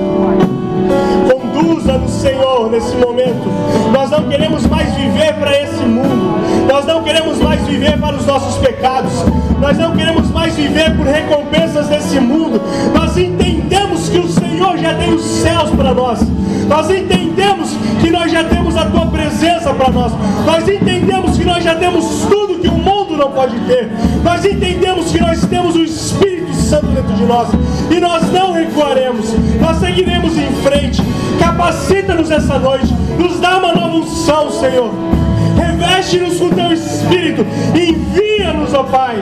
Conduza-nos, 1.32 2.10
Senhor, 2.10 2.70
nesse 2.70 2.94
momento. 2.96 3.48
Nós 3.90 4.10
não 4.10 4.28
queremos 4.28 4.66
mais 4.66 4.94
viver 4.94 5.32
para 5.34 5.58
esse 5.62 5.82
mundo. 5.82 6.68
Nós 6.68 6.84
não 6.84 7.02
queremos 7.02 7.38
mais 7.38 7.66
viver 7.66 7.98
para 7.98 8.16
os 8.16 8.26
nossos 8.26 8.58
pecados. 8.58 9.12
Nós 9.58 9.78
não 9.78 9.96
queremos 9.96 10.30
mais 10.30 10.54
viver 10.54 10.94
por 10.94 11.06
recompensas 11.06 11.88
desse 11.88 12.20
mundo. 12.20 12.60
Nós 12.94 13.16
entendemos 13.16 14.10
que 14.10 14.18
o 14.18 14.28
Senhor 14.28 14.76
já 14.76 14.94
tem 14.94 15.14
os 15.14 15.22
céus 15.22 15.70
para 15.70 15.94
nós. 15.94 16.20
Nós 16.68 16.90
entendemos 16.90 17.70
nós 18.22 18.30
já 18.30 18.44
temos 18.44 18.76
a 18.76 18.84
tua 18.84 19.06
presença 19.06 19.74
para 19.74 19.90
nós. 19.90 20.12
Nós 20.46 20.68
entendemos 20.68 21.36
que 21.36 21.44
nós 21.44 21.64
já 21.64 21.74
temos 21.74 22.24
tudo 22.30 22.60
que 22.60 22.68
o 22.68 22.78
mundo 22.78 23.16
não 23.16 23.32
pode 23.32 23.58
ter. 23.66 23.90
Nós 24.22 24.44
entendemos 24.44 25.10
que 25.10 25.20
nós 25.20 25.44
temos 25.44 25.74
o 25.74 25.82
Espírito 25.82 26.54
Santo 26.54 26.86
dentro 26.86 27.12
de 27.14 27.24
nós 27.24 27.48
e 27.90 27.98
nós 27.98 28.30
não 28.30 28.52
recuaremos. 28.52 29.26
Nós 29.60 29.78
seguiremos 29.78 30.38
em 30.38 30.52
frente. 30.62 31.02
Capacita-nos 31.40 32.30
essa 32.30 32.60
noite. 32.60 32.94
Nos 33.18 33.40
dá 33.40 33.58
uma 33.58 33.74
nova 33.74 33.96
unção, 33.96 34.52
Senhor. 34.52 34.92
Reveste-nos 35.56 36.38
com 36.38 36.50
teu 36.50 36.72
Espírito. 36.72 37.44
Envia-nos, 37.74 38.72
ó 38.72 38.84
Pai. 38.84 39.16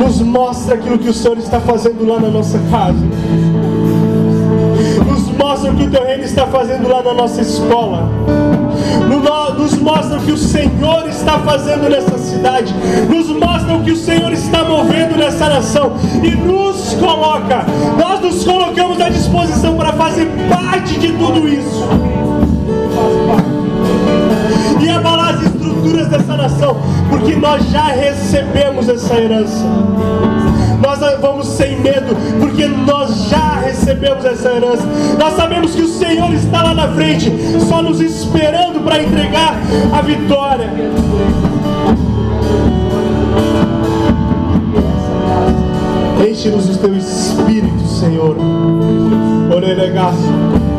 Nos 0.00 0.22
mostra 0.22 0.76
aquilo 0.76 0.98
que 0.98 1.10
o 1.10 1.14
Senhor 1.14 1.36
está 1.36 1.60
fazendo 1.60 2.06
lá 2.06 2.18
na 2.18 2.30
nossa 2.30 2.58
casa. 2.70 3.17
Mostra 5.68 5.72
o 5.72 5.76
que 5.76 5.84
o 5.84 5.90
teu 5.90 6.04
reino 6.06 6.24
está 6.24 6.46
fazendo 6.46 6.88
lá 6.88 7.02
na 7.02 7.12
nossa 7.12 7.42
escola. 7.42 8.08
Nos 9.58 9.76
mostra 9.76 10.18
o 10.18 10.22
que 10.22 10.32
o 10.32 10.36
Senhor 10.36 11.06
está 11.08 11.38
fazendo 11.40 11.90
nessa 11.90 12.16
cidade. 12.16 12.74
Nos 13.08 13.28
mostra 13.28 13.74
o 13.74 13.82
que 13.82 13.92
o 13.92 13.96
Senhor 13.96 14.32
está 14.32 14.64
movendo 14.64 15.16
nessa 15.16 15.48
nação. 15.48 15.92
E 16.22 16.30
nos 16.30 16.94
coloca, 16.94 17.66
nós 17.98 18.20
nos 18.20 18.44
colocamos 18.44 19.00
à 19.00 19.10
disposição 19.10 19.76
para 19.76 19.92
fazer 19.92 20.26
parte 20.48 20.98
de 20.98 21.12
tudo 21.12 21.46
isso. 21.48 21.86
E 24.80 24.88
abalar 24.88 25.34
as 25.34 25.42
estruturas 25.42 26.08
dessa 26.08 26.36
nação, 26.36 26.76
porque 27.10 27.36
nós 27.36 27.68
já 27.70 27.88
recebemos 27.88 28.88
essa 28.88 29.14
herança. 29.16 29.66
Nós 30.80 31.00
vamos 31.20 31.48
sem 31.48 31.80
medo, 31.80 32.16
porque 32.38 32.66
nós 32.66 33.28
já 33.28 33.60
recebemos 33.60 34.24
essa 34.24 34.50
herança. 34.50 34.84
Nós 35.18 35.34
sabemos 35.34 35.74
que 35.74 35.82
o 35.82 35.88
Senhor 35.88 36.32
está 36.34 36.62
lá 36.62 36.74
na 36.74 36.88
frente, 36.88 37.32
só 37.68 37.82
nos 37.82 38.00
esperando 38.00 38.80
para 38.84 39.02
entregar 39.02 39.56
a 39.92 40.00
vitória. 40.02 40.70
Enche-nos 46.28 46.66
do 46.66 46.78
teu 46.78 46.96
espírito, 46.96 47.86
Senhor. 47.86 48.36
Orelegaço. 49.54 50.77